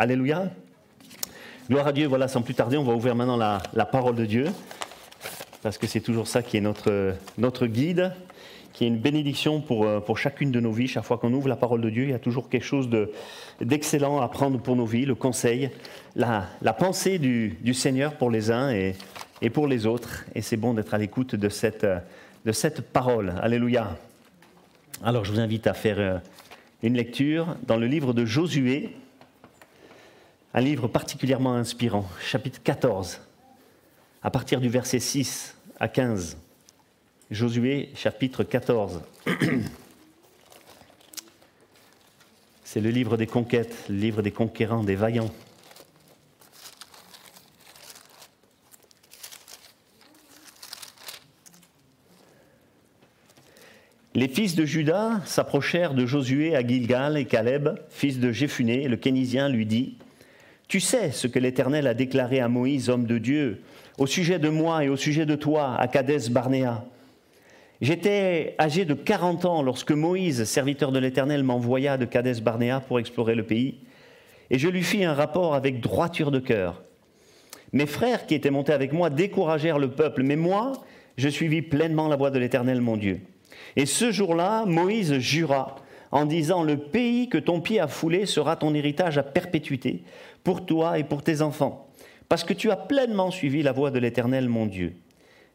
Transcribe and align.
Alléluia. 0.00 0.50
Gloire 1.68 1.88
à 1.88 1.92
Dieu, 1.92 2.06
voilà, 2.06 2.26
sans 2.26 2.40
plus 2.40 2.54
tarder, 2.54 2.78
on 2.78 2.84
va 2.84 2.94
ouvrir 2.94 3.14
maintenant 3.14 3.36
la, 3.36 3.84
parole 3.84 4.16
de 4.16 4.24
Dieu, 4.24 4.46
parce 5.62 5.76
que 5.76 5.86
c'est 5.86 6.00
toujours 6.00 6.26
ça 6.26 6.42
qui 6.42 6.56
est 6.56 6.62
notre, 6.62 7.14
notre 7.36 7.66
guide, 7.66 8.10
qui 8.72 8.84
est 8.84 8.86
une 8.86 8.96
bénédiction 8.96 9.60
pour, 9.60 9.84
euh, 9.84 10.00
pour 10.00 10.16
chacune 10.16 10.52
de 10.52 10.58
nos 10.58 10.72
vies. 10.72 10.88
Chaque 10.88 11.04
fois 11.04 11.18
qu'on 11.18 11.34
ouvre 11.34 11.48
la 11.48 11.56
parole 11.56 11.82
de 11.82 11.90
Dieu, 11.90 12.04
il 12.04 12.10
y 12.12 12.14
a 12.14 12.18
toujours 12.18 12.48
quelque 12.48 12.64
chose 12.64 12.88
d'excellent 13.60 14.22
à 14.22 14.28
prendre 14.28 14.58
pour 14.58 14.74
nos 14.74 14.86
vies, 14.86 15.04
le 15.04 15.14
conseil, 15.14 15.68
la, 16.16 16.46
la 16.62 16.72
pensée 16.72 17.18
du, 17.18 17.58
du, 17.60 17.74
Seigneur 17.74 18.14
pour 18.14 18.30
les 18.30 18.50
uns 18.50 18.70
et, 18.70 18.94
et 19.42 19.50
pour 19.50 19.66
les 19.66 19.84
autres. 19.84 20.24
Et 20.34 20.40
c'est 20.40 20.56
bon 20.56 20.72
d'être 20.72 20.94
à 20.94 20.98
l'écoute 20.98 21.34
de 21.34 21.48
cette, 21.50 21.86
de 22.46 22.52
cette 22.52 22.80
parole. 22.80 23.34
Alléluia. 23.42 23.98
Alors 25.04 25.26
je 25.26 25.32
vous 25.32 25.40
invite 25.40 25.66
à 25.66 25.74
faire 25.74 25.98
euh, 25.98 26.16
une 26.82 26.94
lecture 26.94 27.54
dans 27.66 27.76
le 27.76 27.86
livre 27.86 28.14
de 28.14 28.24
Josué, 28.24 28.96
un 30.52 30.60
livre 30.60 30.88
particulièrement 30.88 31.54
inspirant, 31.54 32.08
chapitre 32.20 32.60
14, 32.62 33.20
à 34.22 34.30
partir 34.30 34.60
du 34.60 34.68
verset 34.68 34.98
6 34.98 35.54
à 35.78 35.86
15. 35.88 36.36
Josué, 37.30 37.90
chapitre 37.94 38.42
14. 38.42 39.00
C'est 42.64 42.80
le 42.80 42.90
livre 42.90 43.16
des 43.16 43.28
conquêtes, 43.28 43.84
le 43.88 43.94
livre 43.94 44.22
des 44.22 44.32
conquérants, 44.32 44.82
des 44.82 44.96
vaillants. 44.96 45.30
Les 54.14 54.26
fils 54.26 54.56
de 54.56 54.64
Judas 54.64 55.20
s'approchèrent 55.24 55.94
de 55.94 56.04
Josué 56.04 56.56
à 56.56 56.66
Gilgal 56.66 57.16
et 57.16 57.26
Caleb, 57.26 57.78
fils 57.90 58.18
de 58.18 58.32
Jéphuné, 58.32 58.88
le 58.88 58.96
Kénisien, 58.96 59.48
lui 59.48 59.66
dit 59.66 59.96
tu 60.70 60.78
sais 60.78 61.10
ce 61.10 61.26
que 61.26 61.40
l'Éternel 61.40 61.88
a 61.88 61.94
déclaré 61.94 62.38
à 62.38 62.46
Moïse, 62.46 62.90
homme 62.90 63.04
de 63.04 63.18
Dieu, 63.18 63.60
au 63.98 64.06
sujet 64.06 64.38
de 64.38 64.48
moi 64.48 64.84
et 64.84 64.88
au 64.88 64.94
sujet 64.94 65.26
de 65.26 65.34
toi, 65.34 65.74
à 65.76 65.88
Kadès 65.88 66.30
Barnéa. 66.30 66.84
J'étais 67.80 68.54
âgé 68.56 68.84
de 68.84 68.94
40 68.94 69.46
ans 69.46 69.62
lorsque 69.62 69.90
Moïse, 69.90 70.44
serviteur 70.44 70.92
de 70.92 71.00
l'Éternel, 71.00 71.42
m'envoya 71.42 71.96
de 71.96 72.04
Kadès 72.04 72.40
Barnéa 72.40 72.78
pour 72.78 73.00
explorer 73.00 73.34
le 73.34 73.42
pays, 73.42 73.80
et 74.48 74.58
je 74.58 74.68
lui 74.68 74.84
fis 74.84 75.04
un 75.04 75.12
rapport 75.12 75.56
avec 75.56 75.80
droiture 75.80 76.30
de 76.30 76.38
cœur. 76.38 76.84
Mes 77.72 77.86
frères 77.86 78.26
qui 78.26 78.36
étaient 78.36 78.50
montés 78.50 78.72
avec 78.72 78.92
moi 78.92 79.10
découragèrent 79.10 79.80
le 79.80 79.90
peuple, 79.90 80.22
mais 80.22 80.36
moi, 80.36 80.70
je 81.16 81.28
suivis 81.28 81.62
pleinement 81.62 82.06
la 82.06 82.14
voie 82.14 82.30
de 82.30 82.38
l'Éternel, 82.38 82.80
mon 82.80 82.96
Dieu. 82.96 83.18
Et 83.74 83.86
ce 83.86 84.12
jour-là, 84.12 84.66
Moïse 84.66 85.18
jura 85.18 85.74
en 86.12 86.24
disant, 86.24 86.62
Le 86.62 86.76
pays 86.76 87.28
que 87.28 87.38
ton 87.38 87.60
pied 87.60 87.80
a 87.80 87.88
foulé 87.88 88.26
sera 88.26 88.56
ton 88.56 88.74
héritage 88.74 89.18
à 89.18 89.22
perpétuité 89.22 90.02
pour 90.44 90.66
toi 90.66 90.98
et 90.98 91.04
pour 91.04 91.22
tes 91.22 91.42
enfants, 91.42 91.88
parce 92.28 92.44
que 92.44 92.54
tu 92.54 92.70
as 92.70 92.76
pleinement 92.76 93.30
suivi 93.30 93.62
la 93.62 93.72
voie 93.72 93.90
de 93.90 93.98
l'Éternel, 93.98 94.48
mon 94.48 94.66
Dieu. 94.66 94.94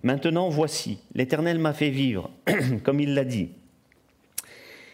Maintenant, 0.04 0.50
voici, 0.50 1.00
l'Éternel 1.14 1.58
m'a 1.58 1.74
fait 1.74 1.90
vivre, 1.90 2.30
comme 2.84 3.00
il 3.00 3.14
l'a 3.14 3.26
dit. 3.26 3.50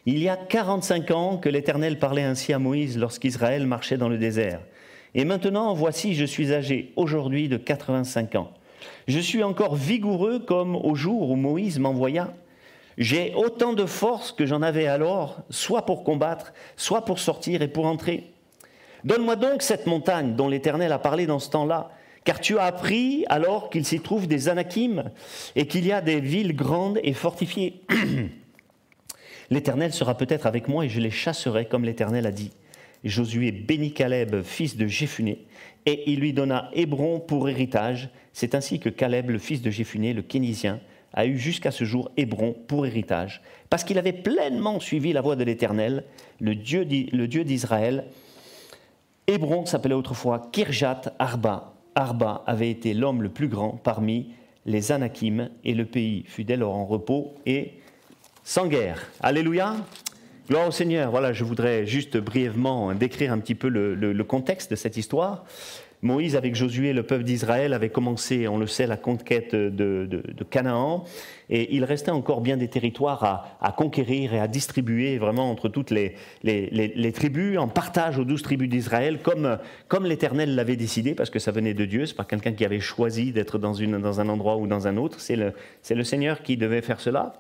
Il 0.06 0.17
y 0.17 0.30
a 0.30 0.38
45 0.38 1.12
ans 1.12 1.38
que 1.38 1.50
l'Éternel 1.50 2.00
parlait 2.00 2.23
ainsi 2.23 2.54
à 2.54 2.59
Moïse 2.59 2.98
lorsqu'Israël 2.98 3.67
marchait 3.67 3.98
dans 3.98 4.09
le 4.09 4.17
désert. 4.17 4.62
Et 5.14 5.26
maintenant, 5.26 5.73
voici, 5.73 6.16
je 6.16 6.26
suis 6.26 6.54
âgé 6.54 6.94
aujourd'hui 6.95 7.50
de 7.50 7.58
85 7.58 8.36
ans. 8.36 8.52
Je 9.08 9.20
suis 9.20 9.44
encore 9.44 9.76
vigoureux 9.76 10.39
comme 10.39 10.76
au 10.76 10.95
jour 10.95 11.30
où 11.30 11.36
Moïse 11.36 11.78
m'envoya. 11.78 12.34
J'ai 13.02 13.34
autant 13.34 13.74
de 13.74 13.88
force 13.88 14.32
que 14.32 14.46
j'en 14.46 14.62
avais 14.62 14.86
alors, 14.86 15.42
soit 15.50 15.88
pour 15.88 16.04
combattre, 16.04 16.54
soit 16.76 17.04
pour 17.04 17.18
sortir 17.18 17.64
et 17.64 17.67
pour 17.67 17.88
entrer. 17.88 18.32
Donne-moi 19.04 19.38
donc 19.38 19.64
cette 19.64 19.88
montagne 19.88 20.36
dont 20.36 20.48
l'Éternel 20.48 20.92
a 20.92 21.00
parlé 21.00 21.26
dans 21.26 21.40
ce 21.40 21.50
temps-là, 21.50 21.90
car 22.26 22.40
tu 22.40 22.60
as 22.60 22.66
appris 22.66 23.26
alors 23.28 23.72
qu'il 23.72 23.86
s'y 23.86 24.02
trouve 24.02 24.28
des 24.28 24.50
Anakim 24.50 25.10
et 25.56 25.66
qu'il 25.66 25.88
y 25.88 25.92
a 25.92 26.00
des 26.00 26.20
villes 26.20 26.56
grandes 26.56 27.00
et 27.02 27.14
fortifiées. 27.14 27.82
L'Éternel 29.50 29.94
sera 29.94 30.16
peut-être 30.16 30.45
avec 30.45 30.67
moi 30.67 30.86
et 30.86 30.90
je 30.90 31.00
les 31.00 31.10
chasserai 31.10 31.66
comme 31.66 31.86
l'Éternel 31.86 32.28
a 32.28 32.32
dit. 32.32 32.52
Josué 33.04 33.52
bénit 33.52 33.94
Caleb, 33.94 34.44
fils 34.44 34.78
de 34.78 34.86
Jéphuné, 34.86 35.48
et 35.88 36.04
il 36.11 36.20
lui 36.20 36.34
donna 36.34 36.70
Hébron 36.73 37.20
pour 37.20 37.50
héritage. 37.50 38.10
C'est 38.32 38.54
ainsi 38.54 38.80
que 38.80 38.90
Caleb, 38.90 39.32
le 39.32 39.40
fils 39.40 39.64
de 39.64 39.72
Jéphuné, 39.72 40.14
le 40.14 40.22
Kénisien, 40.22 40.80
a 41.14 41.26
eu 41.26 41.38
jusqu'à 41.38 41.72
ce 41.72 41.83
jour 41.83 42.11
Hébron 42.17 42.55
pour 42.67 42.86
héritage, 42.86 43.42
parce 43.70 43.83
qu'il 43.83 43.98
avait 43.98 44.14
pleinement 44.14 44.80
suivi 44.80 45.14
la 45.14 45.22
voie 45.22 45.36
de 45.36 45.44
l'Éternel, 45.44 46.04
le 46.39 46.55
Dieu 46.55 46.86
d'Israël, 46.86 48.05
Hébron 49.27 49.66
s'appelait 49.66 49.94
autrefois 49.94 50.49
Kirjat 50.52 51.14
Arba. 51.20 51.73
Arba 51.95 52.44
avait 52.48 52.72
été 52.72 52.94
l'homme 52.94 53.22
le 53.22 53.30
plus 53.30 53.48
grand 53.48 53.72
parmi 53.72 54.33
les 54.66 54.92
Anakim 54.92 55.49
et 55.64 55.73
le 55.73 55.86
pays 55.86 56.23
fut 56.27 56.44
dès 56.44 56.58
lors 56.58 56.76
en 56.76 56.86
repos 56.86 57.36
et 57.45 57.73
sans 58.43 58.67
guerre. 58.67 59.08
Alléluia. 59.22 59.76
Gloire 60.49 60.67
au 60.67 60.72
Seigneur. 60.72 61.11
Voilà, 61.11 61.33
je 61.33 61.43
voudrais 61.43 61.86
juste 61.86 62.17
brièvement 62.17 62.93
décrire 62.93 63.32
un 63.32 63.39
petit 63.39 63.55
peu 63.55 63.70
le 63.70 64.23
contexte 64.23 64.72
de 64.72 64.76
cette 64.76 64.98
histoire. 64.98 65.45
Moïse, 66.04 66.36
avec 66.36 66.56
Josué, 66.56 66.94
le 66.94 67.04
peuple 67.04 67.23
d'Israël, 67.23 67.73
avait 67.73 67.89
commencé, 67.89 68.48
on 68.48 68.58
le 68.58 68.66
sait, 68.66 68.88
la 68.88 68.98
conquête 68.98 69.54
de, 69.54 70.23
Canaan, 70.50 71.04
et 71.50 71.76
il 71.76 71.84
restait 71.84 72.12
encore 72.12 72.42
bien 72.42 72.58
des 72.58 72.67
territoires 72.67 73.56
à, 73.62 73.72
conquérir 73.72 74.34
et 74.34 74.40
à 74.40 74.48
distribuer 74.48 75.20
vraiment 75.20 75.52
entre 75.52 75.70
toutes 75.70 75.92
les, 75.92 76.16
tribus, 77.14 77.58
en 77.60 77.67
partage 77.67 78.17
aux 78.17 78.26
douze 78.26 78.42
tribus 78.42 78.70
d'Israël, 78.70 79.20
comme, 79.22 79.60
comme 79.88 80.06
l'Éternel 80.06 80.56
l'avait 80.56 80.76
décidé, 80.76 81.14
parce 81.14 81.30
que 81.30 81.40
ça 81.40 81.52
venait 81.52 81.76
de 81.76 81.86
Dieu, 81.86 82.08
c'est 82.08 82.16
pas 82.16 82.26
quelqu'un 82.26 82.54
qui 82.54 82.66
avait 82.66 82.80
choisi 82.80 83.32
d'être 83.32 83.60
dans, 83.60 83.80
un 84.20 84.30
endroit 84.30 84.58
ou 84.58 84.66
dans 84.66 84.88
un 84.88 84.98
autre, 84.98 85.20
c'est 85.20 85.36
le 85.36 86.04
Seigneur 86.04 86.42
qui 86.42 86.58
devait 86.58 86.82
faire 86.82 87.00
cela. 87.00 87.34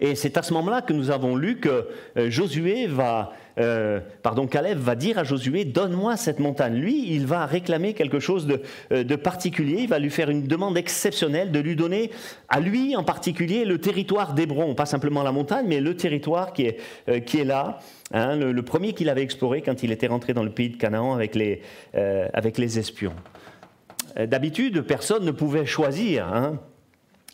Et 0.00 0.14
c'est 0.14 0.36
à 0.36 0.42
ce 0.42 0.52
moment-là 0.54 0.82
que 0.82 0.92
nous 0.92 1.10
avons 1.10 1.36
lu 1.36 1.58
que 1.58 1.88
euh, 2.16 2.30
Josué 2.30 2.86
va, 2.86 3.32
euh, 3.58 4.00
pardon, 4.22 4.46
Caleb 4.46 4.78
va 4.78 4.94
dire 4.94 5.18
à 5.18 5.24
Josué, 5.24 5.64
donne-moi 5.64 6.16
cette 6.16 6.40
montagne. 6.40 6.74
Lui, 6.74 7.12
il 7.14 7.26
va 7.26 7.46
réclamer 7.46 7.94
quelque 7.94 8.18
chose 8.18 8.48
euh, 8.92 9.04
de, 9.04 9.16
particulier, 9.16 9.82
il 9.82 9.88
va 9.88 9.98
lui 9.98 10.10
faire 10.10 10.30
une 10.30 10.46
demande 10.46 10.76
exceptionnelle 10.76 11.52
de 11.52 11.60
lui 11.60 11.76
donner 11.76 12.10
à 12.48 12.60
lui 12.60 12.96
en 12.96 13.04
particulier 13.04 13.64
le 13.64 13.78
territoire 13.78 14.34
d'Hébron, 14.34 14.74
pas 14.74 14.86
simplement 14.86 15.22
la 15.22 15.32
montagne, 15.32 15.66
mais 15.68 15.80
le 15.80 15.96
territoire 15.96 16.52
qui 16.52 16.66
est, 16.66 17.24
qui 17.24 17.38
est 17.38 17.44
là. 17.44 17.78
Hein, 18.12 18.36
le, 18.36 18.62
premier 18.62 18.92
qu'il 18.92 19.08
avait 19.08 19.22
exploré 19.22 19.62
quand 19.62 19.82
il 19.82 19.92
était 19.92 20.06
rentré 20.06 20.34
dans 20.34 20.42
le 20.42 20.50
pays 20.50 20.70
de 20.70 20.76
Canaan 20.76 21.14
avec 21.14 21.34
les, 21.34 21.62
avec 21.94 22.58
les 22.58 22.78
espions. 22.78 23.14
D'habitude, 24.16 24.82
personne 24.82 25.24
ne 25.24 25.30
pouvait 25.30 25.64
choisir. 25.64 26.26
Hein, 26.26 26.58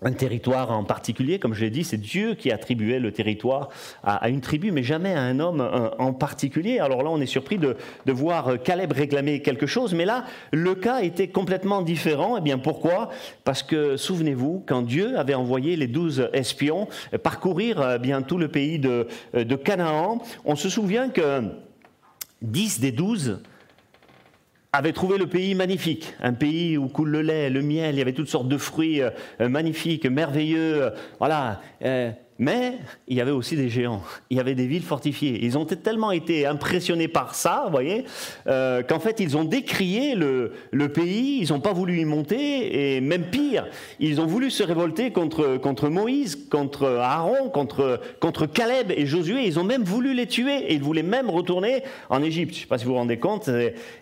un 0.03 0.13
territoire 0.13 0.71
en 0.71 0.85
particulier, 0.85 1.39
comme 1.39 1.55
je 1.55 1.63
l'ai 1.63 1.71
dit, 1.71 1.83
c'est 1.83 1.97
Dieu 1.97 2.35
qui 2.35 2.53
attribuait 2.53 3.01
le 3.01 3.11
territoire 3.11 3.69
à, 4.05 4.29
une 4.29 4.41
tribu, 4.41 4.71
mais 4.71 4.85
jamais 4.85 5.13
à 5.13 5.23
un 5.23 5.41
homme 5.41 5.67
en 5.99 6.13
particulier. 6.13 6.79
Alors 6.79 7.03
là, 7.03 7.11
on 7.11 7.21
est 7.21 7.27
surpris 7.27 7.59
de, 7.59 7.77
voir 8.07 8.63
Caleb 8.63 8.93
réclamer 8.93 9.43
quelque 9.43 9.67
chose, 9.67 9.95
mais 9.95 10.05
là, 10.05 10.25
le 10.53 10.75
cas 10.75 11.01
était 11.01 11.29
complètement 11.29 11.83
différent. 11.83 12.37
Et 12.37 12.41
eh 12.41 12.43
bien 12.43 12.59
pourquoi? 12.59 13.11
Parce 13.45 13.63
que, 13.63 13.97
souvenez-vous, 13.97 14.63
quand 14.67 14.83
Dieu 14.83 15.19
avait 15.19 15.35
envoyé 15.35 15.75
les 15.77 15.89
douze 15.89 16.29
espions 16.33 16.89
parcourir 17.23 17.95
eh 17.97 17.99
bien 17.99 18.23
tout 18.23 18.39
le 18.39 18.49
pays 18.49 18.79
de, 18.79 19.09
de 19.35 19.57
Canaan, 19.57 20.23
on 20.45 20.55
se 20.55 20.69
souvient 20.69 21.09
que 21.09 21.43
dix 22.41 22.79
des 22.79 22.93
douze 22.93 23.41
avait 24.73 24.93
trouvé 24.93 25.19
le 25.19 25.27
pays 25.27 25.55
magnifique, 25.55 26.15
un 26.21 26.33
pays 26.33 26.77
où 26.77 26.89
coule 26.89 27.11
le 27.11 27.23
lait, 27.23 27.51
le 27.51 27.63
miel, 27.63 27.95
il 27.95 27.99
y 27.99 28.03
avait 28.03 28.13
toutes 28.13 28.29
sortes 28.29 28.49
de 28.49 28.59
fruits 28.59 29.01
euh, 29.03 29.11
magnifiques, 29.41 30.07
merveilleux. 30.07 30.93
Voilà. 31.19 31.61
Mais 32.41 32.75
il 33.09 33.17
y 33.17 33.21
avait 33.21 33.33
aussi 33.33 33.57
des 33.57 33.69
géants, 33.69 34.01
il 34.31 34.37
y 34.37 34.41
avait 34.41 34.55
des 34.55 34.69
villes 34.69 34.85
fortifiées. 34.85 35.41
Ils 35.43 35.59
ont 35.59 35.65
tellement 35.65 36.13
été 36.13 36.47
impressionnés 36.47 37.09
par 37.09 37.35
ça, 37.35 37.63
vous 37.65 37.73
voyez, 37.73 38.05
euh, 38.47 38.85
qu'en 38.85 39.01
fait 39.01 39.19
ils 39.19 39.37
ont 39.37 39.43
décrié 39.43 40.15
le, 40.15 40.53
pays, 40.89 41.41
ils 41.43 41.49
n'ont 41.53 41.59
pas 41.59 41.73
voulu 41.73 41.99
y 41.99 42.05
monter, 42.05 42.97
et 42.97 43.01
même 43.01 43.25
pire, 43.25 43.67
ils 43.99 44.21
ont 44.21 44.27
voulu 44.27 44.53
se 44.53 44.63
révolter 44.63 45.11
contre, 45.11 45.57
contre 45.57 45.89
Moïse, 45.89 46.47
contre 46.49 46.87
Aaron, 46.87 47.51
contre, 47.51 48.01
contre 48.21 48.47
Caleb 48.47 48.93
et 48.93 49.05
Josué. 49.05 49.45
Ils 49.45 49.59
ont 49.59 49.65
même 49.65 49.83
voulu 49.83 50.15
les 50.15 50.27
tuer, 50.27 50.59
et 50.69 50.75
ils 50.75 50.83
voulaient 50.83 51.03
même 51.03 51.31
retourner 51.31 51.83
en 52.09 52.23
Égypte. 52.23 52.55
Je 52.55 52.59
ne 52.59 52.63
sais 52.63 52.69
pas 52.69 52.79
si 52.79 52.85
vous 52.85 52.93
vous 52.93 52.99
rendez 52.99 53.19
compte. 53.19 53.51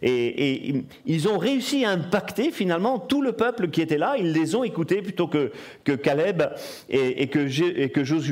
Et, 0.03 0.75
ils 1.07 1.29
ont 1.29 1.39
réussi 1.39 1.87
à 1.87 1.91
impacter 1.91 2.51
finalement 2.51 2.99
tout 2.99 3.23
le 3.23 3.33
peuple 3.33 3.71
qui 3.71 3.81
était 3.81 3.99
là. 3.99 4.17
Ils 4.19 4.33
les 4.33 4.55
ont 4.55 4.63
écoutés 4.63 5.01
plutôt 5.01 5.27
que, 5.27 5.53
que 5.85 5.93
Caleb 5.93 6.43
et, 6.91 7.23
et 7.23 7.29
que 7.29 8.05
Josué. 8.05 8.26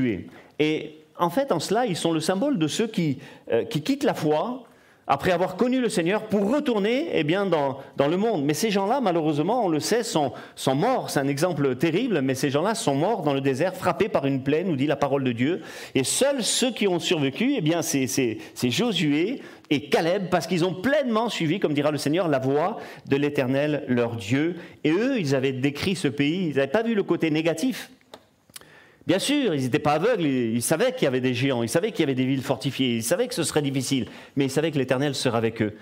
Et 0.58 0.98
en 1.18 1.30
fait, 1.30 1.52
en 1.52 1.60
cela, 1.60 1.86
ils 1.86 1.96
sont 1.96 2.12
le 2.12 2.20
symbole 2.20 2.58
de 2.58 2.66
ceux 2.66 2.86
qui, 2.86 3.18
euh, 3.52 3.64
qui 3.64 3.82
quittent 3.82 4.04
la 4.04 4.14
foi 4.14 4.64
après 5.06 5.32
avoir 5.32 5.56
connu 5.56 5.80
le 5.80 5.88
Seigneur, 5.88 6.28
pour 6.28 6.50
retourner 6.50 7.10
eh 7.12 7.24
bien, 7.24 7.44
dans, 7.44 7.78
dans 7.96 8.08
le 8.08 8.16
monde. 8.16 8.44
Mais 8.44 8.54
ces 8.54 8.70
gens-là, 8.70 9.00
malheureusement, 9.02 9.66
on 9.66 9.68
le 9.68 9.80
sait, 9.80 10.02
sont, 10.02 10.32
sont 10.56 10.74
morts. 10.74 11.10
C'est 11.10 11.20
un 11.20 11.28
exemple 11.28 11.76
terrible, 11.76 12.22
mais 12.22 12.34
ces 12.34 12.48
gens-là 12.50 12.74
sont 12.74 12.94
morts 12.94 13.22
dans 13.22 13.34
le 13.34 13.42
désert, 13.42 13.74
frappés 13.74 14.08
par 14.08 14.24
une 14.24 14.42
plaie, 14.42 14.64
nous 14.64 14.76
dit 14.76 14.86
la 14.86 14.96
parole 14.96 15.22
de 15.22 15.32
Dieu. 15.32 15.60
Et 15.94 16.04
seuls 16.04 16.42
ceux 16.42 16.70
qui 16.70 16.88
ont 16.88 16.98
survécu, 16.98 17.54
eh 17.56 17.60
bien, 17.60 17.82
c'est, 17.82 18.06
c'est, 18.06 18.38
c'est 18.54 18.70
Josué 18.70 19.42
et 19.70 19.88
Caleb, 19.90 20.28
parce 20.30 20.46
qu'ils 20.46 20.64
ont 20.64 20.74
pleinement 20.74 21.28
suivi, 21.28 21.60
comme 21.60 21.74
dira 21.74 21.90
le 21.90 21.98
Seigneur, 21.98 22.28
la 22.28 22.38
voie 22.38 22.78
de 23.06 23.16
l'Éternel, 23.16 23.84
leur 23.88 24.16
Dieu. 24.16 24.56
Et 24.84 24.90
eux, 24.90 25.18
ils 25.18 25.34
avaient 25.34 25.52
décrit 25.52 25.96
ce 25.96 26.08
pays, 26.08 26.48
ils 26.48 26.56
n'avaient 26.56 26.66
pas 26.66 26.82
vu 26.82 26.94
le 26.94 27.02
côté 27.02 27.30
négatif. 27.30 27.90
Bien 29.06 29.18
sûr, 29.18 29.54
ils 29.54 29.62
n'étaient 29.62 29.78
pas 29.78 29.92
aveugles, 29.92 30.24
ils 30.24 30.62
savaient 30.62 30.92
qu'il 30.92 31.04
y 31.04 31.06
avait 31.06 31.20
des 31.20 31.34
géants, 31.34 31.62
ils 31.62 31.68
savaient 31.68 31.90
qu'il 31.90 32.00
y 32.00 32.04
avait 32.04 32.14
des 32.14 32.24
villes 32.24 32.42
fortifiées, 32.42 32.96
ils 32.96 33.02
savaient 33.02 33.28
que 33.28 33.34
ce 33.34 33.42
serait 33.42 33.60
difficile, 33.60 34.06
mais 34.36 34.46
ils 34.46 34.50
savaient 34.50 34.70
que 34.70 34.78
l'Éternel 34.78 35.14
serait 35.14 35.36
avec 35.36 35.60
eux. 35.60 35.74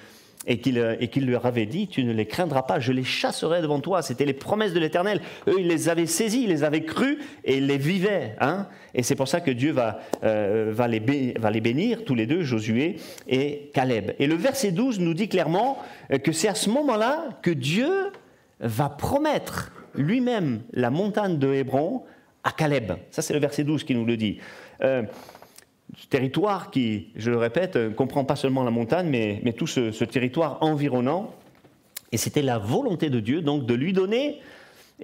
Et 0.44 0.58
qu'il, 0.58 1.26
leur 1.30 1.46
avait 1.46 1.66
dit, 1.66 1.86
tu 1.86 2.02
ne 2.02 2.12
les 2.12 2.26
craindras 2.26 2.62
pas, 2.62 2.80
je 2.80 2.90
les 2.90 3.04
chasserai 3.04 3.62
devant 3.62 3.78
toi. 3.78 4.02
C'était 4.02 4.24
les 4.24 4.32
promesses 4.32 4.72
de 4.72 4.80
l'Éternel. 4.80 5.20
Eux, 5.46 5.54
ils 5.60 5.69
les 5.69 5.88
avaient 5.88 6.06
saisies, 6.06 6.42
ils 6.42 6.48
les 6.48 6.64
avaient 6.64 6.82
crues 6.82 7.19
et 7.44 7.58
ils 7.58 7.66
les 7.69 7.78
vivaient. 7.78 8.34
Hein 8.40 8.66
et 8.92 9.04
c'est 9.04 9.14
pour 9.14 9.28
ça 9.28 9.40
que 9.40 9.52
Dieu 9.52 9.70
va, 9.70 10.00
euh, 10.25 10.75
les 10.88 11.60
bénir, 11.60 12.04
tous 12.04 12.16
les 12.16 12.26
deux, 12.26 12.42
Josué 12.42 12.96
et 13.28 13.70
Caleb. 13.72 14.14
Et 14.18 14.26
le 14.26 14.34
verset 14.34 14.72
12 14.72 14.98
nous 14.98 15.14
dit 15.14 15.28
clairement 15.28 15.78
euh, 16.10 16.18
que 16.18 16.32
c'est 16.32 16.48
à 16.48 16.56
ce 16.56 16.70
moment-là 16.70 17.28
que 17.40 17.52
Dieu 17.52 18.10
va 18.58 18.88
promettre 18.88 19.70
lui-même 19.94 20.62
la 20.72 20.90
montagne 20.90 21.38
de 21.38 21.52
Hébron 21.52 22.02
à 22.44 22.52
Caleb. 22.52 22.92
Ça, 23.10 23.22
c'est 23.22 23.34
le 23.34 23.40
verset 23.40 23.64
12 23.64 23.84
qui 23.84 23.94
nous 23.94 24.04
le 24.04 24.16
dit. 24.16 24.38
Euh, 24.82 25.02
ce 25.96 26.06
territoire 26.06 26.70
qui, 26.70 27.08
je 27.16 27.30
le 27.30 27.36
répète, 27.36 27.76
ne 27.76 27.90
comprend 27.90 28.24
pas 28.24 28.36
seulement 28.36 28.64
la 28.64 28.70
montagne, 28.70 29.08
mais, 29.08 29.52
tout 29.52 29.66
ce, 29.66 30.04
territoire 30.04 30.58
environnant. 30.62 31.34
Et 32.12 32.16
c'était 32.16 32.42
la 32.42 32.58
volonté 32.58 33.10
de 33.10 33.20
Dieu, 33.20 33.42
donc, 33.42 33.66
de 33.66 33.74
lui 33.74 33.92
donner 33.92 34.40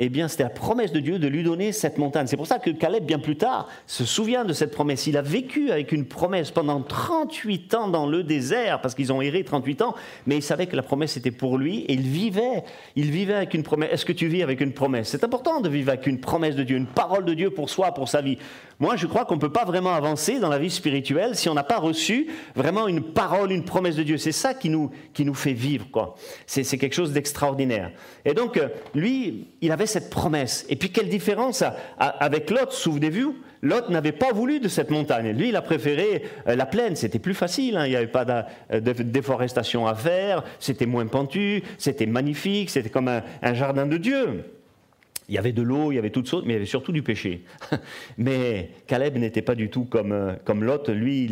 eh 0.00 0.09
bien, 0.09 0.29
c'était 0.29 0.45
la 0.45 0.50
promesse 0.50 0.93
de 0.93 1.00
Dieu 1.00 1.19
de 1.19 1.27
lui 1.27 1.43
donner 1.43 1.73
cette 1.73 1.99
montagne. 1.99 2.29
C'est 2.29 2.37
pour 2.37 2.47
ça 2.47 2.61
que 2.61 2.71
Caleb, 2.71 3.05
bien 3.05 3.19
plus 3.19 3.37
tard, 3.37 3.69
se 3.87 4.05
souvient 4.05 4.45
de 4.45 4.53
cette 4.53 4.71
promesse. 4.71 5.09
Il 5.09 5.17
a 5.17 5.23
vécu 5.23 5.73
avec 5.73 5.91
une 5.91 6.05
promesse 6.05 6.53
pendant 6.53 6.81
38 6.81 7.75
ans 7.75 7.89
dans 7.89 8.06
le 8.06 8.23
désert, 8.23 8.81
parce 8.81 8.95
qu'ils 8.95 9.12
ont 9.12 9.21
erré 9.21 9.43
38 9.43 9.83
ans, 9.83 9.97
mais 10.27 10.37
il 10.37 10.43
savait 10.43 10.67
que 10.67 10.77
la 10.77 10.85
promesse 10.85 11.17
était 11.17 11.33
pour 11.33 11.59
lui, 11.59 11.81
et 11.81 11.95
il 11.95 12.03
vivait. 12.03 12.62
Il 12.95 13.11
vivait 13.11 13.35
avec 13.35 13.55
une 13.55 13.65
promesse. 13.65 13.91
Est-ce 13.93 14.05
que 14.05 14.12
tu 14.12 14.29
vis 14.29 14.45
avec 14.45 14.61
une 14.61 14.73
promesse? 14.73 15.09
C'est 15.09 15.25
important 15.25 15.61
de 15.61 15.69
vivre 15.69 15.89
avec 15.89 16.06
une 16.06 16.21
promesse 16.21 16.55
de 16.55 16.62
Dieu, 16.62 16.77
une 16.77 16.87
parole 16.87 17.25
de 17.25 17.35
Dieu 17.35 17.50
pour 17.50 17.69
soi, 17.69 17.93
pour 17.93 18.09
sa 18.09 18.23
vie. 18.23 18.39
Moi, 18.81 18.95
je 18.95 19.09
crois 19.09 19.25
qu'on 19.25 19.35
ne 19.35 19.41
peut 19.41 19.51
pas 19.51 19.65
vraiment 19.65 19.93
avancer 19.93 20.39
dans 20.39 20.49
la 20.49 20.59
vie 20.59 20.71
spirituelle 20.71 21.35
si 21.35 21.49
on 21.49 21.55
n'a 21.55 21.65
pas 21.65 21.79
reçu 21.79 22.29
vraiment 22.55 22.87
une 22.87 23.03
parole, 23.03 23.51
une 23.51 23.65
promesse 23.65 23.97
de 23.97 24.05
Dieu. 24.05 24.19
C'est 24.19 24.31
ça 24.31 24.55
qui 24.55 24.71
nous, 24.71 24.91
qui 25.13 25.25
nous 25.25 25.35
fait 25.35 25.53
vivre. 25.53 25.87
quoi. 25.91 26.15
C'est 26.47 26.65
quelque 26.79 26.95
chose 26.95 27.13
d'extraordinaire. 27.13 27.91
Et 28.25 28.35
donc, 28.35 28.57
euh, 28.57 28.69
lui, 28.95 29.49
il 29.61 29.73
avait 29.73 29.87
cette 29.87 30.11
promesse. 30.11 30.65
Et 30.69 30.77
puis, 30.77 30.91
quelle 30.91 31.09
différence 31.09 31.65
avec 31.99 32.51
Lot, 32.51 32.71
souvenez-vous? 32.71 33.35
Lot 33.63 33.89
n'avait 33.89 34.13
pas 34.13 34.33
voulu 34.33 34.61
de 34.61 34.69
cette 34.69 34.91
montagne. 34.91 35.31
Lui, 35.33 35.49
il 35.49 35.57
a 35.57 35.63
préféré 35.63 36.23
euh, 36.47 36.55
la 36.55 36.65
plaine. 36.65 36.95
C'était 36.95 37.19
plus 37.19 37.35
facile. 37.35 37.77
Hein. 37.77 37.87
Il 37.87 37.91
n'y 37.91 37.97
avait 37.97 38.07
pas 38.07 38.25
de, 38.25 38.93
déforestation 39.03 39.89
à 39.89 39.97
faire. 39.97 40.45
C'était 40.61 40.87
moins 40.87 41.07
pentu. 41.07 41.65
C'était 41.79 42.07
magnifique. 42.07 42.71
C'était 42.71 42.91
comme 42.91 43.09
un 43.09 43.55
jardin 43.55 43.87
de 43.87 43.97
Dieu. 43.97 44.45
Il 45.29 45.35
y 45.35 45.39
avait 45.39 45.53
de 45.53 45.61
l'eau, 45.61 45.93
il 45.93 45.97
y 45.97 45.99
avait 45.99 46.11
toutes 46.11 46.27
sortes, 46.27 46.45
mais 46.47 46.55
il 46.55 46.57
y 46.57 46.57
avait 46.57 46.67
surtout 46.67 46.93
du 46.93 47.03
péché. 47.03 47.45
Mais 48.19 48.71
Caleb 48.87 49.19
n'était 49.19 49.43
pas 49.43 49.55
du 49.55 49.69
tout 49.69 49.85
comme, 49.85 50.13
euh, 50.13 50.33
comme 50.45 50.65
Lot. 50.65 50.89
Lui, 50.89 51.25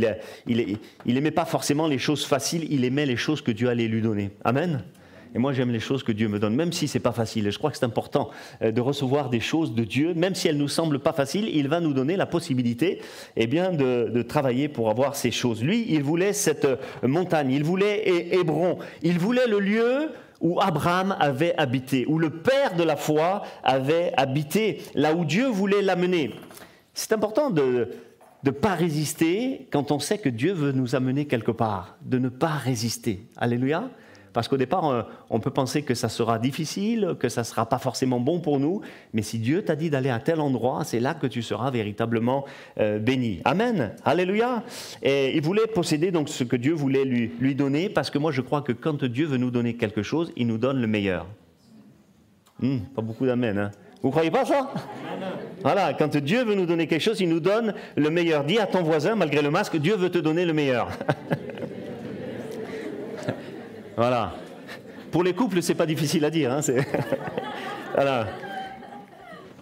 il, 0.46 0.78
il, 1.06 1.16
aimait 1.16 1.30
pas 1.30 1.46
forcément 1.46 1.86
les 1.86 1.98
choses 1.98 2.26
faciles, 2.26 2.66
il 2.70 2.84
aimait 2.84 3.06
les 3.06 3.16
choses 3.16 3.40
que 3.40 3.50
Dieu 3.50 3.70
allait 3.70 3.88
lui 3.88 4.02
donner. 4.02 4.32
Amen. 4.44 4.84
Et 5.34 5.38
moi, 5.38 5.54
j'aime 5.54 5.70
les 5.70 5.80
choses 5.80 6.02
que 6.02 6.12
Dieu 6.12 6.28
me 6.28 6.38
donne, 6.38 6.54
même 6.54 6.72
si 6.72 6.88
c'est 6.88 7.00
pas 7.00 7.12
facile. 7.12 7.46
Et 7.46 7.50
je 7.50 7.58
crois 7.58 7.70
que 7.70 7.78
c'est 7.78 7.86
important 7.86 8.30
euh, 8.62 8.70
de 8.70 8.80
recevoir 8.82 9.30
des 9.30 9.40
choses 9.40 9.74
de 9.74 9.84
Dieu, 9.84 10.12
même 10.14 10.34
si 10.34 10.46
elles 10.48 10.58
nous 10.58 10.68
semblent 10.68 10.98
pas 10.98 11.14
faciles. 11.14 11.48
Il 11.54 11.68
va 11.68 11.80
nous 11.80 11.94
donner 11.94 12.16
la 12.16 12.26
possibilité, 12.26 13.00
eh 13.36 13.46
bien, 13.46 13.72
de, 13.72 14.10
de 14.12 14.22
travailler 14.22 14.68
pour 14.68 14.90
avoir 14.90 15.16
ces 15.16 15.30
choses. 15.30 15.64
Lui, 15.64 15.86
il 15.88 16.02
voulait 16.02 16.34
cette 16.34 16.66
euh, 16.66 16.76
montagne, 17.02 17.50
il 17.50 17.64
voulait 17.64 18.34
Hébron, 18.34 18.78
il 19.02 19.18
voulait 19.18 19.46
le 19.46 19.58
lieu 19.58 20.10
où 20.40 20.60
Abraham 20.60 21.16
avait 21.18 21.54
habité, 21.56 22.06
où 22.06 22.18
le 22.18 22.30
père 22.30 22.74
de 22.76 22.82
la 22.82 22.96
foi 22.96 23.42
avait 23.62 24.12
habité, 24.16 24.82
là 24.94 25.14
où 25.14 25.24
Dieu 25.24 25.46
voulait 25.46 25.82
l'amener. 25.82 26.34
C'est 26.94 27.12
important 27.12 27.50
de 27.50 27.88
ne 28.44 28.50
pas 28.50 28.74
résister 28.74 29.68
quand 29.70 29.90
on 29.90 29.98
sait 29.98 30.18
que 30.18 30.28
Dieu 30.28 30.52
veut 30.52 30.72
nous 30.72 30.94
amener 30.94 31.26
quelque 31.26 31.50
part, 31.50 31.96
de 32.02 32.18
ne 32.18 32.28
pas 32.28 32.48
résister. 32.48 33.28
Alléluia. 33.36 33.90
Parce 34.36 34.48
qu'au 34.48 34.58
départ, 34.58 34.84
euh, 34.90 35.02
on 35.30 35.40
peut 35.40 35.50
penser 35.50 35.80
que 35.80 35.94
ça 35.94 36.10
sera 36.10 36.38
difficile, 36.38 37.16
que 37.18 37.30
ça 37.30 37.40
ne 37.40 37.46
sera 37.46 37.64
pas 37.64 37.78
forcément 37.78 38.20
bon 38.20 38.38
pour 38.38 38.60
nous, 38.60 38.82
mais 39.14 39.22
si 39.22 39.38
Dieu 39.38 39.62
t'a 39.62 39.76
dit 39.76 39.88
d'aller 39.88 40.10
à 40.10 40.18
tel 40.18 40.42
endroit, 40.42 40.84
c'est 40.84 41.00
là 41.00 41.14
que 41.14 41.26
tu 41.26 41.40
seras 41.40 41.70
véritablement 41.70 42.44
euh, 42.78 42.98
béni. 42.98 43.40
Amen. 43.46 43.94
Alléluia. 44.04 44.62
Et 45.02 45.34
il 45.34 45.42
voulait 45.42 45.66
posséder 45.66 46.10
donc 46.10 46.28
ce 46.28 46.44
que 46.44 46.56
Dieu 46.56 46.74
voulait 46.74 47.06
lui, 47.06 47.54
donner, 47.54 47.88
parce 47.88 48.10
que 48.10 48.18
moi 48.18 48.30
je 48.30 48.42
crois 48.42 48.60
que 48.60 48.72
quand 48.72 49.04
Dieu 49.04 49.24
veut 49.24 49.38
nous 49.38 49.50
donner 49.50 49.74
quelque 49.76 50.02
chose, 50.02 50.30
il 50.36 50.48
nous 50.48 50.58
donne 50.58 50.82
le 50.82 50.86
meilleur. 50.86 51.26
Hmm, 52.60 52.80
pas 52.94 53.00
beaucoup 53.00 53.24
d'amen. 53.24 53.56
Hein. 53.56 53.70
Vous 54.02 54.10
croyez 54.10 54.30
pas 54.30 54.44
ça? 54.44 54.70
Voilà, 55.62 55.94
quand 55.94 56.14
Dieu 56.18 56.44
veut 56.44 56.54
nous 56.54 56.66
donner 56.66 56.86
quelque 56.86 57.00
chose, 57.00 57.22
il 57.22 57.30
nous 57.30 57.40
donne 57.40 57.72
le 57.96 58.10
meilleur. 58.10 58.44
Dis 58.44 58.58
à 58.58 58.66
ton 58.66 58.82
voisin, 58.82 59.14
malgré 59.14 59.40
le 59.40 59.50
masque, 59.50 59.78
Dieu 59.78 59.96
veut 59.96 60.10
te 60.10 60.18
donner 60.18 60.44
le 60.44 60.52
meilleur. 60.52 60.90
Voilà. 63.96 64.34
Pour 65.10 65.24
les 65.24 65.32
couples, 65.32 65.62
c'est 65.62 65.74
pas 65.74 65.86
difficile 65.86 66.24
à 66.24 66.30
dire. 66.30 66.52
Hein, 66.52 66.60
voilà. 67.94 68.26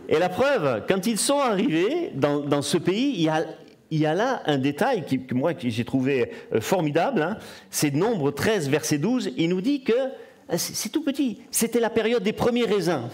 Et 0.09 0.19
la 0.19 0.29
preuve, 0.29 0.85
quand 0.89 1.07
ils 1.07 1.19
sont 1.19 1.39
arrivés 1.39 2.11
dans, 2.15 2.61
ce 2.63 2.77
pays, 2.77 3.13
il 3.15 3.23
y, 3.23 3.29
a, 3.29 3.45
il 3.91 4.01
y 4.01 4.07
a, 4.07 4.15
là 4.15 4.43
un 4.47 4.59
détail 4.59 5.05
que 5.05 5.35
moi 5.35 5.53
j'ai 5.57 5.85
trouvé 5.85 6.33
euh, 6.53 6.61
formidable. 6.61 7.23
Hein. 7.23 7.39
c'est 7.71 7.95
Nombre 7.95 8.33
13, 8.33 8.69
verset 8.69 8.99
12. 8.99 9.31
Il 9.37 9.51
nous 9.51 9.61
dit 9.61 9.83
que 9.83 9.93
euh, 9.93 10.57
c'est 10.57 10.91
tout 10.91 11.05
petit. 11.05 11.41
C'était 11.51 11.81
la 11.81 11.91
période 11.91 12.23
des 12.23 12.33
premiers 12.33 12.67
raisins. 12.67 13.09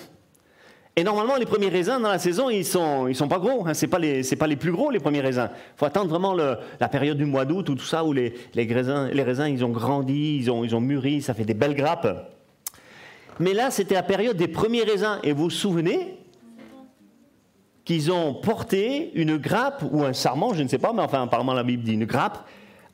Et 1.01 1.03
normalement, 1.03 1.37
les 1.37 1.47
premiers 1.47 1.71
raisins 1.71 1.99
dans 1.99 2.11
la 2.11 2.19
saison, 2.19 2.51
ils 2.51 2.67
sont, 2.67 3.09
ils 3.09 3.17
sont 3.17 3.27
pas 3.27 3.39
gros. 3.39 3.67
Hein. 3.67 3.73
C'est 3.73 3.87
pas 3.87 3.97
pas 4.39 4.47
les 4.47 4.57
plus 4.57 4.71
gros 4.71 4.91
les 4.91 5.01
premiers 5.01 5.23
raisins. 5.23 5.49
Il 5.51 5.79
faut 5.79 5.87
attendre 5.87 6.11
vraiment 6.11 6.35
la 6.35 6.89
période 6.91 7.17
du 7.17 7.25
mois 7.25 7.47
d'août 7.47 7.71
ou 7.71 7.75
tout 7.75 7.87
ça 7.87 8.05
où 8.05 8.13
les, 8.13 8.35
les, 8.53 8.71
raisins, 8.71 9.09
les 9.11 9.23
raisins, 9.23 9.47
ils 9.47 9.65
ont 9.65 9.71
grandi, 9.71 10.37
ils 10.43 10.51
ont, 10.51 10.63
ils 10.63 10.77
ont 10.77 10.81
mûri, 10.83 11.23
ça 11.23 11.33
fait 11.33 11.47
des 11.47 11.55
belles 11.55 11.75
grappes. 11.75 12.31
Mais 13.39 13.55
là, 13.55 13.71
c'était 13.71 13.95
la 13.95 14.03
période 14.03 14.37
des 14.37 14.47
premiers 14.47 14.83
raisins. 14.83 15.19
Et 15.23 15.33
vous 15.33 15.45
vous 15.45 15.49
souvenez 15.49 16.19
qu'ils 17.87 18.13
ont 18.13 18.35
porté 18.35 19.11
une 19.15 19.39
grappe 19.39 19.83
ou 19.91 20.05
un 20.05 20.13
sarment, 20.13 20.53
je 20.53 20.63
ne 20.63 20.69
sais 20.69 20.77
pas, 20.77 20.93
mais 20.93 21.01
enfin 21.01 21.23
apparemment 21.23 21.55
la 21.55 21.63
Bible 21.63 21.83
dit 21.83 21.95
une 21.95 22.05
grappe 22.05 22.47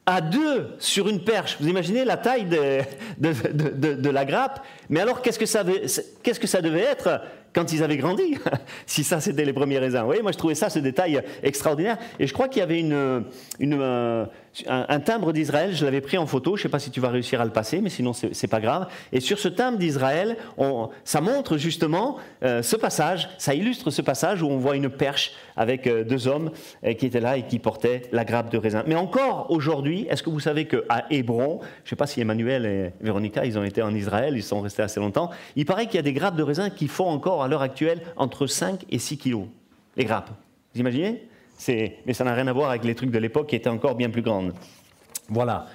à 0.07 0.21
deux 0.21 0.77
sur 0.79 1.09
une 1.09 1.25
perche. 1.25 1.57
Vous 1.61 1.69
imaginez 1.69 2.05
la 2.05 2.17
taille 2.17 2.45
de, 2.45 2.83
de, 3.19 4.11
la 4.11 4.25
grappe 4.25 4.65
Mais 4.89 5.01
alors, 5.01 5.21
qu'est-ce 5.21 5.39
que, 5.41 6.23
qu'est-ce 6.23 6.39
que 6.39 6.47
ça 6.47 6.63
devait 6.63 6.83
être? 6.83 7.21
Quand 7.57 7.73
ils 7.73 7.83
avaient 7.83 7.97
grandi, 7.97 8.37
si 8.87 9.03
ça 9.03 9.19
c'était 9.19 9.47
les 9.47 9.55
premiers 9.55 9.79
raisins. 9.79 10.01
Vous 10.01 10.07
voyez, 10.07 10.21
moi 10.21 10.31
je 10.31 10.37
trouvais 10.37 10.55
ça, 10.55 10.69
ce 10.69 10.79
détail 10.79 11.23
extraordinaire. 11.43 11.97
Et 12.21 12.27
je 12.27 12.35
crois 12.35 12.49
qu'il 12.49 12.61
y 12.61 12.63
avait 12.63 12.79
une, 12.79 13.25
une, 13.59 14.27
euh, 14.69 14.85
un, 14.89 15.01
timbre 15.01 15.33
d'Israël, 15.33 15.75
je 15.75 15.85
l'avais 15.85 16.01
pris 16.01 16.19
en 16.19 16.27
photo, 16.27 16.57
je 16.57 16.61
ne 16.61 16.63
sais 16.65 16.69
pas 16.69 16.79
si 16.79 16.91
tu 16.91 17.01
vas 17.01 17.11
réussir 17.11 17.41
à 17.41 17.45
le 17.45 17.51
passer, 17.51 17.81
mais 17.81 17.91
sinon 17.91 18.13
c'est 18.13 18.47
pas 18.49 18.61
grave. 18.61 18.89
Et 19.13 19.21
sur 19.21 19.39
ce 19.39 19.49
timbre 19.49 19.79
d'Israël, 19.79 20.37
ça 21.05 21.21
montre 21.21 21.59
justement 21.59 22.17
euh, 22.43 22.63
ce 22.63 22.77
passage, 22.77 23.29
ça 23.39 23.55
illustre 23.55 23.91
ce 23.91 24.03
passage 24.03 24.43
où 24.43 24.49
on 24.49 24.59
voit 24.59 24.77
une 24.77 24.89
perche 24.89 25.33
avec 25.57 25.87
euh, 25.87 26.05
deux 26.05 26.29
hommes 26.29 26.51
qui 26.99 27.07
étaient 27.07 27.21
là 27.21 27.37
et 27.37 27.43
qui 27.43 27.59
portaient 27.59 28.03
la 28.13 28.25
grappe 28.25 28.51
de 28.51 28.59
raisin. 28.59 28.83
Mais 28.87 28.95
encore 28.95 29.47
aujourd'hui, 29.51 30.07
est-ce 30.09 30.23
que 30.23 30.31
vous 30.31 30.41
savez 30.41 30.67
qu'à 30.67 31.07
Hébron, 31.11 31.61
je 31.61 31.87
ne 31.87 31.91
sais 31.91 31.97
pas 31.97 32.07
si 32.07 32.21
Emmanuel 32.21 32.67
et 32.67 32.93
Véronica, 33.01 33.45
ils 33.45 33.59
ont 33.59 33.65
été 33.65 33.83
en 33.83 33.95
Israël, 33.95 34.35
ils 34.37 34.43
sont 34.43 34.61
restés 34.61 34.83
assez 34.83 35.01
longtemps, 35.01 35.31
il 35.57 35.65
paraît 35.65 35.87
qu'il 35.87 35.97
y 35.97 35.99
a 35.99 36.03
des 36.03 36.13
grappes 36.13 36.37
de 36.37 36.43
raisin 36.43 36.71
qui 36.71 36.89
font 36.89 37.09
encore 37.09 37.43
à 37.43 37.49
l'heure 37.49 37.63
actuelle 37.63 38.01
entre 38.17 38.47
5 38.47 38.85
et 38.91 38.99
6 38.99 39.19
kilos, 39.19 39.47
les 39.97 40.05
grappes. 40.05 40.31
Vous 40.75 40.81
imaginez? 40.81 41.27
Mais 41.69 42.13
ça 42.13 42.25
n'a 42.25 42.35
rien 42.35 42.47
à 42.47 42.53
voir 42.53 42.71
avec 42.71 42.85
les 42.85 42.95
trucs 42.95 43.11
de 43.11 43.19
l'époque 43.19 43.49
qui 43.49 43.57
étaient 43.57 43.69
encore 43.69 43.95
bien 43.95 44.11
plus 44.11 44.23
grandes. 44.23 44.53
Voilà. 45.29 45.67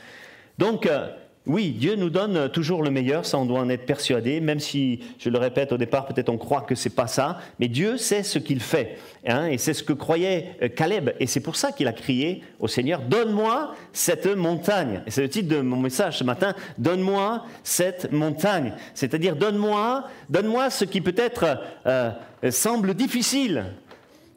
Donc, 0.57 0.85
euh, 0.85 1.09
oui, 1.47 1.71
Dieu 1.71 1.95
nous 1.95 2.11
donne 2.11 2.49
toujours 2.49 2.83
le 2.83 2.91
meilleur, 2.91 3.25
ça 3.25 3.39
on 3.39 3.45
doit 3.45 3.61
en 3.61 3.69
être 3.69 3.87
persuadé, 3.87 4.39
même 4.39 4.59
si, 4.59 4.99
je 5.17 5.27
le 5.29 5.39
répète 5.39 5.71
au 5.71 5.77
départ, 5.77 6.05
peut-être 6.05 6.29
on 6.29 6.37
croit 6.37 6.61
que 6.61 6.75
c'est 6.75 6.91
pas 6.91 7.07
ça, 7.07 7.39
mais 7.59 7.67
Dieu 7.67 7.97
sait 7.97 8.21
ce 8.21 8.37
qu'il 8.37 8.59
fait, 8.59 8.99
hein, 9.25 9.47
et 9.47 9.57
c'est 9.57 9.73
ce 9.73 9.83
que 9.83 9.93
croyait 9.93 10.55
euh, 10.61 10.69
Caleb, 10.69 11.09
et 11.19 11.25
c'est 11.25 11.39
pour 11.39 11.55
ça 11.55 11.71
qu'il 11.71 11.87
a 11.87 11.93
crié 11.93 12.43
au 12.59 12.67
Seigneur, 12.67 13.01
donne-moi 13.01 13.73
cette 13.91 14.27
montagne. 14.27 15.01
Et 15.07 15.11
c'est 15.11 15.23
le 15.23 15.29
titre 15.29 15.49
de 15.49 15.61
mon 15.61 15.77
message 15.77 16.19
ce 16.19 16.23
matin, 16.23 16.53
donne-moi 16.77 17.43
cette 17.63 18.11
montagne, 18.11 18.73
c'est-à-dire 18.93 19.35
donne-moi, 19.35 20.03
donne-moi 20.29 20.69
ce 20.69 20.85
qui 20.85 21.01
peut-être 21.01 21.59
euh, 21.87 22.11
semble 22.51 22.93
difficile, 22.93 23.65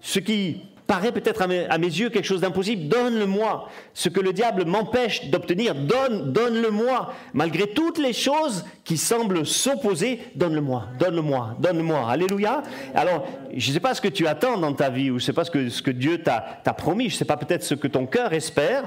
ce 0.01 0.21
qui 0.21 0.63
paraît 0.87 1.13
peut-être 1.13 1.43
à, 1.43 1.79
mes 1.79 1.87
yeux 1.87 2.11
quelque 2.11 2.27
chose 2.27 2.41
d'impossible, 2.41 2.89
donne-le-moi. 2.89 3.69
Ce 3.95 4.09
que 4.09 4.21
le 4.21 4.33
diable 4.33 4.67
m'empêche 4.67 5.31
d'obtenir, 5.31 5.75
donne, 5.75 6.33
donne-le-moi. 6.33 7.13
Malgré 7.33 7.69
toutes 7.69 7.99
les 7.99 8.13
choses 8.13 8.65
qui 8.85 8.97
semblent 8.97 9.47
s'opposer, 9.47 10.21
donne-le-moi, 10.35 10.89
donne-le-moi, 10.99 11.57
donne-le-moi. 11.59 12.11
Alléluia. 12.11 12.63
Alors, 12.95 13.27
je 13.55 13.69
ne 13.69 13.73
sais 13.73 13.81
pas 13.81 13.95
ce 13.95 14.01
que 14.01 14.09
tu 14.09 14.27
attends 14.27 14.59
dans 14.59 14.75
ta 14.75 14.91
vie, 14.91 15.11
ou 15.11 15.19
je 15.19 15.25
ne 15.25 15.27
sais 15.27 15.33
pas 15.33 15.45
ce 15.45 15.51
que, 15.51 15.69
ce 15.71 15.83
que 15.83 15.91
Dieu 15.91 16.23
t'a 16.23 16.75
promis, 16.75 17.09
je 17.09 17.15
ne 17.15 17.19
sais 17.19 17.25
pas 17.25 17.37
peut-être 17.37 17.63
ce 17.63 17.75
que 17.75 17.89
ton 17.89 18.07
cœur 18.07 18.33
espère, 18.33 18.85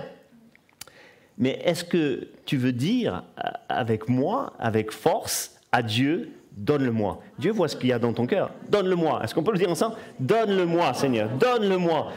mais 1.37 1.59
est-ce 1.63 1.83
que 1.83 2.29
tu 2.45 2.57
veux 2.57 2.71
dire 2.71 3.23
avec 3.69 4.09
moi, 4.09 4.53
avec 4.59 4.91
force, 4.91 5.55
à 5.71 5.83
Dieu, 5.83 6.31
donne-le-moi. 6.57 7.21
Dieu 7.37 7.51
voit 7.51 7.67
ce 7.67 7.75
qu'il 7.75 7.89
y 7.89 7.93
a 7.93 7.99
dans 7.99 8.11
ton 8.11 8.25
cœur. 8.25 8.51
Donne-le-moi. 8.69 9.21
Est-ce 9.23 9.33
qu'on 9.33 9.43
peut 9.43 9.53
le 9.53 9.59
dire 9.59 9.69
ensemble? 9.69 9.95
Donne-le-moi, 10.19 10.93
Seigneur. 10.93 11.29
Donne-le-moi. 11.39 12.11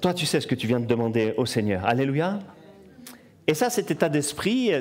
Toi, 0.00 0.14
tu 0.14 0.24
sais 0.24 0.40
ce 0.40 0.46
que 0.46 0.54
tu 0.54 0.66
viens 0.66 0.80
de 0.80 0.86
demander 0.86 1.34
au 1.36 1.46
Seigneur. 1.46 1.84
Alléluia. 1.84 2.38
Et 3.48 3.54
ça, 3.54 3.70
cet 3.70 3.90
état 3.90 4.08
d'esprit, 4.08 4.72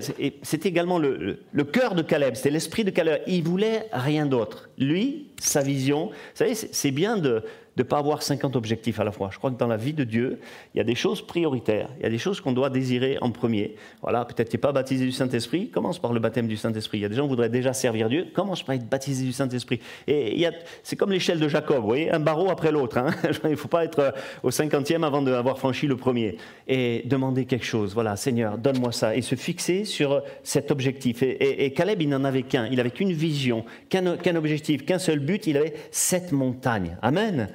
c'était 0.41 0.69
également 0.69 0.97
le, 0.97 1.37
cœur 1.71 1.93
de 1.93 2.01
Caleb, 2.01 2.35
c'était 2.35 2.49
l'esprit 2.49 2.83
de 2.83 2.89
Caleb. 2.89 3.21
Il 3.27 3.43
voulait 3.43 3.87
rien 3.91 4.25
d'autre. 4.25 4.69
Lui, 4.77 5.27
sa 5.39 5.61
vision, 5.61 6.07
vous 6.07 6.13
savez, 6.33 6.55
c'est 6.55 6.91
bien 6.91 7.17
de, 7.17 7.43
de 7.75 7.83
ne 7.83 7.87
pas 7.87 7.97
avoir 7.97 8.23
50 8.23 8.55
objectifs 8.55 8.99
à 8.99 9.03
la 9.03 9.11
fois. 9.11 9.29
Je 9.31 9.37
crois 9.37 9.51
que 9.51 9.57
dans 9.57 9.67
la 9.67 9.77
vie 9.77 9.93
de 9.93 10.03
Dieu, 10.03 10.39
il 10.73 10.77
y 10.77 10.81
a 10.81 10.83
des 10.83 10.95
choses 10.95 11.21
prioritaires, 11.21 11.89
il 11.97 12.03
y 12.03 12.05
a 12.05 12.09
des 12.09 12.17
choses 12.17 12.39
qu'on 12.39 12.53
doit 12.53 12.69
désirer 12.69 13.17
en 13.21 13.31
premier. 13.31 13.75
Voilà, 14.01 14.23
peut-être 14.23 14.49
tu 14.49 14.55
n'es 14.55 14.61
pas 14.61 14.71
baptisé 14.71 15.05
du 15.05 15.11
Saint-Esprit, 15.11 15.69
commence 15.69 15.99
par 15.99 16.13
le 16.13 16.19
baptême 16.19 16.47
du 16.47 16.55
Saint-Esprit. 16.55 16.99
Il 16.99 17.01
y 17.01 17.05
a 17.05 17.09
des 17.09 17.15
gens 17.15 17.23
qui 17.23 17.29
voudraient 17.29 17.49
déjà 17.49 17.73
servir 17.73 18.09
Dieu, 18.09 18.27
commence 18.33 18.63
par 18.63 18.75
être 18.75 18.87
baptisé 18.87 19.25
du 19.25 19.33
Saint-Esprit. 19.33 19.79
Et 20.07 20.45
c'est 20.83 20.95
comme 20.95 21.11
l'échelle 21.11 21.39
de 21.39 21.47
Jacob, 21.47 21.81
vous 21.81 21.87
voyez, 21.87 22.11
un 22.11 22.19
barreau 22.19 22.49
après 22.49 22.71
l'autre. 22.71 22.97
Hein. 22.97 23.07
il 23.43 23.51
ne 23.51 23.55
faut 23.55 23.67
pas 23.67 23.83
être 23.83 23.99
euh, 23.99 24.11
au 24.43 24.51
cinquantième 24.51 25.03
avant 25.03 25.21
d'avoir 25.21 25.57
franchi 25.57 25.87
le 25.87 25.97
premier. 25.97 26.37
Et 26.67 27.03
demander 27.05 27.45
quelque 27.45 27.65
chose, 27.65 27.93
voilà, 27.93 28.15
Seigneur, 28.15 28.57
donne-moi 28.57 28.91
ça. 28.91 29.15
Et 29.15 29.21
se 29.21 29.35
fixer 29.35 29.85
sur 29.85 30.21
cet 30.43 30.71
objectif. 30.71 31.21
Et, 31.21 31.71
Caleb, 31.73 32.01
il 32.01 32.09
n'en 32.09 32.23
avait 32.23 32.43
qu'un, 32.43 32.67
il 32.67 32.77
n'avait 32.77 32.91
qu'une 32.91 33.11
vision, 33.11 33.65
qu'un 33.89 34.35
objectif, 34.35 34.85
qu'un 34.85 34.99
seul 34.99 35.19
but, 35.19 35.47
il 35.47 35.57
avait 35.57 35.73
cette 35.91 36.31
montagne. 36.31 36.97
Amen. 37.01 37.49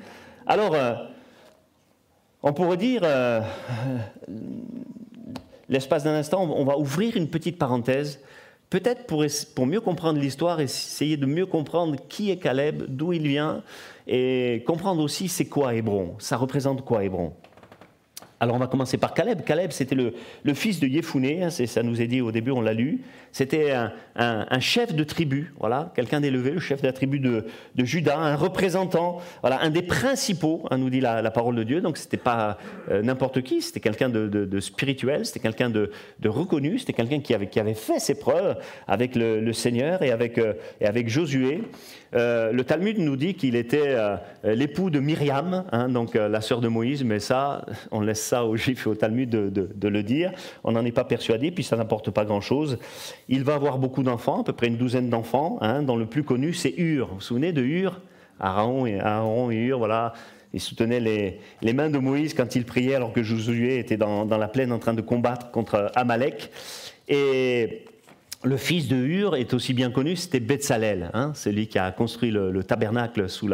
Alors, 0.47 0.75
euh, 0.75 0.95
on 2.43 2.53
pourrait 2.53 2.77
dire, 2.77 3.03
euh, 3.05 3.41
l'espace 5.69 6.05
d'un 6.05 6.15
instant, 6.15 6.43
on 6.43 6.65
va 6.65 6.79
ouvrir 6.79 7.17
une 7.17 7.29
petite 7.29 7.59
parenthèse, 7.59 8.21
peut-être 8.71 9.07
pour, 9.07 9.25
pour 9.55 9.67
mieux 9.67 9.81
comprendre 9.81 10.19
l'histoire, 10.19 10.61
essayer 10.61 11.17
de 11.17 11.27
mieux 11.27 11.47
comprendre 11.47 11.97
qui 12.09 12.31
est 12.31 12.39
Caleb, 12.39 12.85
d'où 12.89 13.13
il 13.13 13.27
vient, 13.27 13.63
et 14.07 14.65
comprendre 14.67 15.03
aussi 15.03 15.29
c'est 15.29 15.47
quoi 15.47 15.75
Hébron, 15.75 16.15
ça 16.19 16.37
représente 16.37 16.85
quoi 16.85 17.05
Hébron? 17.05 17.33
Alors 18.43 18.57
on 18.57 18.59
va 18.59 18.69
commencer 18.69 18.97
par 18.97 19.13
Caleb. 19.13 19.43
Caleb, 19.45 19.71
c'était 19.71 19.95
le, 19.95 20.15
fils 20.55 20.81
de 20.81 20.87
Yefouné, 20.87 21.45
hein, 21.45 21.51
ça 21.51 21.83
nous 21.83 22.01
est 22.01 22.07
dit 22.07 22.23
au 22.23 22.33
début, 22.33 22.51
on 22.51 22.63
l'a 22.63 22.73
lu. 22.73 23.03
C'était 23.33 23.73
un, 24.17 24.61
chef 24.61 24.95
de 24.95 25.05
tribu, 25.05 25.53
voilà, 25.61 25.93
quelqu'un 25.95 26.21
d'élevé, 26.21 26.53
le 26.53 26.59
chef 26.59 26.81
de 26.81 26.87
la 26.87 26.95
tribu 26.95 27.21
de, 27.21 27.45
Juda, 27.77 28.19
un 28.19 28.37
représentant, 28.37 29.19
voilà, 29.43 29.61
un 29.61 29.69
des 29.69 29.83
principaux, 29.83 30.65
hein, 30.71 30.79
nous 30.79 30.89
dit 30.89 31.01
la, 31.01 31.31
parole 31.31 31.55
de 31.55 31.65
Dieu. 31.65 31.83
Donc 31.83 31.99
c'était 31.99 32.17
pas 32.17 32.57
euh, 32.91 33.03
n'importe 33.03 33.43
qui, 33.43 33.61
c'était 33.61 33.81
quelqu'un 33.81 34.09
de, 34.09 34.61
spirituel, 34.61 35.27
c'était 35.27 35.41
quelqu'un 35.41 35.69
de, 35.69 35.91
reconnu, 36.25 36.79
c'était 36.79 36.95
quelqu'un 36.95 37.21
qui 37.21 37.35
avait, 37.35 37.49
qui 37.49 37.61
avait 37.61 37.75
fait 37.75 38.01
ses 38.01 38.19
preuves 38.19 38.57
avec 38.89 39.17
le, 39.17 39.53
Seigneur 39.53 40.03
et 40.03 40.13
avec, 40.13 40.39
euh, 40.39 40.55
et 40.81 40.87
avec 40.87 41.11
Josué. 41.11 41.61
Euh, 42.15 42.53
le 42.53 42.65
Talmud 42.65 42.99
nous 42.99 43.17
dit 43.17 43.35
qu'il 43.35 43.55
était 43.57 43.97
l'époux 44.45 44.91
de 44.91 45.01
Myriam, 45.01 45.65
hein, 45.71 45.89
donc 45.89 46.15
la 46.15 46.41
sœur 46.41 46.61
de 46.61 46.69
Moïse, 46.69 47.05
mais 47.05 47.21
ça, 47.21 47.65
on 47.91 48.01
laisse 48.01 48.23
ça 48.23 48.45
aux 48.45 48.57
Juifs 48.57 48.87
et 48.87 48.91
au 48.91 48.95
Talmud 48.95 49.31
de, 49.31 49.89
le 49.89 50.03
dire. 50.03 50.33
On 50.65 50.73
n'en 50.73 50.85
est 50.85 50.93
pas 50.93 51.05
persuadé, 51.05 51.51
puis 51.51 51.65
ça 51.65 51.77
n'apporte 51.77 52.11
pas 52.11 52.25
grand-chose. 52.25 52.79
Il 53.29 53.45
va 53.45 53.55
avoir 53.55 53.79
beaucoup 53.79 54.03
d'enfants, 54.03 54.41
à 54.41 54.45
peu 54.45 54.53
près 54.53 54.69
une 54.69 54.77
douzaine 54.77 55.11
d'enfants, 55.11 55.59
hein, 55.61 55.83
dont 55.83 55.97
le 55.97 56.07
plus 56.07 56.25
connu, 56.25 56.53
c'est 56.53 56.75
Hur. 56.77 57.09
Vous 57.09 57.15
vous 57.17 57.21
souvenez 57.21 57.53
de 57.53 57.63
Hur 57.63 58.01
Aaron 58.41 58.87
et, 58.87 58.99
Aaron 58.99 59.51
et 59.51 59.57
Hur, 59.57 59.79
voilà. 59.79 60.15
Ils 60.53 60.61
soutenaient 60.61 61.01
les, 61.01 61.73
mains 61.73 61.91
de 61.91 61.99
Moïse 61.99 62.35
quand 62.35 62.57
il 62.57 62.65
priait, 62.65 62.97
alors 62.97 63.13
que 63.13 63.23
Josué 63.23 63.79
était 63.79 63.97
dans, 63.97 64.25
la 64.25 64.49
plaine 64.49 64.73
en 64.73 64.79
train 64.79 64.95
de 64.95 65.01
combattre 65.01 65.51
contre 65.51 65.93
Amalek. 65.95 66.51
Et 67.09 67.85
le 68.43 68.57
fils 68.57 68.89
de 68.89 68.97
Hur 68.97 69.37
est 69.37 69.53
aussi 69.55 69.75
bien 69.75 69.91
connu, 69.91 70.17
c'était 70.17 70.41
Betsalel, 70.41 71.11
hein, 71.13 71.33
celui 71.35 71.69
qui 71.69 71.79
a 71.79 71.91
construit 71.93 72.31
le 72.31 72.65
tabernacle 72.65 73.29
sous 73.29 73.49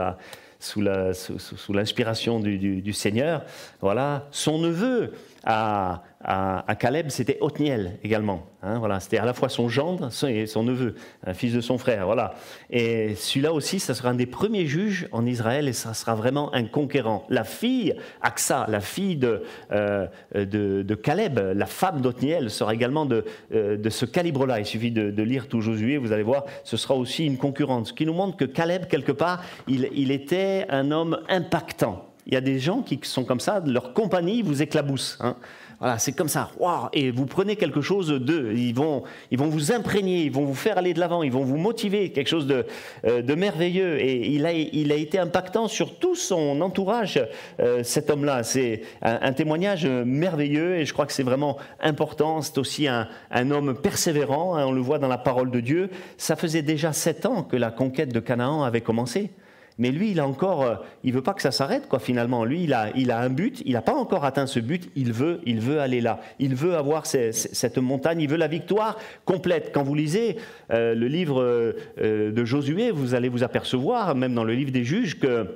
l'inspiration 1.73 2.41
du, 2.41 2.93
Seigneur. 2.93 3.45
Voilà, 3.81 4.29
son 4.31 4.59
neveu 4.59 5.13
à, 5.47 6.75
Caleb, 6.81 7.09
c'était 7.11 7.39
Othniel 7.41 7.99
également. 8.03 8.47
Hein, 8.63 8.79
voilà, 8.81 8.99
c'était 8.99 9.19
à 9.19 9.25
la 9.25 9.33
fois 9.33 9.49
son 9.49 9.69
gendre 9.69 10.11
et 10.27 10.47
son 10.47 10.65
neveu, 10.65 10.97
un 11.25 11.35
fils 11.35 11.55
de 11.55 11.61
son 11.61 11.79
frère. 11.79 12.07
Voilà. 12.07 12.35
Et 12.69 13.15
celui-là 13.15 13.53
aussi, 13.53 13.79
ça 13.79 13.95
sera 13.95 14.09
un 14.09 14.15
des 14.15 14.27
premiers 14.27 14.67
juges 14.67 15.09
en 15.13 15.25
Israël 15.25 15.69
et 15.69 15.73
ça 15.73 15.95
sera 15.95 16.17
vraiment 16.17 16.53
un 16.53 16.65
conquérant. 16.65 17.25
La 17.29 17.45
fille, 17.45 17.95
Aksa, 18.23 18.67
la 18.69 18.81
fille 18.81 19.17
de, 19.17 19.43
euh, 19.71 20.09
de, 20.35 20.95
Caleb, 20.95 21.39
la 21.39 21.67
femme 21.67 22.01
d'Othniel, 22.01 22.51
sera 22.51 22.75
également 22.75 23.07
de, 23.07 23.25
euh, 23.55 23.77
de 23.77 23.91
ce 23.91 24.05
calibre-là. 24.05 24.59
Il 24.59 24.67
suffit 24.67 24.91
de, 24.91 25.23
lire 25.23 25.49
tout 25.49 25.61
Josué, 25.61 25.97
vous 25.97 26.13
allez 26.13 26.23
voir, 26.23 26.45
ce 26.65 26.77
sera 26.77 26.95
aussi 26.95 27.25
une 27.25 27.37
concurrente. 27.37 27.87
Ce 27.87 27.93
qui 27.93 28.07
nous 28.07 28.15
montre 28.15 28.37
que 28.37 28.45
Caleb, 28.45 28.87
quelque 28.87 29.13
part, 29.13 29.43
il 29.69 30.11
était 30.11 30.67
un 30.71 30.91
homme 30.91 31.21
impactant. 31.29 32.16
Il 32.27 32.35
y 32.35 32.37
a 32.37 32.41
des 32.41 32.59
gens 32.59 32.83
qui 32.83 32.99
sont 33.03 33.25
comme 33.25 33.41
ça, 33.41 33.63
leur 33.65 33.93
compagnie 33.93 34.43
vous 34.43 34.61
éclabousse. 34.61 35.17
Hein. 35.21 35.37
Voilà, 35.79 35.99
c'est 35.99 36.13
comme 36.13 36.29
ça. 36.29 36.51
Et 36.95 37.11
vous 37.11 37.27
prenez 37.27 37.57
quelque 37.57 37.83
chose 37.83 38.09
d'eux. 38.09 38.55
Ils 38.57 38.75
vont, 38.75 39.03
ils 39.31 39.39
vont 39.39 39.49
vous 39.49 39.73
imprégner, 39.73 40.23
ils 40.23 40.33
vont 40.33 40.45
vous 40.45 40.55
faire 40.55 40.79
aller 40.79 40.95
de 40.95 41.01
l'avant, 41.01 41.23
ils 41.23 41.31
vont 41.31 41.45
vous 41.45 41.59
motiver, 41.59 42.13
quelque 42.13 42.29
chose 42.29 42.47
de, 42.47 42.65
euh, 43.07 43.21
de 43.21 43.35
merveilleux. 43.35 44.01
Et 44.01 44.27
il 44.29 44.47
a, 44.47 44.53
il 44.53 44.91
a 44.91 44.95
été 44.95 45.19
impactant 45.19 45.69
sur 45.69 45.99
tout 45.99 46.15
son 46.15 46.63
entourage, 46.63 47.21
euh, 47.61 47.83
cet 47.83 48.09
homme-là. 48.09 48.43
C'est 48.43 48.83
un, 49.03 49.33
témoignage 49.35 49.87
merveilleux 49.87 50.77
et 50.77 50.87
je 50.87 50.95
crois 50.95 51.05
que 51.05 51.13
c'est 51.13 51.23
vraiment 51.23 51.59
important. 51.81 52.41
C'est 52.41 52.57
aussi 52.57 52.89
un, 52.89 53.07
un 53.31 53.51
homme 53.51 53.75
persévérant, 53.75 54.57
hein, 54.57 54.65
on 54.67 54.73
le 54.73 54.81
voit 54.81 54.99
dans 54.99 55.09
la 55.09 55.19
parole 55.19 55.51
de 55.51 55.61
Dieu. 55.61 55.91
Ça 56.17 56.37
faisait 56.37 56.63
déjà 56.63 56.95
sept 56.95 57.27
ans 57.27 57.43
que 57.43 57.57
la 57.57 57.71
conquête 57.71 58.13
de 58.13 58.21
Canaan 58.21 58.65
avait 58.65 58.81
commencé. 58.81 59.31
Mais 59.79 59.91
lui, 59.91 60.13
il 60.13 60.21
a 60.21 60.27
encore, 60.27 60.63
euh, 60.63 60.77
il 61.05 61.13
veut 61.13 61.23
pas 61.23 61.35
que 61.35 61.43
ça 61.43 61.51
s'arrête, 61.51 61.87
quoi. 61.89 61.99
Finalement, 61.99 62.45
lui, 62.45 62.63
il 62.65 62.73
a, 62.73 63.19
un 63.19 63.29
but. 63.29 63.63
Il 63.67 63.75
n'a 63.75 63.83
pas 63.83 63.95
encore 63.95 64.25
atteint 64.25 64.47
ce 64.47 64.59
but. 64.59 64.91
Il 64.97 65.13
veut, 65.13 65.41
il 65.45 65.61
veut 65.61 65.81
aller 65.81 66.01
là. 66.01 66.21
Il 66.39 66.55
veut 66.55 66.77
avoir 66.77 67.05
cette 67.07 67.79
montagne. 67.79 68.21
Il 68.21 68.29
veut 68.29 68.39
la 68.39 68.49
victoire 68.49 68.99
complète. 69.25 69.73
Quand 69.75 69.83
vous 69.83 69.95
lisez 69.95 70.37
euh, 70.73 70.95
le 70.95 71.09
livre 71.09 71.43
euh, 71.43 72.33
de 72.33 72.45
Josué, 72.45 72.91
vous 72.91 73.15
allez 73.15 73.29
vous 73.29 73.45
apercevoir, 73.45 74.15
même 74.15 74.35
dans 74.35 74.45
le 74.45 74.55
livre 74.55 74.73
des 74.73 74.85
Juges, 74.85 75.19
que 75.19 75.47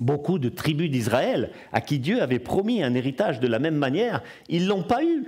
beaucoup 0.00 0.38
de 0.38 0.48
tribus 0.48 0.90
d'Israël, 0.90 1.50
à 1.72 1.80
qui 1.80 1.98
Dieu 1.98 2.22
avait 2.22 2.38
promis 2.38 2.82
un 2.82 2.94
héritage 2.94 3.40
de 3.40 3.48
la 3.48 3.58
même 3.58 3.76
manière, 3.76 4.22
ils 4.48 4.66
l'ont 4.66 4.82
pas 4.82 5.02
eu. 5.02 5.24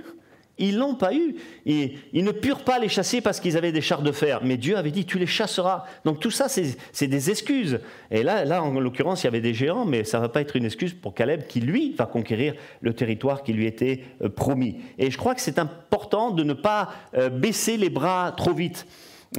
Ils 0.61 0.77
l'ont 0.77 0.95
pas 0.95 1.13
eu. 1.13 1.35
Et 1.65 1.95
ils 2.13 2.23
ne 2.23 2.31
purent 2.31 2.63
pas 2.63 2.79
les 2.79 2.87
chasser 2.87 3.19
parce 3.19 3.39
qu'ils 3.39 3.57
avaient 3.57 3.71
des 3.71 3.81
chars 3.81 4.03
de 4.03 4.11
fer. 4.11 4.41
Mais 4.43 4.57
Dieu 4.57 4.77
avait 4.77 4.91
dit, 4.91 5.05
tu 5.05 5.17
les 5.17 5.25
chasseras. 5.25 5.85
Donc 6.05 6.19
tout 6.19 6.31
ça, 6.31 6.47
c'est 6.47 7.07
des 7.07 7.29
excuses. 7.29 7.79
Et 8.11 8.21
là, 8.21 8.45
là 8.45 8.63
en 8.63 8.79
l'occurrence, 8.79 9.23
il 9.23 9.25
y 9.25 9.27
avait 9.27 9.41
des 9.41 9.55
géants, 9.55 9.85
mais 9.85 10.03
ça 10.03 10.17
ne 10.17 10.21
va 10.21 10.29
pas 10.29 10.39
être 10.41 10.55
une 10.55 10.65
excuse 10.65 10.93
pour 10.93 11.15
Caleb 11.15 11.47
qui, 11.47 11.61
lui, 11.61 11.95
va 11.97 12.05
conquérir 12.05 12.53
le 12.81 12.93
territoire 12.93 13.43
qui 13.43 13.53
lui 13.53 13.65
était 13.65 14.03
euh, 14.21 14.29
promis. 14.29 14.77
Et 14.99 15.09
je 15.09 15.17
crois 15.17 15.33
que 15.33 15.41
c'est 15.41 15.57
important 15.59 16.29
de 16.29 16.43
ne 16.43 16.53
pas 16.53 16.89
euh, 17.15 17.29
baisser 17.29 17.77
les 17.77 17.89
bras 17.89 18.31
trop 18.37 18.53
vite. 18.53 18.85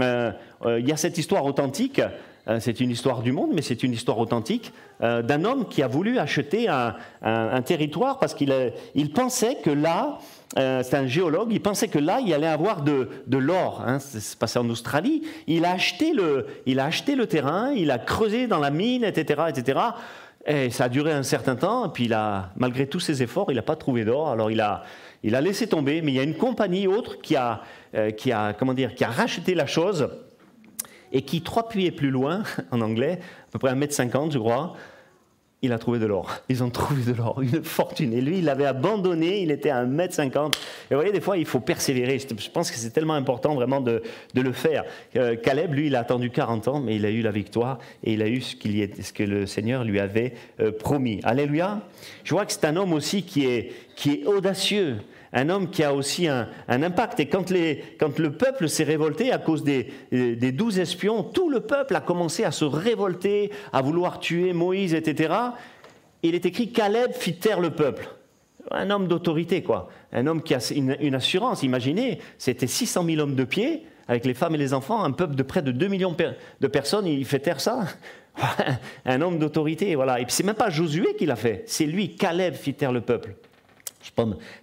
Euh, 0.00 0.32
il 0.78 0.88
y 0.88 0.92
a 0.92 0.96
cette 0.96 1.18
histoire 1.18 1.44
authentique 1.44 2.00
c'est 2.58 2.80
une 2.80 2.90
histoire 2.90 3.22
du 3.22 3.30
monde, 3.30 3.50
mais 3.54 3.62
c'est 3.62 3.82
une 3.82 3.92
histoire 3.92 4.18
authentique 4.18 4.72
d'un 5.00 5.44
homme 5.44 5.68
qui 5.68 5.82
a 5.82 5.86
voulu 5.86 6.18
acheter 6.18 6.68
un, 6.68 7.62
territoire 7.62 8.18
parce 8.18 8.34
qu'il 8.34 8.52
il 8.94 9.12
pensait 9.12 9.58
que 9.62 9.70
là, 9.70 10.18
euh, 10.58 10.82
c'est 10.82 10.96
un 10.96 11.06
géologue, 11.06 11.48
il 11.50 11.62
pensait 11.62 11.88
que 11.88 11.98
là, 11.98 12.20
il 12.20 12.32
allait 12.34 12.46
avoir 12.46 12.82
de, 12.82 13.08
l'or. 13.30 13.82
Hein, 13.86 13.98
c'est 13.98 14.38
passé 14.38 14.58
en 14.58 14.68
Australie. 14.68 15.22
Il 15.46 15.64
a, 15.64 15.72
acheté 15.72 16.12
le, 16.12 16.46
il 16.66 16.78
a 16.78 16.84
acheté 16.84 17.14
le 17.14 17.26
terrain, 17.26 17.72
il 17.72 17.90
a 17.90 17.98
creusé 17.98 18.46
dans 18.46 18.58
la 18.58 18.70
mine, 18.70 19.04
etc. 19.04 19.44
etc. 19.48 19.80
Et 20.46 20.70
ça 20.70 20.84
a 20.84 20.88
duré 20.88 21.12
un 21.12 21.22
certain 21.22 21.56
temps, 21.56 21.86
et 21.86 21.92
puis 21.92 22.10
malgré 22.56 22.86
tous 22.86 23.00
ses 23.00 23.22
efforts, 23.22 23.46
il 23.50 23.54
n'a 23.54 23.62
pas 23.62 23.76
trouvé 23.76 24.04
d'or. 24.04 24.30
Alors 24.30 24.50
il 24.50 24.60
a, 24.60 24.82
il 25.22 25.34
a 25.34 25.40
laissé 25.40 25.68
tomber, 25.68 26.02
mais 26.02 26.12
il 26.12 26.16
y 26.16 26.20
a 26.20 26.24
une 26.24 26.36
compagnie 26.36 26.86
autre 26.86 27.20
qui 27.20 27.36
a, 27.36 27.62
euh, 27.94 28.10
qui 28.10 28.32
a, 28.32 28.52
comment 28.52 28.74
dire, 28.74 28.94
qui 28.94 29.04
a 29.04 29.10
racheté 29.10 29.54
la 29.54 29.66
chose, 29.66 30.08
et 31.12 31.22
qui, 31.22 31.42
trois 31.42 31.68
pieds 31.68 31.90
plus 31.90 32.10
loin, 32.10 32.42
en 32.70 32.80
anglais, 32.80 33.20
à 33.48 33.50
peu 33.52 33.58
près 33.58 33.74
1m50, 33.74 34.32
je 34.32 34.38
crois, 34.38 34.74
il 35.64 35.72
a 35.72 35.78
trouvé 35.78 36.00
de 36.00 36.06
l'or. 36.06 36.28
Ils 36.48 36.64
ont 36.64 36.70
trouvé 36.70 37.04
de 37.04 37.16
l'or, 37.16 37.40
une 37.40 37.62
fortune. 37.62 38.12
Et 38.12 38.20
lui, 38.20 38.38
il 38.38 38.44
l'avait 38.44 38.66
abandonné, 38.66 39.42
il 39.42 39.52
était 39.52 39.70
à 39.70 39.84
1m50. 39.84 40.48
Et 40.48 40.94
vous 40.94 40.96
voyez, 40.96 41.12
des 41.12 41.20
fois, 41.20 41.36
il 41.36 41.46
faut 41.46 41.60
persévérer. 41.60 42.18
Je 42.18 42.50
pense 42.50 42.70
que 42.70 42.76
c'est 42.76 42.90
tellement 42.90 43.14
important 43.14 43.54
vraiment 43.54 43.80
de, 43.80 44.02
le 44.34 44.52
faire. 44.52 44.84
Euh, 45.14 45.36
Caleb, 45.36 45.72
lui, 45.72 45.86
il 45.86 45.94
a 45.94 46.00
attendu 46.00 46.30
40 46.30 46.66
ans, 46.66 46.80
mais 46.80 46.96
il 46.96 47.06
a 47.06 47.10
eu 47.10 47.22
la 47.22 47.30
victoire 47.30 47.78
et 48.02 48.14
il 48.14 48.22
a 48.22 48.28
eu 48.28 48.40
ce, 48.40 48.56
ce 48.56 49.12
que 49.12 49.22
le 49.22 49.46
Seigneur 49.46 49.84
lui 49.84 50.00
avait 50.00 50.34
euh, 50.58 50.72
promis. 50.72 51.20
Alléluia. 51.22 51.80
Je 52.24 52.34
vois 52.34 52.44
que 52.44 52.52
c'est 52.52 52.64
un 52.64 52.74
homme 52.74 52.92
aussi 52.92 53.22
qui 53.22 53.46
est 53.46 54.26
audacieux 54.26 54.96
un 55.32 55.48
homme 55.48 55.70
qui 55.70 55.82
a 55.82 55.94
aussi 55.94 56.28
un, 56.28 56.48
impact. 56.68 57.20
Et 57.20 57.28
quand, 57.28 57.50
le 57.50 58.30
peuple 58.32 58.68
s'est 58.68 58.84
révolté 58.84 59.32
à 59.32 59.38
cause 59.38 59.64
des, 59.64 59.92
douze 60.52 60.78
espions, 60.78 61.22
tout 61.22 61.48
le 61.48 61.60
peuple 61.60 61.96
a 61.96 62.00
commencé 62.00 62.44
à 62.44 62.50
se 62.50 62.64
révolter, 62.64 63.50
à 63.72 63.82
vouloir 63.82 64.20
tuer 64.20 64.52
Moïse, 64.52 64.94
etc. 64.94 65.34
Il 66.22 66.34
est 66.34 66.46
écrit 66.46 66.72
Caleb 66.72 67.12
fit 67.12 67.36
taire 67.36 67.60
le 67.60 67.70
peuple. 67.70 68.08
Un 68.70 68.90
homme 68.90 69.08
d'autorité, 69.08 69.62
quoi. 69.62 69.88
Un 70.12 70.26
homme 70.26 70.42
qui 70.42 70.54
a 70.54 70.60
une, 70.74 71.14
assurance. 71.14 71.62
Imaginez, 71.62 72.20
c'était 72.38 72.66
600 72.66 73.04
000 73.04 73.20
hommes 73.20 73.34
de 73.34 73.44
pied, 73.44 73.86
avec 74.06 74.24
les 74.24 74.34
femmes 74.34 74.54
et 74.54 74.58
les 74.58 74.74
enfants, 74.74 75.02
un 75.02 75.10
peuple 75.10 75.34
de 75.34 75.42
près 75.42 75.62
de 75.62 75.72
2 75.72 75.88
millions 75.88 76.14
de 76.60 76.66
personnes, 76.68 77.06
il 77.06 77.24
fait 77.24 77.38
taire 77.38 77.60
ça 77.60 77.86
un 79.04 79.20
homme 79.20 79.38
d'autorité, 79.38 79.94
voilà. 79.94 80.18
Et 80.18 80.24
puis 80.24 80.32
c'est 80.32 80.42
même 80.42 80.54
pas 80.54 80.70
Josué 80.70 81.14
qui 81.18 81.26
l'a 81.26 81.36
fait, 81.36 81.64
c'est 81.66 81.84
lui, 81.84 82.16
Caleb 82.16 82.54
fit 82.54 82.72
taire 82.72 82.90
le 82.90 83.02
peuple 83.02 83.34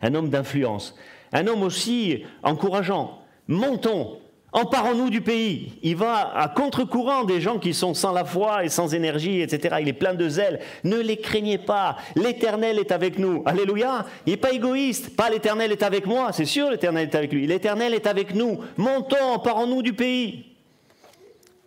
un 0.02 0.16
homme 0.16 0.30
d'influence, 0.30 0.96
un 1.32 1.48
homme 1.48 1.64
aussi 1.64 2.24
encourageant. 2.44 3.20
Montons, 3.48 4.20
emparons-nous 4.52 5.10
du 5.10 5.22
pays. 5.22 5.74
Il 5.84 5.96
va 5.96 6.32
à 6.36 6.48
contre-courant 6.50 7.24
des 7.24 7.42
gens 7.42 7.60
qui 7.60 7.74
sont 7.74 7.94
sans 7.94 8.12
la 8.12 8.26
foi 8.26 8.64
et 8.64 8.70
sans 8.70 8.94
énergie, 8.94 9.42
etc. 9.42 9.78
Il 9.82 9.88
est 9.88 9.94
plein 9.94 10.14
de 10.14 10.28
zèle. 10.28 10.60
Ne 10.84 10.98
les 10.98 11.18
craignez 11.18 11.58
pas. 11.58 11.98
L'Éternel 12.16 12.80
est 12.80 12.92
avec 12.92 13.20
nous. 13.20 13.44
Alléluia. 13.46 14.06
Il 14.26 14.32
n'est 14.32 14.38
pas 14.38 14.52
égoïste. 14.52 15.16
Pas 15.16 15.30
l'Éternel 15.30 15.72
est 15.72 15.84
avec 15.84 16.06
moi. 16.06 16.32
C'est 16.32 16.46
sûr, 16.46 16.70
l'Éternel 16.70 17.10
est 17.10 17.16
avec 17.16 17.32
lui. 17.32 17.48
L'Éternel 17.48 17.94
est 17.94 18.08
avec 18.08 18.34
nous. 18.36 18.60
Montons, 18.78 19.34
emparons-nous 19.34 19.82
du 19.82 19.94
pays. 19.94 20.46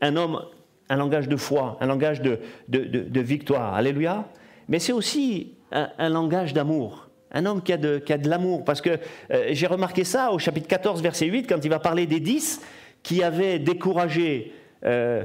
Un 0.01 0.17
homme, 0.17 0.43
un 0.89 0.97
langage 0.97 1.29
de 1.29 1.37
foi, 1.37 1.79
un 1.81 1.87
langage 1.87 2.21
de, 2.21 3.21
victoire. 3.21 3.75
Alléluia. 3.75 4.29
Mais 4.69 4.79
c'est 4.79 4.93
aussi 4.93 5.55
un 5.71 6.09
langage 6.09 6.53
d'amour 6.53 7.02
un 7.33 7.47
homme 7.47 7.63
qui 7.63 7.73
a 7.73 7.77
de, 7.77 8.29
l'amour. 8.29 8.65
Parce 8.65 8.81
que 8.81 8.99
euh, 9.31 9.49
j'ai 9.51 9.67
remarqué 9.67 10.05
ça 10.05 10.33
au 10.33 10.39
chapitre 10.39 10.69
14, 10.69 11.03
verset 11.03 11.27
8, 11.27 11.47
quand 11.47 11.65
il 11.65 11.69
va 11.69 11.79
parler 11.79 12.07
des 12.07 12.21
dix 12.21 12.61
qui 13.03 13.23
avaient 13.23 13.59
découragé 13.59 14.53
euh, 14.85 15.25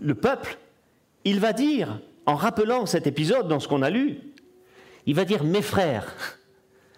le 0.00 0.14
peuple. 0.14 0.56
Il 1.24 1.40
va 1.40 1.52
dire, 1.52 2.00
en 2.26 2.34
rappelant 2.34 2.86
cet 2.86 3.06
épisode 3.06 3.48
dans 3.48 3.60
ce 3.60 3.68
qu'on 3.68 3.82
a 3.82 3.90
lu, 3.90 4.18
il 5.06 5.14
va 5.14 5.24
dire 5.24 5.44
mes 5.44 5.62
frères. 5.62 6.14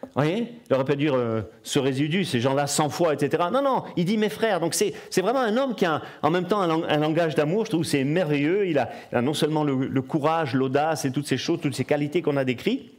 Vous 0.02 0.08
voyez? 0.14 0.58
Il 0.68 0.74
aurait 0.74 0.84
pu 0.84 0.96
dire 0.96 1.14
euh, 1.14 1.42
ce 1.62 1.78
résidu, 1.78 2.24
ces 2.24 2.40
gens-là 2.40 2.66
sans 2.66 2.88
foi, 2.88 3.14
etc. 3.14 3.44
Non, 3.52 3.62
non, 3.62 3.84
il 3.96 4.04
dit 4.04 4.18
mes 4.18 4.28
frères. 4.28 4.60
Donc 4.60 4.74
c'est 4.74 5.20
vraiment 5.20 5.40
un 5.40 5.56
homme 5.56 5.74
qui 5.74 5.86
a 5.86 6.02
en 6.22 6.30
même 6.30 6.46
temps 6.46 6.60
un, 6.60 6.98
langage 6.98 7.34
d'amour. 7.34 7.64
Je 7.64 7.70
trouve 7.70 7.84
c'est 7.84 8.04
merveilleux. 8.04 8.66
Il 8.66 8.78
a, 8.78 8.90
non 9.22 9.32
seulement 9.32 9.64
le, 9.64 9.86
le 9.86 10.02
courage, 10.02 10.54
l'audace 10.54 11.04
et 11.04 11.12
toutes 11.12 11.26
ces 11.26 11.38
choses, 11.38 11.60
toutes 11.60 11.74
ces 11.74 11.84
qualités 11.84 12.20
qu'on 12.20 12.36
a 12.36 12.44
décrites, 12.44 12.92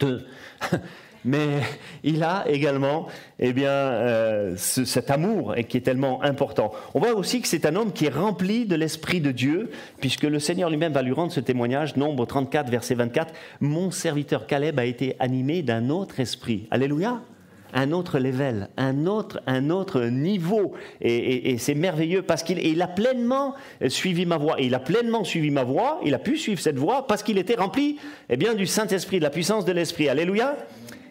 Mais 1.24 1.60
il 2.04 2.22
a 2.22 2.44
également 2.48 3.08
eh 3.38 3.52
bien, 3.52 3.70
euh, 3.70 4.56
cet 4.56 5.10
amour 5.10 5.54
qui 5.68 5.76
est 5.76 5.80
tellement 5.82 6.22
important. 6.22 6.72
On 6.94 7.00
voit 7.00 7.14
aussi 7.14 7.40
que 7.42 7.48
c'est 7.48 7.66
un 7.66 7.74
homme 7.76 7.92
qui 7.92 8.06
est 8.06 8.14
rempli 8.14 8.66
de 8.66 8.76
l'Esprit 8.76 9.20
de 9.20 9.32
Dieu, 9.32 9.70
puisque 10.00 10.22
le 10.22 10.38
Seigneur 10.38 10.70
lui-même 10.70 10.92
va 10.92 11.02
lui 11.02 11.12
rendre 11.12 11.32
ce 11.32 11.40
témoignage, 11.40 11.96
Nombre 11.96 12.24
34, 12.24 12.70
verset 12.70 12.94
24, 12.94 13.34
Mon 13.60 13.90
serviteur 13.90 14.46
Caleb 14.46 14.78
a 14.78 14.84
été 14.84 15.16
animé 15.18 15.62
d'un 15.62 15.90
autre 15.90 16.20
esprit. 16.20 16.68
Alléluia 16.70 17.20
un 17.72 17.92
autre 17.92 18.18
level, 18.18 18.68
un 18.76 19.06
autre, 19.06 19.40
un 19.46 19.70
autre 19.70 20.02
niveau. 20.02 20.72
Et, 21.00 21.58
c'est 21.58 21.74
merveilleux 21.74 22.22
parce 22.22 22.42
qu'il 22.42 22.82
a 22.82 22.88
pleinement 22.88 23.54
suivi 23.88 24.26
ma 24.26 24.36
voix. 24.36 24.60
Et 24.60 24.66
il 24.66 24.74
a 24.74 24.80
pleinement 24.80 25.24
suivi 25.24 25.50
ma 25.50 25.64
voix, 25.64 26.00
il 26.04 26.14
a 26.14 26.18
pu 26.18 26.36
suivre 26.36 26.60
cette 26.60 26.78
voix 26.78 27.06
parce 27.06 27.22
qu'il 27.22 27.38
était 27.38 27.54
rempli 27.54 27.98
eh 28.28 28.36
bien, 28.36 28.54
du 28.54 28.66
Saint-Esprit, 28.66 29.18
de 29.18 29.24
la 29.24 29.30
puissance 29.30 29.64
de 29.64 29.72
l'Esprit. 29.72 30.08
Alléluia. 30.08 30.56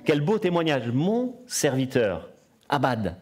Quel 0.05 0.21
beau 0.21 0.39
témoignage. 0.39 0.89
Mon 0.93 1.35
serviteur, 1.47 2.29
Abad. 2.69 3.17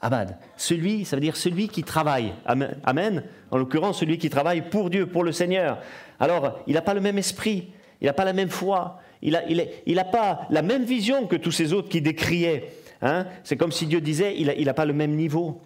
Abad. 0.00 0.36
Celui, 0.56 1.04
ça 1.04 1.16
veut 1.16 1.22
dire 1.22 1.36
celui 1.36 1.68
qui 1.68 1.82
travaille. 1.82 2.34
Amen. 2.44 3.22
En 3.50 3.56
l'occurrence, 3.56 4.00
celui 4.00 4.18
qui 4.18 4.28
travaille 4.28 4.68
pour 4.68 4.90
Dieu, 4.90 5.06
pour 5.06 5.24
le 5.24 5.32
Seigneur. 5.32 5.78
Alors, 6.20 6.60
il 6.66 6.74
n'a 6.74 6.82
pas 6.82 6.94
le 6.94 7.00
même 7.00 7.18
esprit, 7.18 7.70
il 8.00 8.06
n'a 8.06 8.12
pas 8.12 8.24
la 8.24 8.32
même 8.32 8.50
foi, 8.50 9.00
il 9.22 9.94
n'a 9.94 10.04
pas 10.04 10.46
la 10.50 10.62
même 10.62 10.84
vision 10.84 11.26
que 11.26 11.36
tous 11.36 11.52
ces 11.52 11.72
autres 11.72 11.88
qui 11.88 12.00
décriaient. 12.00 12.70
Hein. 13.02 13.26
C'est 13.44 13.56
comme 13.56 13.72
si 13.72 13.86
Dieu 13.86 14.00
disait, 14.00 14.34
il 14.36 14.64
n'a 14.64 14.74
pas 14.74 14.84
le 14.84 14.92
même 14.92 15.14
niveau. 15.14 15.60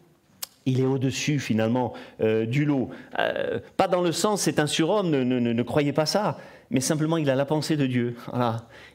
Il 0.66 0.81
est 0.81 0.85
au-dessus 0.85 1.38
finalement 1.38 1.94
euh, 2.20 2.44
du 2.44 2.64
lot. 2.64 2.90
Euh, 3.18 3.61
pas 3.77 3.88
dans 3.88 4.03
le 4.03 4.12
sens 4.12 4.42
c'est 4.42 4.59
un 4.59 4.66
surhomme, 4.66 5.11
ne 5.11 5.62
croyez 5.62 5.92
pas 5.92 6.07
ça 6.07 6.38
mais 6.70 6.80
simplement 6.80 7.16
il 7.16 7.28
a 7.30 7.35
la 7.35 7.44
pensée 7.44 7.76
de 7.76 7.87
Dieu. 7.87 8.16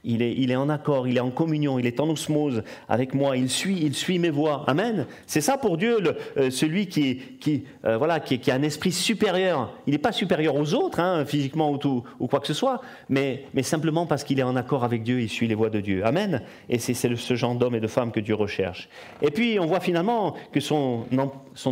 Il, 0.03 0.21
est, 0.21 0.55
en 0.55 0.69
accord, 0.69 1.07
il 1.07 1.17
est 1.17 1.21
en 1.21 1.31
communion, 1.31 1.77
il 1.77 1.85
est 1.85 1.99
en 1.99 2.09
osmose 2.09 2.63
avec 2.88 3.13
moi, 3.13 3.35
il 3.38 3.49
suit, 3.49 3.79
il 3.81 3.93
suit 3.93 4.17
mes 4.17 4.29
voies. 4.29 4.63
Amen. 4.67 5.05
C'est 5.27 5.41
ça 5.41 5.57
pour 5.57 5.77
Dieu, 5.77 5.97
euh, 6.38 6.49
celui 6.49 6.88
qui, 6.88 7.21
euh, 7.83 7.97
voilà, 7.97 8.19
qui, 8.19 8.49
a 8.49 8.55
un 8.55 8.61
esprit 8.61 8.91
supérieur. 8.91 9.73
Il 9.88 9.91
n'est 9.91 9.99
pas 9.99 10.13
supérieur 10.13 10.55
aux 10.55 10.73
autres, 10.73 10.99
hein, 10.99 11.25
physiquement 11.25 11.71
ou, 11.71 11.77
tout, 11.77 12.03
ou, 12.19 12.27
quoi 12.27 12.39
que 12.39 12.47
ce 12.47 12.53
soit, 12.53 12.81
mais, 13.09 13.45
simplement 13.61 14.05
parce 14.05 14.23
qu'il 14.23 14.39
est 14.39 14.43
en 14.43 14.55
accord 14.55 14.83
avec 14.83 15.03
Dieu, 15.03 15.21
il 15.21 15.29
suit 15.29 15.47
les 15.47 15.55
voies 15.55 15.69
de 15.69 15.81
Dieu. 15.81 16.05
Amen. 16.05 16.41
Et 16.69 16.79
c'est 16.79 16.93
ce 16.93 17.35
genre 17.35 17.55
d'homme 17.55 17.75
et 17.75 17.79
de 17.79 17.88
femme 17.88 18.11
que 18.11 18.19
Dieu 18.19 18.35
recherche. 18.35 18.88
Et 19.21 19.31
puis 19.31 19.59
on 19.59 19.65
voit 19.65 19.79
finalement 19.79 20.35
que 20.51 20.59
son 20.59 21.05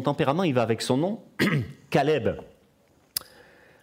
tempérament, 0.03 0.43
il 0.43 0.53
va 0.53 0.63
avec 0.63 0.81
son 0.81 0.97
nom, 0.97 1.19
Caleb. 1.89 2.35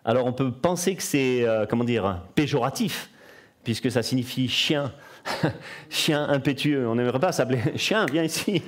Alors 0.04 0.26
on 0.26 0.32
peut 0.32 0.50
penser 0.50 0.94
que 0.94 1.02
c'est, 1.02 1.44
euh, 1.44 1.66
comment 1.68 1.84
dire, 1.84 2.22
péjoratif, 2.34 3.10
puisque 3.64 3.90
ça 3.90 4.02
signifie 4.02 4.48
chien. 4.48 4.92
chien 5.90 6.26
impétueux. 6.28 6.88
On 6.88 6.94
n'aimerait 6.94 7.20
pas 7.20 7.32
s'appeler 7.32 7.60
chien, 7.76 8.06
viens 8.06 8.24
ici. 8.24 8.62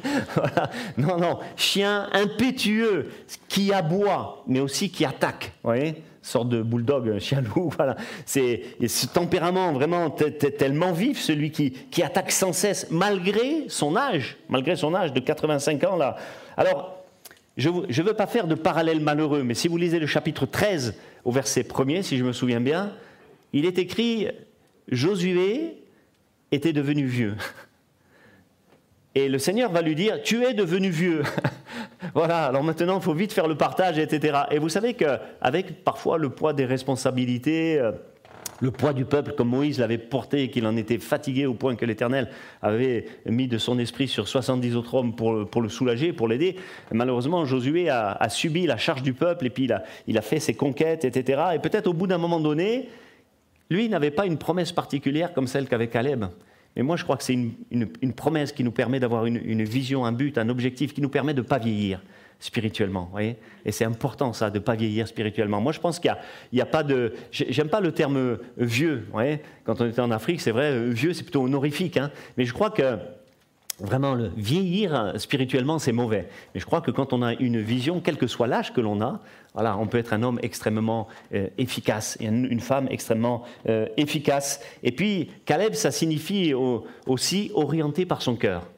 Non, 0.99 1.17
non, 1.17 1.39
chien 1.57 2.09
impétueux 2.13 3.11
qui 3.49 3.73
aboie, 3.73 4.45
mais 4.47 4.61
aussi 4.61 4.91
qui 4.91 5.05
attaque. 5.05 5.53
Vous 5.63 5.71
voyez? 5.71 6.03
Sorte 6.21 6.51
de 6.51 6.63
bulldog, 6.63 7.19
chien 7.19 7.41
loup, 7.41 7.73
voilà. 7.77 7.97
C'est 8.27 8.63
ce 8.87 9.07
tempérament 9.07 9.73
vraiment 9.73 10.11
tellement 10.11 10.93
vif, 10.93 11.19
celui 11.19 11.51
qui, 11.51 11.73
qui 11.73 12.03
attaque 12.03 12.31
sans 12.31 12.53
cesse, 12.53 12.87
malgré 12.91 13.65
son 13.69 13.97
âge, 13.97 14.37
malgré 14.49 14.77
son 14.77 14.95
âge 14.95 15.13
de 15.13 15.19
85 15.19 15.83
ans 15.85 15.97
là. 15.97 16.17
Alors, 16.57 16.99
je 17.57 17.71
ne 17.71 18.03
veux 18.03 18.15
pas 18.15 18.27
faire 18.27 18.47
de 18.47 18.55
parallèle 18.55 19.01
malheureux, 19.01 19.43
mais 19.43 19.55
si 19.55 19.67
vous 19.67 19.77
lisez 19.77 19.99
le 19.99 20.07
chapitre 20.07 20.47
13 20.47 20.95
au 21.25 21.33
verset 21.33 21.67
1 21.73 22.03
si 22.03 22.19
je 22.19 22.25
me 22.25 22.33
souviens 22.33 22.61
bien, 22.61 22.93
il 23.53 23.65
est 23.67 23.79
écrit 23.79 24.29
Josué 24.89 25.77
était 26.51 26.73
devenu 26.73 27.05
vieux. 27.05 27.37
Et 29.15 29.29
le 29.29 29.39
Seigneur 29.39 29.71
va 29.71 29.83
lui 29.83 29.95
dire 29.95 30.23
Tu 30.23 30.43
es 30.45 30.55
devenu 30.55 30.89
vieux. 30.89 31.23
voilà, 32.15 32.47
alors 32.47 32.63
maintenant 32.63 32.99
il 32.99 33.03
faut 33.03 33.15
vite 33.15 33.33
faire 33.33 33.47
le 33.47 33.57
partage, 33.57 33.99
etc. 33.99 34.41
Et 34.51 34.59
vous 34.59 34.71
savez 34.71 34.95
qu'avec 34.95 35.85
parfois 35.85 36.17
le 36.17 36.31
poids 36.31 36.55
des 36.55 36.65
responsabilités, 36.65 37.79
euh, 37.79 37.93
le 38.63 38.71
poids 38.71 38.93
du 38.93 39.05
peuple, 39.05 39.33
comme 39.33 39.49
Moïse 39.49 39.81
l'avait 39.81 39.99
porté 39.99 40.45
et 40.45 40.49
qu'il 40.49 40.65
en 40.69 40.77
était 40.77 40.99
fatigué 40.99 41.47
au 41.47 41.55
point 41.55 41.75
que 41.75 41.85
l'Éternel 41.85 42.31
avait 42.63 43.07
mis 43.27 43.49
de 43.49 43.59
son 43.59 43.77
esprit 43.81 44.07
sur 44.07 44.29
70 44.29 44.77
autres 44.77 44.95
hommes 44.95 45.17
pour, 45.17 45.33
le 45.33 45.69
soulager, 45.69 46.13
pour 46.13 46.29
l'aider. 46.29 46.55
Malheureusement, 46.93 47.45
Josué 47.45 47.91
a, 47.91 48.29
subi 48.29 48.67
la 48.67 48.77
charge 48.77 49.03
du 49.03 49.15
peuple 49.15 49.47
et 49.47 49.51
puis 49.51 49.69
il 50.07 50.17
a, 50.17 50.23
fait 50.23 50.39
ses 50.39 50.55
conquêtes, 50.55 51.05
etc. 51.05 51.43
Et 51.57 51.59
peut-être 51.59 51.89
au 51.89 51.93
bout 51.93 52.07
d'un 52.07 52.19
moment 52.19 52.39
donné, 52.39 52.89
lui 53.69 53.89
n'avait 53.89 54.13
pas 54.13 54.27
une 54.27 54.39
promesse 54.39 54.71
particulière 54.71 55.33
comme 55.33 55.49
celle 55.49 55.67
qu'avait 55.67 55.89
Caleb. 55.89 56.27
Mais 56.77 56.85
moi, 56.85 56.95
je 56.95 57.03
crois 57.03 57.17
que 57.17 57.25
c'est 57.25 57.33
une, 57.35 57.55
une, 57.73 58.13
promesse 58.13 58.53
qui 58.53 58.63
nous 58.63 58.71
permet 58.71 59.01
d'avoir 59.01 59.27
une, 59.27 59.41
une, 59.45 59.65
vision, 59.65 60.07
un 60.07 60.13
but, 60.13 60.39
un 60.39 60.49
objectif, 60.49 60.95
qui 60.95 61.01
nous 61.01 61.09
permet 61.09 61.35
de 61.35 61.43
ne 61.43 61.47
pas 61.47 61.59
vieillir 61.59 62.01
spirituellement. 62.43 63.09
Voyez 63.13 63.37
et 63.65 63.71
c'est 63.71 63.85
important, 63.85 64.33
ça, 64.33 64.51
de 64.51 64.59
ne 64.59 64.65
pas 64.65 64.75
vieillir 64.75 65.07
spirituellement. 65.07 65.61
Moi, 65.61 65.73
je 65.73 65.79
pense 65.79 66.01
qu'il 66.01 66.15
n'y 66.53 66.61
a, 66.61 66.67
pas 66.67 66.83
de. 66.83 67.15
J'aime 67.31 67.69
pas 67.69 67.81
le 67.81 67.93
terme 67.93 68.39
vieux. 68.57 69.07
Voyez 69.13 69.41
Quand 69.65 69.81
on 69.81 69.89
était 69.89 70.01
en 70.01 70.11
Afrique, 70.11 70.41
c'est 70.41 70.51
vrai, 70.51 70.89
vieux, 70.91 71.13
c'est 71.13 71.23
plutôt 71.23 71.45
honorifique. 71.45 71.97
Hein 71.97 72.11
Mais 72.37 72.45
je 72.45 72.53
crois 72.53 72.71
que. 72.71 72.99
Vraiment, 73.81 74.15
le 74.15 74.31
vieillir 74.37 75.15
spirituellement, 75.17 75.79
c'est 75.79 75.93
mauvais. 75.93 76.29
Mais 76.55 76.61
je 76.61 76.67
crois 76.67 76.83
que 76.83 76.93
quand 76.93 77.13
on 77.13 77.23
a 77.23 77.33
une 77.33 77.61
vision, 77.61 78.01
quel 78.01 78.17
que 78.17 78.29
soit 78.29 78.47
l'âge 78.47 78.73
que 78.73 78.81
l'on 78.81 79.01
a, 79.01 79.21
voilà, 79.55 79.77
on 79.77 79.87
peut 79.87 79.99
être 79.99 80.13
un 80.13 80.23
homme 80.23 80.39
extrêmement 80.43 81.09
euh, 81.35 81.49
efficace 81.59 82.17
et 82.21 82.27
une 82.27 82.61
femme 82.61 82.87
extrêmement 82.91 83.43
euh, 83.69 83.87
efficace. 83.97 84.61
Et 84.85 84.93
puis, 84.93 85.31
Caleb, 85.47 85.73
ça 85.73 85.91
signifie 85.91 86.53
aussi 87.07 87.51
orienté 87.55 88.07
par 88.07 88.23
son 88.23 88.37
cœur 88.37 88.69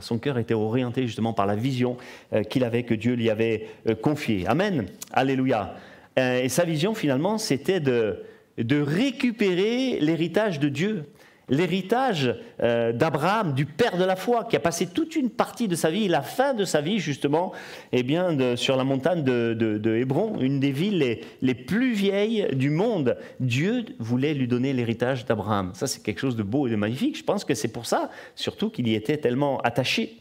son 0.00 0.18
cœur 0.18 0.38
était 0.38 0.54
orienté 0.54 1.06
justement 1.06 1.32
par 1.32 1.46
la 1.46 1.56
vision 1.56 1.96
euh, 2.32 2.42
qu'il 2.42 2.64
avait, 2.64 2.82
que 2.82 2.94
Dieu 2.94 3.14
lui 3.14 3.30
avait 3.30 3.68
euh, 3.88 3.94
confiée. 3.94 4.46
Amen. 4.46 4.86
Alléluia. 5.12 5.74
Euh, 6.18 6.42
et 6.42 6.48
sa 6.48 6.64
vision, 6.64 6.94
finalement, 6.94 7.38
c'était 7.38 7.80
de 7.80 8.24
récupérer 8.58 9.98
l'héritage 10.00 10.60
de 10.60 10.68
Dieu 10.68 11.04
l'héritage 11.48 12.34
euh, 12.62 12.92
d'Abraham, 12.92 13.52
du 13.52 13.66
père 13.66 13.96
de 13.96 14.04
la 14.04 14.16
foi, 14.16 14.44
qui 14.44 14.56
a 14.56 14.60
passé 14.60 14.86
toute 14.86 15.16
une 15.16 15.30
partie 15.30 15.68
de 15.68 15.74
sa 15.74 15.90
vie, 15.90 16.08
la 16.08 16.22
fin 16.22 16.54
de 16.54 16.64
sa 16.64 16.80
vie 16.80 16.98
justement, 16.98 17.52
eh 17.92 18.02
bien, 18.02 18.56
sur 18.56 18.76
la 18.76 18.84
montagne 18.84 19.22
de, 19.22 19.96
Hébron, 19.96 20.38
une 20.40 20.60
des 20.60 20.72
villes 20.72 21.20
les, 21.42 21.54
plus 21.54 21.92
vieilles 21.92 22.48
du 22.54 22.70
monde. 22.70 23.16
Dieu 23.40 23.84
voulait 23.98 24.34
lui 24.34 24.48
donner 24.48 24.72
l'héritage 24.72 25.24
d'Abraham. 25.24 25.72
Ça, 25.74 25.86
c'est 25.86 26.02
quelque 26.02 26.20
chose 26.20 26.36
de 26.36 26.42
beau 26.42 26.66
et 26.66 26.70
de 26.70 26.76
magnifique. 26.76 27.16
Je 27.18 27.24
pense 27.24 27.44
que 27.44 27.54
c'est 27.54 27.68
pour 27.68 27.86
ça, 27.86 28.10
surtout, 28.34 28.70
qu'il 28.70 28.88
y 28.88 28.94
était 28.94 29.16
tellement 29.16 29.60
attaché. 29.60 30.16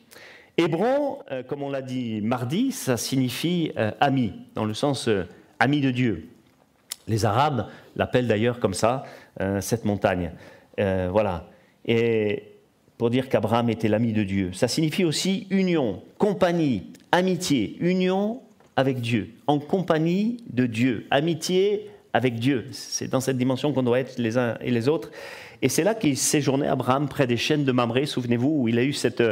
Hébron, 0.58 1.20
euh, 1.32 1.42
comme 1.42 1.64
on 1.64 1.70
l'a 1.70 1.82
dit 1.82 2.22
mardi, 2.22 2.72
ça 2.72 2.98
signifie 2.98 3.72
euh, 3.78 3.92
ami, 4.00 4.34
dans 4.56 4.66
le 4.66 4.74
sens 4.74 5.10
ami 5.60 5.82
de 5.82 5.92
Dieu. 5.92 6.30
Les 7.08 7.26
Arabes 7.26 7.68
l'appellent 7.96 8.28
d'ailleurs 8.28 8.60
comme 8.60 8.74
ça, 8.74 9.04
cette 9.60 9.84
montagne. 9.84 10.32
Euh, 10.80 11.10
voilà. 11.12 11.50
Et 11.86 12.44
pour 12.98 13.10
dire 13.10 13.30
qu'Abraham 13.30 13.70
était 13.70 13.88
l'ami 13.88 14.14
de 14.14 14.24
Dieu. 14.24 14.52
Ça 14.54 14.68
signifie 14.68 15.04
aussi 15.04 15.48
union, 15.50 16.02
compagnie, 16.18 16.92
amitié, 17.12 17.76
union 17.80 18.42
avec 18.76 19.02
Dieu, 19.02 19.32
en 19.48 19.60
compagnie 19.60 20.38
de 20.52 20.66
Dieu, 20.66 21.06
amitié 21.12 21.90
avec 22.14 22.36
Dieu. 22.36 22.68
C'est 22.72 23.10
dans 23.10 23.20
cette 23.20 23.38
dimension 23.38 23.74
qu'on 23.74 23.84
doit 23.84 24.00
être 24.00 24.18
les 24.18 24.38
uns 24.38 24.58
et 24.62 24.72
les 24.72 24.88
autres. 24.88 25.12
Et 25.62 25.70
c'est 25.70 25.84
là 25.84 25.96
qu'il 25.96 26.18
séjournait 26.18 26.68
Abraham 26.68 27.08
près 27.08 27.28
des 27.28 27.38
chaînes 27.38 27.64
de 27.64 27.72
Mamré, 27.72 28.06
souvenez-vous, 28.06 28.64
où 28.64 28.68
il 28.68 28.78
a 28.78 28.84
eu 28.84 28.94
cette 28.94 29.24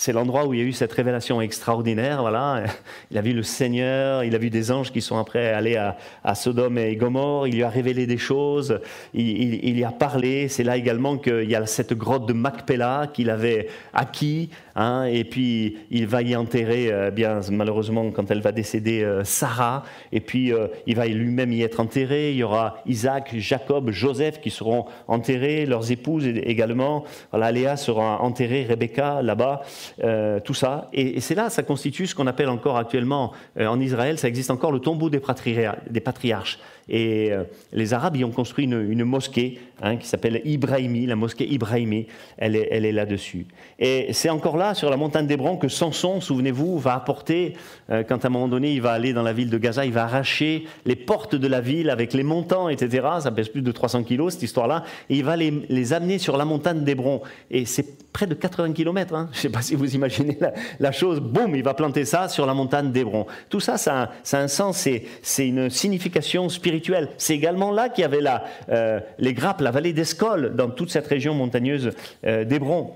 c'est 0.00 0.14
l'endroit 0.14 0.46
où 0.46 0.54
il 0.54 0.60
y 0.60 0.62
a 0.62 0.66
eu 0.66 0.72
cette 0.72 0.94
révélation 0.94 1.42
extraordinaire. 1.42 2.22
Voilà. 2.22 2.64
Il 3.10 3.18
a 3.18 3.20
vu 3.20 3.34
le 3.34 3.42
Seigneur, 3.42 4.24
il 4.24 4.34
a 4.34 4.38
vu 4.38 4.48
des 4.48 4.72
anges 4.72 4.92
qui 4.92 5.02
sont 5.02 5.18
après 5.18 5.52
allés 5.52 5.76
à, 5.76 5.98
à 6.24 6.34
Sodome 6.34 6.78
et 6.78 6.96
Gomorre, 6.96 7.48
il 7.48 7.56
lui 7.56 7.64
a 7.64 7.68
révélé 7.68 8.06
des 8.06 8.16
choses, 8.16 8.80
il, 9.12 9.78
y 9.78 9.84
a 9.84 9.90
parlé. 9.90 10.48
C'est 10.48 10.64
là 10.64 10.78
également 10.78 11.18
qu'il 11.18 11.50
y 11.50 11.54
a 11.54 11.66
cette 11.66 11.92
grotte 11.92 12.24
de 12.24 12.32
Macpéla 12.32 13.08
qu'il 13.12 13.28
avait 13.28 13.68
acquis, 13.92 14.48
hein. 14.74 15.04
et 15.04 15.24
puis 15.24 15.76
il 15.90 16.06
va 16.06 16.22
y 16.22 16.34
enterrer, 16.34 16.90
euh, 16.90 17.10
bien 17.10 17.40
malheureusement, 17.50 18.10
quand 18.10 18.30
elle 18.30 18.40
va 18.40 18.52
décéder, 18.52 19.02
euh, 19.02 19.22
Sarah, 19.24 19.82
et 20.12 20.20
puis 20.20 20.50
euh, 20.50 20.68
il 20.86 20.96
va 20.96 21.08
lui-même 21.08 21.52
y 21.52 21.62
être 21.62 21.78
enterré. 21.78 22.30
Il 22.30 22.38
y 22.38 22.42
aura 22.42 22.78
Isaac, 22.86 23.34
Jacob, 23.36 23.90
Joseph 23.90 24.40
qui 24.40 24.48
seront 24.48 24.86
enterrés, 25.08 25.66
leurs 25.66 25.92
épouses 25.92 26.26
également. 26.26 27.04
Voilà, 27.32 27.52
Léa 27.52 27.76
sera 27.76 28.22
enterrée, 28.22 28.64
Rebecca 28.66 29.20
là-bas. 29.20 29.60
Euh, 30.02 30.40
tout 30.40 30.54
ça. 30.54 30.88
Et, 30.92 31.20
c'est 31.20 31.34
là, 31.34 31.50
ça 31.50 31.62
constitue 31.62 32.06
ce 32.06 32.14
qu'on 32.14 32.26
appelle 32.26 32.48
encore 32.48 32.76
actuellement 32.76 33.32
euh, 33.58 33.66
en 33.66 33.80
Israël, 33.80 34.18
ça 34.18 34.28
existe 34.28 34.50
encore 34.50 34.72
le 34.72 34.80
tombeau 34.80 35.10
des, 35.10 35.20
patriarches. 35.20 36.58
Et 36.90 37.30
euh, 37.30 37.44
les 37.72 37.94
Arabes 37.94 38.16
y 38.16 38.24
ont 38.24 38.32
construit 38.32 38.64
une, 38.64 39.04
mosquée 39.04 39.60
hein, 39.80 39.96
qui 39.96 40.08
s'appelle 40.08 40.42
Ibrahimi, 40.44 41.06
la 41.06 41.14
mosquée 41.14 41.46
Ibrahimi, 41.46 42.08
elle 42.36 42.56
est, 42.56 42.92
là-dessus. 42.92 43.46
Et 43.78 44.12
c'est 44.12 44.28
encore 44.28 44.56
là, 44.56 44.74
sur 44.74 44.90
la 44.90 44.96
montagne 44.96 45.28
d'Hébron, 45.28 45.56
que 45.56 45.68
Samson, 45.68 46.20
souvenez-vous, 46.20 46.78
va 46.80 46.94
apporter, 46.94 47.54
euh, 47.90 48.02
quand 48.02 48.24
à 48.24 48.26
un 48.28 48.30
moment 48.30 48.48
donné 48.48 48.72
il 48.72 48.82
va 48.82 48.90
aller 48.90 49.12
dans 49.12 49.22
la 49.22 49.32
ville 49.32 49.50
de 49.50 49.58
Gaza, 49.58 49.86
il 49.86 49.92
va 49.92 50.02
arracher 50.02 50.64
les 50.84 50.96
portes 50.96 51.36
de 51.36 51.46
la 51.46 51.60
ville 51.60 51.90
avec 51.90 52.12
les 52.12 52.24
montants, 52.24 52.68
etc. 52.68 53.06
Ça 53.20 53.30
pèse 53.30 53.48
plus 53.48 53.62
de 53.62 53.70
300 53.70 54.02
kilos, 54.02 54.34
cette 54.34 54.42
histoire-là. 54.42 54.82
Et 55.08 55.18
il 55.18 55.24
va 55.24 55.36
les, 55.36 55.92
amener 55.92 56.18
sur 56.18 56.36
la 56.36 56.44
montagne 56.44 56.82
d'Hébron. 56.82 57.22
Et 57.52 57.66
c'est 57.66 58.12
près 58.12 58.26
de 58.26 58.34
80 58.34 58.72
kilomètres. 58.72 59.14
Hein. 59.14 59.28
Je 59.32 59.38
ne 59.38 59.42
sais 59.42 59.48
pas 59.48 59.62
si 59.62 59.76
vous 59.76 59.94
imaginez 59.94 60.36
la, 60.80 60.90
chose. 60.90 61.20
Boum, 61.20 61.54
il 61.54 61.62
va 61.62 61.74
planter 61.74 62.04
ça 62.04 62.28
sur 62.28 62.46
la 62.46 62.54
montagne 62.54 62.90
d'Hébron. 62.90 63.26
Tout 63.48 63.60
ça, 63.60 63.78
ça 63.78 64.10
a, 64.32 64.36
un 64.36 64.48
sens, 64.48 64.88
c'est 65.22 65.46
une 65.46 65.70
signification 65.70 66.48
spirituelle 66.48 66.79
c'est 67.16 67.34
également 67.34 67.70
là 67.70 67.88
qu'il 67.88 68.02
y 68.02 68.04
avait 68.04 68.22
euh, 68.68 69.00
les 69.18 69.34
grappes, 69.34 69.60
la 69.60 69.70
vallée 69.70 69.92
d'Escol, 69.92 70.54
dans 70.54 70.70
toute 70.70 70.90
cette 70.90 71.06
région 71.06 71.34
montagneuse 71.34 71.90
euh, 72.26 72.44
d'Hébron. 72.44 72.92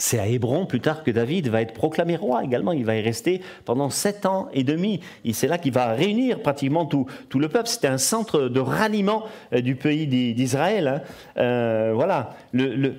C'est 0.00 0.20
à 0.20 0.28
Hébron 0.28 0.64
plus 0.64 0.80
tard 0.80 1.02
que 1.02 1.10
David 1.10 1.48
va 1.48 1.60
être 1.60 1.74
proclamé 1.74 2.14
roi 2.14 2.44
également. 2.44 2.72
Il 2.72 2.84
va 2.84 2.94
y 2.94 3.00
rester 3.00 3.40
pendant 3.64 3.90
sept 3.90 4.26
ans 4.26 4.48
et 4.52 4.62
demi. 4.62 5.00
Et 5.24 5.32
c'est 5.32 5.48
là 5.48 5.58
qu'il 5.58 5.72
va 5.72 5.92
réunir 5.92 6.40
pratiquement 6.40 6.86
tout, 6.86 7.06
le 7.34 7.48
peuple. 7.48 7.68
C'était 7.68 7.88
un 7.88 7.98
centre 7.98 8.42
de 8.42 8.60
ralliement 8.60 9.24
euh, 9.52 9.60
du 9.60 9.74
pays 9.74 10.06
d'Israël. 10.06 11.02
Hein. 11.36 11.92
voilà. 11.94 12.36
Le, 12.52 12.94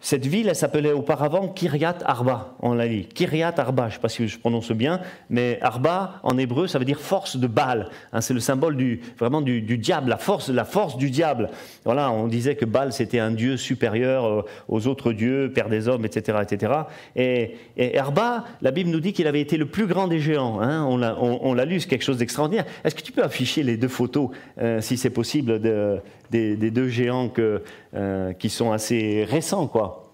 cette 0.00 0.26
ville, 0.26 0.48
elle 0.48 0.54
s'appelait 0.56 0.92
auparavant 0.92 1.48
Kiryat 1.48 1.98
Arba, 2.04 2.54
on 2.60 2.72
l'a 2.72 2.86
dit. 2.86 3.04
Kiryat 3.06 3.54
Arba, 3.56 3.84
je 3.84 3.88
ne 3.88 3.92
sais 3.94 4.00
pas 4.00 4.08
si 4.08 4.28
je 4.28 4.38
prononce 4.38 4.70
bien, 4.70 5.00
mais 5.28 5.58
Arba, 5.60 6.20
en 6.22 6.38
hébreu, 6.38 6.68
ça 6.68 6.78
veut 6.78 6.84
dire 6.84 7.00
force 7.00 7.36
de 7.36 7.46
Baal. 7.48 7.88
Hein, 8.12 8.20
c'est 8.20 8.34
le 8.34 8.40
symbole 8.40 8.76
du, 8.76 9.00
vraiment 9.18 9.40
du, 9.40 9.60
diable, 9.76 10.10
la 10.10 10.16
force, 10.16 10.50
la 10.50 10.64
force 10.64 10.96
du 10.96 11.10
diable. 11.10 11.50
Voilà, 11.84 12.12
on 12.12 12.28
disait 12.28 12.54
que 12.54 12.64
Baal, 12.64 12.92
c'était 12.92 13.18
un 13.18 13.32
dieu 13.32 13.56
supérieur 13.56 14.24
euh, 14.24 14.42
aux 14.68 14.86
autres 14.86 15.12
dieux, 15.12 15.52
père 15.52 15.68
des 15.68 15.88
hommes, 15.88 16.04
etc. 16.04 16.38
etc. 16.42 16.72
Et, 17.16 17.98
Arba, 17.98 18.44
la 18.62 18.70
Bible 18.70 18.90
nous 18.90 19.00
dit 19.00 19.12
qu'il 19.12 19.26
avait 19.26 19.40
été 19.40 19.56
le 19.56 19.66
plus 19.66 19.86
grand 19.86 20.06
des 20.06 20.20
géants. 20.20 20.60
Hein. 20.60 20.84
on 20.86 21.54
l'a 21.54 21.64
lu, 21.64 21.80
c'est 21.80 21.88
quelque 21.88 22.04
chose 22.04 22.18
d'extraordinaire. 22.18 22.66
Est-ce 22.84 22.94
que 22.94 23.02
tu 23.02 23.12
peux 23.12 23.24
afficher 23.24 23.62
les 23.62 23.76
deux 23.76 23.88
photos, 23.88 24.30
euh, 24.60 24.80
si 24.80 24.96
c'est 24.96 25.10
possible, 25.10 25.60
de, 25.60 26.00
des, 26.30 26.70
deux 26.70 26.88
géants 26.88 27.32
euh, 27.38 28.32
qui 28.34 28.50
sont 28.50 28.72
assez 28.72 29.24
récents, 29.24 29.66
quoi. 29.66 30.04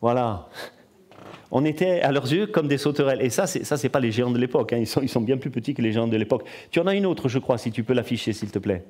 Voilà. 0.00 0.48
On 1.50 1.64
était 1.64 2.00
à 2.00 2.12
leurs 2.12 2.32
yeux 2.32 2.46
comme 2.46 2.68
des 2.68 2.78
sauterelles. 2.78 3.20
Et 3.22 3.30
ça, 3.30 3.46
c'est, 3.46 3.64
ça, 3.64 3.76
c'est 3.76 3.88
pas 3.88 4.00
les 4.00 4.12
géants 4.12 4.30
de 4.30 4.38
l'époque. 4.38 4.72
Hein. 4.72 4.78
Ils, 4.78 5.08
sont, 5.08 5.20
bien 5.20 5.36
plus 5.36 5.50
petits 5.50 5.74
que 5.74 5.82
les 5.82 5.92
géants 5.92 6.06
de 6.06 6.16
l'époque. 6.16 6.44
Tu 6.70 6.78
en 6.80 6.86
as 6.86 6.94
une 6.94 7.06
autre, 7.06 7.28
je 7.28 7.38
crois, 7.38 7.58
si 7.58 7.72
tu 7.72 7.82
peux 7.82 7.92
l'afficher, 7.92 8.32
s'il 8.32 8.50
te 8.50 8.58
plaît. 8.58 8.84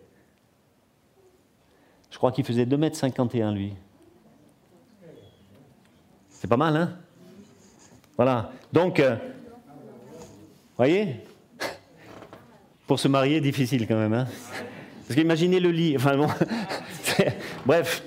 Je 2.10 2.18
crois 2.18 2.32
qu'il 2.32 2.44
faisait 2.44 2.66
2,51 2.66 3.40
m, 3.40 3.54
lui. 3.54 3.74
C'est 6.28 6.48
pas 6.48 6.56
mal, 6.56 6.76
hein 6.76 6.96
Voilà. 8.16 8.52
Donc, 8.72 9.00
euh, 9.00 9.16
voyez? 10.76 11.16
Pour 12.90 12.98
se 12.98 13.06
marier, 13.06 13.40
difficile 13.40 13.86
quand 13.86 13.94
même. 13.94 14.14
Hein 14.14 14.26
Parce 15.06 15.14
qu'imaginez 15.16 15.60
le 15.60 15.70
lit. 15.70 15.94
Enfin 15.96 16.16
bon, 16.16 16.26
bref. 17.66 18.02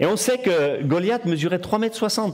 Et 0.00 0.06
on 0.06 0.16
sait 0.16 0.38
que 0.38 0.82
Goliath 0.82 1.26
mesurait 1.26 1.58
3,60 1.58 2.26
m. 2.26 2.32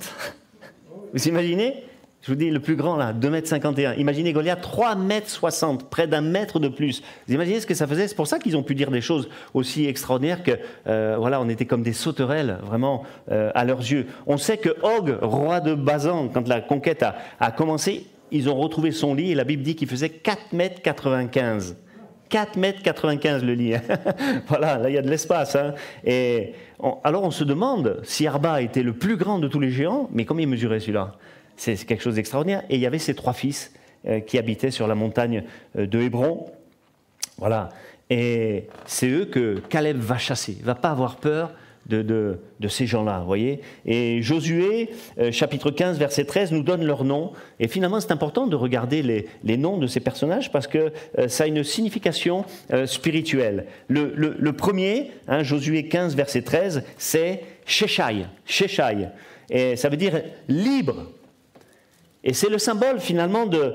Vous 1.13 1.29
imaginez? 1.29 1.85
Je 2.23 2.29
vous 2.33 2.35
dis, 2.35 2.49
le 2.49 2.61
plus 2.61 2.77
grand 2.77 2.97
là, 2.97 3.13
2,51 3.13 3.93
m. 3.93 3.95
Imaginez 3.99 4.33
Goliath, 4.33 4.65
3,60 4.65 5.71
m, 5.71 5.79
près 5.91 6.07
d'un 6.07 6.23
mètre 6.23 6.61
de 6.61 6.69
plus. 6.69 7.03
Vous 7.29 7.35
imaginez 7.35 7.61
ce 7.61 7.67
que 7.67 7.75
ça 7.75 7.87
faisait? 7.87 8.09
C'est 8.09 8.17
pour 8.17 8.27
ça 8.27 8.39
qu'ils 8.39 8.57
ont 8.57 8.63
pu 8.63 8.75
dire 8.75 8.91
des 8.91 9.03
choses 9.03 9.29
aussi 9.53 9.85
extraordinaires 9.85 10.43
que, 10.43 10.53
euh, 10.87 11.17
voilà, 11.19 11.43
on 11.43 11.51
était 11.51 11.67
comme 11.67 11.83
des 11.83 11.93
sauterelles, 11.93 12.57
vraiment, 12.63 13.03
euh, 13.31 13.51
à 13.55 13.67
leurs 13.67 13.81
yeux. 13.81 14.07
On 14.27 14.39
sait 14.39 14.57
que 14.57 14.71
Og, 14.83 15.19
roi 15.21 15.61
de 15.61 15.75
Bazan, 15.75 16.29
quand 16.29 16.49
la 16.49 16.63
conquête 16.63 17.03
a, 17.03 17.17
a 17.39 17.53
commencé, 17.53 18.07
ils 18.31 18.49
ont 18.49 18.57
retrouvé 18.57 18.93
son 18.93 19.15
lit 19.15 19.33
et 19.33 19.35
la 19.35 19.45
Bible 19.45 19.63
dit 19.63 19.77
qu'il 19.77 19.89
faisait 19.89 20.11
4 20.11 20.53
mètres 20.53 20.83
95. 20.83 21.77
4 22.29 22.57
mètres 22.57 22.83
95 22.83 23.45
le 23.45 23.55
lit. 23.55 23.75
voilà, 24.49 24.79
là 24.79 24.91
il 24.91 24.95
y 24.95 24.99
a 24.99 25.03
de 25.03 25.11
l'espace. 25.11 25.57
Hein. 25.57 25.75
Et 26.05 26.55
alors 27.05 27.23
on 27.23 27.31
se 27.31 27.45
demande 27.45 28.01
si 28.03 28.27
Arba 28.27 28.63
était 28.63 28.83
le 28.83 28.93
plus 28.93 29.17
grand 29.17 29.39
de 29.39 29.49
tous 29.49 29.61
les 29.61 29.71
géants, 29.71 30.09
mais 30.13 30.25
combien 30.25 30.47
il 30.47 30.51
mesurait 30.51 30.81
celui-là? 30.81 31.13
C'est 31.57 31.77
quelque 31.87 32.03
chose 32.03 32.17
d'extraordinaire. 32.17 32.65
Et 32.69 32.75
il 32.75 32.81
y 32.81 32.87
avait 32.87 32.99
ses 32.99 33.15
trois 33.15 33.33
fils 33.33 33.73
euh, 34.07 34.21
qui 34.21 34.39
habitaient 34.39 34.71
sur 34.71 34.87
la 34.87 34.95
montagne 34.95 35.45
euh, 35.79 35.87
de 35.87 36.01
Hébron. 36.01 36.47
Voilà. 37.39 37.71
Et 38.11 38.67
c'est 38.85 39.09
eux 39.09 39.25
que 39.25 39.61
Caleb 39.69 39.99
va 39.99 40.19
chasser. 40.19 40.57
Il 40.59 40.65
va 40.65 40.75
pas 40.75 40.91
avoir 40.91 41.17
peur 41.17 41.53
de, 41.89 42.39
ces 42.69 42.87
gens-là, 42.87 43.23
voyez 43.25 43.61
Et 43.85 44.23
Josué, 44.23 44.91
euh, 45.19 45.31
chapitre 45.31 45.71
15, 45.71 45.99
verset 45.99 46.25
13, 46.25 46.53
nous 46.53 46.63
donne 46.63 46.85
leur 46.85 47.05
nom. 47.05 47.33
Et 47.61 47.69
finalement, 47.69 48.01
c'est 48.01 48.13
important 48.13 48.47
de 48.47 48.57
regarder 48.57 49.03
les, 49.03 49.57
noms 49.57 49.79
de 49.79 49.87
ces 49.87 50.01
personnages 50.01 50.51
parce 50.51 50.67
que 50.67 50.93
euh, 51.19 51.29
ça 51.29 51.45
a 51.45 51.47
une 51.47 51.65
signification 51.65 52.45
euh, 52.73 52.87
spirituelle. 52.87 53.67
Le, 53.89 54.51
premier, 54.53 55.13
hein, 55.29 55.43
Josué 55.43 55.89
15, 55.89 56.17
verset 56.17 56.43
13, 56.43 56.83
c'est 56.97 57.43
Sheshai. 57.67 58.27
Sheshai. 58.45 59.09
Et 59.51 59.77
ça 59.77 59.89
veut 59.89 59.97
dire 59.97 60.23
libre. 60.49 61.13
Et 62.25 62.33
c'est 62.33 62.51
le 62.51 62.59
symbole 62.59 62.99
finalement 62.99 63.47
de, 63.47 63.75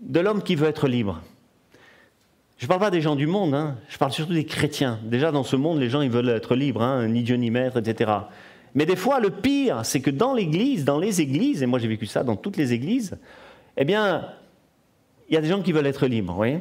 de 0.00 0.20
l'homme 0.20 0.42
qui 0.42 0.56
veut 0.56 0.68
être 0.68 0.88
libre. 0.88 1.22
Je 2.58 2.66
parle 2.66 2.80
pas 2.80 2.90
des 2.90 3.02
gens 3.02 3.16
du 3.16 3.26
monde, 3.26 3.54
hein. 3.54 3.76
je 3.88 3.98
parle 3.98 4.12
surtout 4.12 4.32
des 4.32 4.46
chrétiens. 4.46 4.98
Déjà, 5.02 5.30
dans 5.30 5.44
ce 5.44 5.56
monde, 5.56 5.78
les 5.78 5.90
gens 5.90 6.00
ils 6.00 6.10
veulent 6.10 6.30
être 6.30 6.54
libres, 6.54 6.82
hein, 6.82 7.06
ni 7.06 7.22
Dieu 7.22 7.36
ni 7.36 7.50
maître, 7.50 7.78
etc. 7.78 8.10
Mais 8.74 8.86
des 8.86 8.96
fois, 8.96 9.20
le 9.20 9.28
pire, 9.28 9.80
c'est 9.84 10.00
que 10.00 10.10
dans 10.10 10.32
l'Église, 10.32 10.84
dans 10.84 10.98
les 10.98 11.20
églises, 11.20 11.62
et 11.62 11.66
moi 11.66 11.78
j'ai 11.78 11.88
vécu 11.88 12.06
ça 12.06 12.24
dans 12.24 12.36
toutes 12.36 12.56
les 12.56 12.72
églises, 12.72 13.18
eh 13.76 13.84
bien, 13.84 14.28
il 15.28 15.34
y 15.34 15.36
a 15.36 15.42
des 15.42 15.48
gens 15.48 15.60
qui 15.60 15.72
veulent 15.72 15.86
être 15.86 16.06
libres, 16.06 16.36
oui. 16.38 16.58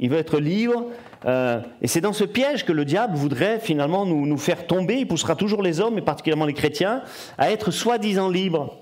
Ils 0.00 0.10
veulent 0.10 0.20
être 0.20 0.38
libres, 0.38 0.84
euh, 1.24 1.60
et 1.80 1.88
c'est 1.88 2.02
dans 2.02 2.12
ce 2.12 2.24
piège 2.24 2.66
que 2.66 2.72
le 2.72 2.84
diable 2.84 3.16
voudrait 3.16 3.58
finalement 3.58 4.04
nous, 4.04 4.26
nous, 4.26 4.38
faire 4.38 4.66
tomber. 4.66 4.96
Il 4.96 5.08
poussera 5.08 5.34
toujours 5.34 5.62
les 5.62 5.80
hommes, 5.80 5.96
et 5.96 6.02
particulièrement 6.02 6.46
les 6.46 6.54
chrétiens, 6.54 7.02
à 7.38 7.50
être 7.50 7.70
soi-disant 7.70 8.28
libres. 8.28 8.76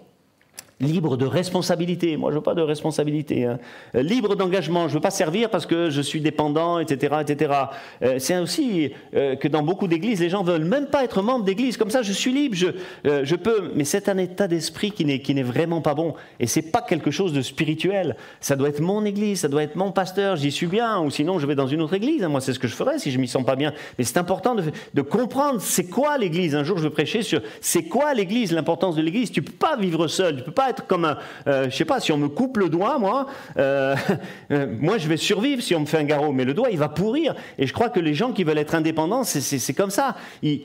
Libre 0.78 1.16
de 1.16 1.24
responsabilité. 1.24 2.18
Moi, 2.18 2.30
je 2.30 2.36
veux 2.36 2.42
pas 2.42 2.52
de 2.52 2.60
responsabilité. 2.60 3.46
Hein. 3.46 3.58
Euh, 3.94 4.02
libre 4.02 4.36
d'engagement. 4.36 4.88
Je 4.88 4.94
veux 4.94 5.00
pas 5.00 5.10
servir 5.10 5.48
parce 5.48 5.64
que 5.64 5.88
je 5.88 6.02
suis 6.02 6.20
dépendant, 6.20 6.80
etc., 6.80 7.16
etc. 7.22 7.54
Euh, 8.02 8.16
c'est 8.18 8.36
aussi 8.36 8.92
euh, 9.14 9.36
que 9.36 9.48
dans 9.48 9.62
beaucoup 9.62 9.88
d'églises, 9.88 10.20
les 10.20 10.28
gens 10.28 10.42
veulent 10.42 10.66
même 10.66 10.88
pas 10.88 11.02
être 11.02 11.22
membres 11.22 11.46
d'église. 11.46 11.78
Comme 11.78 11.88
ça, 11.88 12.02
je 12.02 12.12
suis 12.12 12.30
libre, 12.30 12.54
je, 12.54 12.66
je 13.04 13.36
peux. 13.36 13.72
Mais 13.74 13.84
c'est 13.84 14.10
un 14.10 14.18
état 14.18 14.48
d'esprit 14.48 14.90
qui 14.90 15.06
n'est 15.06 15.20
qui 15.20 15.32
n'est 15.32 15.42
vraiment 15.42 15.80
pas 15.80 15.94
bon. 15.94 16.12
Et 16.40 16.46
c'est 16.46 16.70
pas 16.70 16.82
quelque 16.82 17.10
chose 17.10 17.32
de 17.32 17.40
spirituel. 17.40 18.14
Ça 18.40 18.54
doit 18.54 18.68
être 18.68 18.80
mon 18.80 19.02
église, 19.06 19.40
ça 19.40 19.48
doit 19.48 19.62
être 19.62 19.76
mon 19.76 19.92
pasteur. 19.92 20.36
J'y 20.36 20.52
suis 20.52 20.66
bien, 20.66 21.00
ou 21.00 21.10
sinon 21.10 21.38
je 21.38 21.46
vais 21.46 21.54
dans 21.54 21.68
une 21.68 21.80
autre 21.80 21.94
église. 21.94 22.22
Moi, 22.24 22.42
c'est 22.42 22.52
ce 22.52 22.58
que 22.58 22.68
je 22.68 22.74
ferais 22.74 22.98
si 22.98 23.10
je 23.10 23.18
m'y 23.18 23.28
sens 23.28 23.46
pas 23.46 23.56
bien. 23.56 23.72
Mais 23.96 24.04
c'est 24.04 24.18
important 24.18 24.54
de, 24.54 24.64
de 24.92 25.00
comprendre 25.00 25.58
c'est 25.62 25.86
quoi 25.86 26.18
l'église. 26.18 26.54
Un 26.54 26.64
jour, 26.64 26.76
je 26.76 26.82
veux 26.82 26.90
prêcher 26.90 27.22
sur 27.22 27.40
c'est 27.62 27.84
quoi 27.84 28.12
l'église, 28.12 28.52
l'importance 28.52 28.94
de 28.94 29.00
l'église. 29.00 29.32
Tu 29.32 29.40
peux 29.40 29.52
pas 29.52 29.78
vivre 29.78 30.06
seul. 30.06 30.36
Tu 30.36 30.42
peux 30.42 30.52
pas 30.52 30.65
être 30.70 30.86
comme 30.86 31.04
un, 31.04 31.18
euh, 31.46 31.70
je 31.70 31.76
sais 31.76 31.84
pas, 31.84 32.00
si 32.00 32.12
on 32.12 32.18
me 32.18 32.28
coupe 32.28 32.56
le 32.56 32.68
doigt, 32.68 32.98
moi, 32.98 33.26
euh, 33.58 33.94
euh, 34.50 34.66
moi 34.80 34.98
je 34.98 35.08
vais 35.08 35.16
survivre 35.16 35.62
si 35.62 35.74
on 35.74 35.80
me 35.80 35.86
fait 35.86 35.98
un 35.98 36.04
garrot, 36.04 36.32
mais 36.32 36.44
le 36.44 36.54
doigt 36.54 36.68
il 36.70 36.78
va 36.78 36.88
pourrir. 36.88 37.34
Et 37.58 37.66
je 37.66 37.72
crois 37.72 37.88
que 37.88 38.00
les 38.00 38.14
gens 38.14 38.32
qui 38.32 38.44
veulent 38.44 38.58
être 38.58 38.74
indépendants, 38.74 39.24
c'est 39.24 39.74
comme 39.74 39.90
ça. 39.90 40.16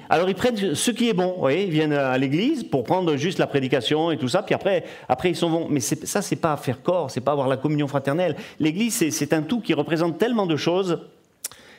alors 0.09 0.29
ils 0.29 0.35
prennent 0.35 0.75
ce 0.75 0.91
qui 0.91 1.09
est 1.09 1.13
bon, 1.13 1.33
vous 1.33 1.39
voyez, 1.39 1.65
ils 1.65 1.71
viennent 1.71 1.93
à 1.93 2.17
l'église 2.17 2.63
pour 2.63 2.83
prendre 2.83 3.15
juste 3.15 3.39
la 3.39 3.47
prédication 3.47 4.11
et 4.11 4.17
tout 4.17 4.27
ça, 4.27 4.43
puis 4.43 4.55
après, 4.55 4.83
après 5.09 5.29
ils 5.29 5.35
sont 5.35 5.49
bons. 5.49 5.67
Mais 5.69 5.79
ça, 5.79 6.21
c'est 6.21 6.35
pas 6.35 6.55
faire 6.57 6.81
corps, 6.81 7.11
c'est 7.11 7.21
pas 7.21 7.31
avoir 7.31 7.47
la 7.47 7.57
communion 7.57 7.87
fraternelle. 7.87 8.35
L'église, 8.59 9.09
c'est 9.09 9.33
un 9.33 9.41
tout 9.41 9.61
qui 9.61 9.73
représente 9.73 10.17
tellement 10.17 10.45
de 10.45 10.55
choses 10.55 10.99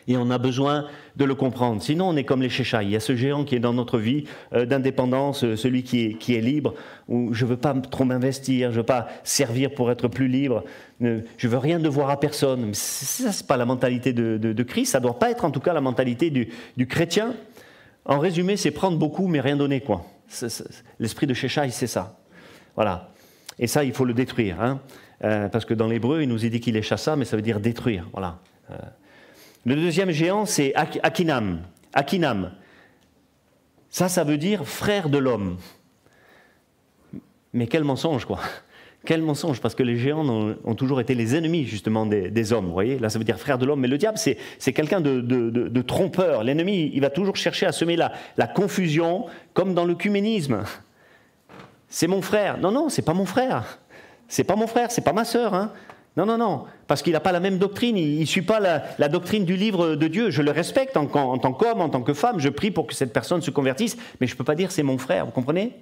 et 0.08 0.16
on 0.16 0.30
a 0.30 0.38
besoin 0.38 0.86
de 1.16 1.24
le 1.24 1.34
comprendre. 1.34 1.82
Sinon, 1.82 2.08
on 2.08 2.16
est 2.16 2.24
comme 2.24 2.42
les 2.42 2.48
Chéchaïs. 2.48 2.88
Il 2.88 2.92
y 2.92 2.96
a 2.96 3.00
ce 3.00 3.14
géant 3.14 3.44
qui 3.44 3.54
est 3.54 3.60
dans 3.60 3.72
notre 3.72 3.98
vie 3.98 4.24
euh, 4.52 4.66
d'indépendance, 4.66 5.44
euh, 5.44 5.56
celui 5.56 5.82
qui 5.82 6.16
est, 6.28 6.40
libre, 6.40 6.74
où 7.08 7.32
je 7.34 7.44
ne 7.44 7.50
veux 7.50 7.56
pas 7.56 7.74
trop 7.74 8.04
m'investir, 8.04 8.70
je 8.70 8.76
ne 8.76 8.80
veux 8.80 8.86
pas 8.86 9.08
servir 9.24 9.72
pour 9.74 9.90
être 9.90 10.08
plus 10.08 10.28
libre, 10.28 10.64
je 11.00 11.06
ne 11.06 11.48
veux 11.48 11.58
rien 11.58 11.78
devoir 11.78 12.10
à 12.10 12.18
personne. 12.18 12.66
Mais 12.66 12.74
ça, 12.74 13.32
ce 13.32 13.42
n'est 13.42 13.46
pas 13.46 13.56
la 13.56 13.66
mentalité 13.66 14.12
de, 14.12 14.62
Christ, 14.62 14.92
ça 14.92 14.98
ne 14.98 15.04
doit 15.04 15.18
pas 15.18 15.30
être 15.30 15.44
en 15.44 15.50
tout 15.50 15.60
cas 15.60 15.72
la 15.72 15.80
mentalité 15.80 16.30
du, 16.30 16.86
chrétien. 16.86 17.34
En 18.04 18.18
résumé, 18.18 18.56
c'est 18.56 18.72
prendre 18.72 18.98
beaucoup 18.98 19.28
mais 19.28 19.40
rien 19.40 19.56
donner. 19.56 19.80
quoi. 19.80 20.04
L'esprit 20.98 21.26
de 21.26 21.34
Chéchaï, 21.34 21.70
c'est 21.70 21.86
ça. 21.86 22.18
Voilà. 22.74 23.10
Et 23.58 23.66
ça, 23.66 23.84
il 23.84 23.92
faut 23.92 24.04
le 24.04 24.14
détruire. 24.14 24.60
Hein. 24.60 24.80
Euh, 25.24 25.48
parce 25.48 25.64
que 25.64 25.74
dans 25.74 25.86
l'hébreu, 25.86 26.22
il 26.22 26.28
nous 26.28 26.44
est 26.44 26.50
dit 26.50 26.58
qu'il 26.58 26.76
est 26.76 26.82
chassa, 26.82 27.14
mais 27.14 27.24
ça 27.24 27.36
veut 27.36 27.42
dire 27.42 27.60
détruire. 27.60 28.08
Voilà. 28.12 28.38
Le 29.64 29.77
deuxième 29.77 30.11
géant, 30.11 30.44
c'est 30.46 30.75
Akinam. 30.75 31.61
Akinam. 31.92 32.53
Ça, 33.90 34.09
ça 34.09 34.25
veut 34.25 34.38
dire 34.38 34.66
frère 34.66 35.09
de 35.09 35.18
l'homme. 35.18 35.59
Mais 37.53 37.66
quel 37.66 37.85
mensonge, 37.85 38.25
quoi. 38.25 38.40
Quel 39.05 39.20
mensonge, 39.20 39.61
parce 39.61 39.75
que 39.75 39.83
les 39.83 39.96
géants 39.96 40.25
ont, 40.29 40.75
toujours 40.77 41.01
été 41.01 41.16
les 41.16 41.35
ennemis, 41.35 41.64
justement, 41.64 42.07
des, 42.07 42.53
hommes. 42.53 42.66
Vous 42.66 42.72
voyez, 42.72 43.01
là, 43.01 43.09
ça 43.09 43.18
veut 43.18 43.25
dire 43.25 43.37
frère 43.37 43.59
de 43.59 43.66
l'homme. 43.66 43.81
Mais 43.81 43.88
le 43.88 43.98
diable, 43.98 44.16
c'est 44.16 44.72
quelqu'un 44.72 45.01
de, 45.01 45.83
trompeur. 45.83 46.44
L'ennemi, 46.44 46.88
il 46.94 47.01
va 47.01 47.11
toujours 47.11 47.35
chercher 47.35 47.66
à 47.66 47.72
semer 47.72 47.96
la, 47.96 48.12
la 48.37 48.46
confusion, 48.46 49.27
comme 49.55 49.75
dans 49.75 49.85
l'œcuménisme. 49.85 50.62
C'est 51.88 52.07
mon 52.07 52.22
frère. 52.22 52.59
Non, 52.59 52.70
non, 52.70 52.88
c'est 52.90 53.03
pas 53.03 53.12
mon 53.12 53.27
frère. 53.27 53.81
C'est 54.29 54.44
pas 54.44 54.55
mon 54.55 54.68
frère, 54.68 54.92
c'est 54.92 55.03
pas 55.03 55.12
ma 55.12 55.25
sœur. 55.25 55.53
Hein. 55.53 55.72
Non, 56.16 56.27
non, 56.27 56.37
non, 56.37 56.64
parce 56.88 57.01
qu'il 57.01 57.14
n'a 57.14 57.20
pas 57.20 57.33
la 57.33 57.40
même 57.40 57.57
doctrine, 57.57 57.96
il 57.96 58.20
ne 58.20 58.25
suit 58.27 58.42
pas 58.42 58.61
la, 58.61 59.09
doctrine 59.09 59.46
du 59.46 59.57
livre 59.57 59.94
de 59.94 60.09
Dieu. 60.09 60.29
Je 60.29 60.42
le 60.42 60.51
respecte 60.51 60.96
en, 60.98 61.07
tant 61.07 61.53
qu'homme, 61.53 61.81
en 61.81 61.88
tant 61.88 62.03
que 62.03 62.12
femme, 62.12 62.38
je 62.38 62.51
prie 62.51 62.70
pour 62.70 62.87
que 62.87 62.94
cette 62.94 63.14
personne 63.14 63.40
se 63.40 63.51
convertisse, 63.51 63.96
mais 64.20 64.27
je 64.27 64.35
ne 64.35 64.37
peux 64.37 64.44
pas 64.44 64.55
dire 64.55 64.70
c'est 64.70 64.83
mon 64.83 64.98
frère, 64.98 65.25
vous 65.25 65.33
comprenez? 65.33 65.72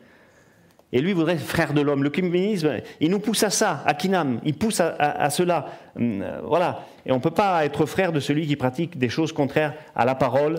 Et 0.93 1.01
lui 1.01 1.13
voudrait 1.13 1.37
frère 1.37 1.73
de 1.73 1.81
l'homme. 1.81 2.03
Le 2.03 2.11
communisme, 2.11 2.79
il 3.01 3.11
nous 3.11 3.19
pousse 3.19 3.43
à 3.43 3.51
ça, 3.51 3.83
à 3.87 3.95
Kinam, 3.95 4.41
il 4.45 4.55
pousse 4.55 4.81
à, 4.81 5.31
cela. 5.31 5.67
Hum, 5.99 6.25
voilà. 6.45 6.87
Et 7.07 7.13
on 7.13 7.17
ne 7.17 7.21
peut 7.21 7.31
pas 7.31 7.65
être 7.65 7.87
frère 7.87 8.13
de 8.13 8.21
celui 8.21 8.47
qui 8.47 8.57
pratique 8.57 8.99
des 8.99 9.09
choses 9.09 9.33
contraires 9.33 9.75
à 9.97 10.05
la 10.05 10.15
parole, 10.15 10.59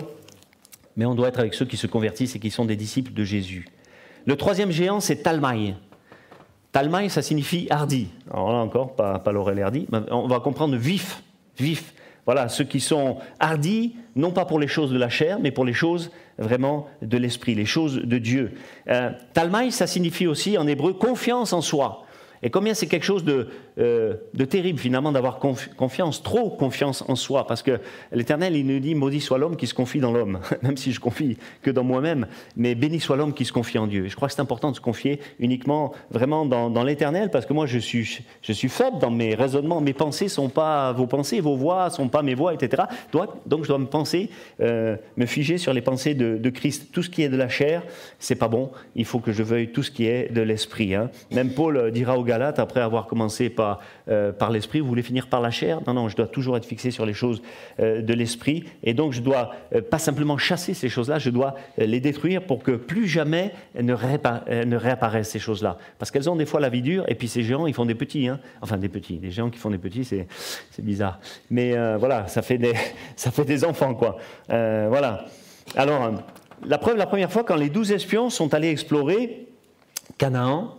mais 0.96 1.06
on 1.06 1.14
doit 1.14 1.28
être 1.28 1.40
avec 1.40 1.54
ceux 1.54 1.64
qui 1.64 1.78
se 1.78 1.86
convertissent 1.86 2.36
et 2.36 2.38
qui 2.38 2.50
sont 2.50 2.66
des 2.66 2.76
disciples 2.76 3.12
de 3.12 3.24
Jésus. 3.24 3.66
Le 4.26 4.36
troisième 4.36 4.70
géant, 4.70 5.00
c'est 5.00 5.16
Talmaï. 5.16 5.74
Talmaï, 6.72 7.10
ça 7.10 7.20
signifie 7.20 7.66
hardi. 7.70 8.08
Alors 8.30 8.50
là 8.50 8.58
encore, 8.58 8.96
pas, 8.96 9.18
pas 9.18 9.32
hardi, 9.32 9.86
on 10.10 10.26
va 10.26 10.40
comprendre 10.40 10.76
vif, 10.76 11.22
vif. 11.58 11.94
Voilà, 12.24 12.48
ceux 12.48 12.64
qui 12.64 12.80
sont 12.80 13.18
hardis, 13.40 13.96
non 14.14 14.30
pas 14.30 14.44
pour 14.44 14.60
les 14.60 14.68
choses 14.68 14.92
de 14.92 14.98
la 14.98 15.08
chair, 15.08 15.38
mais 15.40 15.50
pour 15.50 15.64
les 15.64 15.72
choses 15.72 16.12
vraiment 16.38 16.86
de 17.02 17.18
l'esprit, 17.18 17.54
les 17.54 17.66
choses 17.66 17.96
de 17.96 18.18
Dieu. 18.18 18.52
Euh, 18.88 19.10
Talmaï, 19.34 19.72
ça 19.72 19.86
signifie 19.86 20.26
aussi 20.26 20.56
en 20.56 20.66
hébreu 20.66 20.92
confiance 20.92 21.52
en 21.52 21.60
soi. 21.60 22.04
Et 22.44 22.50
combien 22.50 22.74
c'est 22.74 22.86
quelque 22.86 23.04
chose 23.04 23.24
de, 23.24 23.48
euh, 23.78 24.14
de 24.34 24.44
terrible 24.44 24.78
finalement 24.78 25.12
d'avoir 25.12 25.38
confiance, 25.38 26.22
trop 26.22 26.50
confiance 26.50 27.04
en 27.08 27.16
soi, 27.16 27.46
parce 27.46 27.62
que 27.62 27.80
l'Éternel, 28.12 28.54
il 28.54 28.66
nous 28.66 28.80
dit, 28.80 28.94
maudit 28.94 29.20
soit 29.20 29.38
l'homme 29.38 29.56
qui 29.56 29.66
se 29.66 29.72
confie 29.72 29.98
dans 29.98 30.12
l'homme, 30.12 30.40
même 30.62 30.76
si 30.76 30.92
je 30.92 31.00
confie 31.00 31.38
que 31.62 31.70
dans 31.70 31.84
moi-même, 31.84 32.26
mais 32.54 32.74
béni 32.74 33.00
soit 33.00 33.16
l'homme 33.16 33.32
qui 33.32 33.46
se 33.46 33.52
confie 33.52 33.78
en 33.78 33.86
Dieu. 33.86 34.08
Je 34.08 34.16
crois 34.16 34.28
que 34.28 34.34
c'est 34.34 34.42
important 34.42 34.70
de 34.70 34.76
se 34.76 34.80
confier 34.80 35.20
uniquement 35.38 35.92
vraiment 36.10 36.44
dans, 36.44 36.84
l'Éternel, 36.84 37.30
parce 37.30 37.46
que 37.46 37.52
moi 37.54 37.66
je 37.66 37.78
suis, 37.78 38.24
je 38.42 38.52
suis 38.52 38.68
faible 38.68 38.98
dans 38.98 39.10
mes 39.10 39.34
raisonnements, 39.34 39.80
mes 39.80 39.94
pensées 39.94 40.28
sont 40.28 40.48
pas 40.50 40.92
vos 40.92 41.06
pensées, 41.06 41.40
vos 41.40 41.56
voix 41.56 41.88
sont 41.88 42.08
pas 42.08 42.22
mes 42.22 42.34
voix, 42.34 42.52
etc. 42.52 42.82
Donc 43.46 43.62
je 43.62 43.68
dois 43.68 43.78
me 43.78 43.86
penser, 43.86 44.28
euh, 44.60 44.96
me 45.16 45.24
figer 45.24 45.56
sur 45.56 45.72
les 45.72 45.80
pensées 45.80 46.14
de, 46.14 46.50
Christ. 46.50 46.92
Tout 46.92 47.02
ce 47.02 47.08
qui 47.08 47.22
est 47.22 47.30
de 47.30 47.36
la 47.36 47.48
chair, 47.48 47.82
c'est 48.18 48.34
pas 48.34 48.48
bon. 48.48 48.70
Il 48.94 49.06
faut 49.06 49.20
que 49.20 49.32
je 49.32 49.42
veuille 49.42 49.68
tout 49.68 49.82
ce 49.82 49.90
qui 49.90 50.04
est 50.06 50.30
de 50.30 50.42
l'esprit. 50.42 50.94
Hein. 50.94 51.10
Même 51.30 51.54
Paul 51.54 51.90
dira 51.90 52.18
aux 52.18 52.24
Galates, 52.24 52.58
après 52.58 52.80
avoir 52.80 53.06
commencé 53.06 53.48
par 53.48 53.61
euh, 54.08 54.32
par, 54.32 54.50
l'esprit, 54.50 54.80
vous 54.80 54.88
voulez 54.88 55.02
finir 55.02 55.26
par 55.26 55.40
la 55.40 55.50
chair? 55.50 55.80
Non, 55.86 55.94
non, 55.94 56.08
je 56.08 56.16
dois 56.16 56.26
toujours 56.26 56.56
être 56.56 56.64
fixé 56.64 56.90
sur 56.90 57.06
les 57.06 57.12
choses 57.12 57.42
euh, 57.80 58.02
de 58.02 58.14
l'esprit. 58.14 58.64
Et 58.82 58.94
donc, 58.94 59.12
je 59.12 59.20
dois 59.20 59.54
euh, 59.74 59.80
pas 59.80 59.98
simplement 59.98 60.38
chasser 60.38 60.74
ces 60.74 60.88
choses-là, 60.88 61.18
je 61.18 61.30
dois 61.30 61.54
les 61.78 62.00
détruire 62.00 62.42
pour 62.42 62.62
que 62.62 62.72
plus 62.72 63.06
jamais 63.06 63.52
ne, 63.80 63.94
ne 64.64 64.76
réapparaissent 64.76 65.30
ces 65.30 65.38
choses-là. 65.38 65.78
Parce 65.98 66.10
qu'elles 66.10 66.30
ont 66.30 66.36
des 66.36 66.46
fois 66.46 66.60
la 66.60 66.68
vie 66.68 66.82
dure, 66.82 67.04
et 67.08 67.14
puis 67.14 67.28
ces 67.28 67.42
géants, 67.42 67.66
ils 67.66 67.74
font 67.74 67.86
des 67.86 67.94
petits. 67.94 68.28
Hein. 68.28 68.40
Enfin, 68.60 68.76
des 68.76 68.88
petits. 68.88 69.18
Des 69.18 69.30
géants 69.30 69.50
qui 69.50 69.58
font 69.58 69.70
des 69.70 69.78
petits, 69.78 70.04
c'est, 70.04 70.26
bizarre. 70.78 71.20
Mais 71.50 71.76
voilà, 71.96 72.26
ça 72.28 72.42
fait, 72.42 72.58
des, 72.58 72.72
ça 73.16 73.30
fait 73.30 73.44
des 73.44 73.64
enfants, 73.64 73.94
quoi. 73.94 74.18
voilà. 74.48 75.24
Alors, 75.76 76.12
la 76.66 76.78
preuve, 76.78 76.96
la 76.96 77.06
première 77.06 77.30
fois, 77.30 77.44
quand 77.44 77.56
les 77.56 77.68
douze 77.68 77.92
espions 77.92 78.30
sont 78.30 78.54
allés 78.54 78.68
explorer 78.68 79.46
Canaan, 80.18 80.76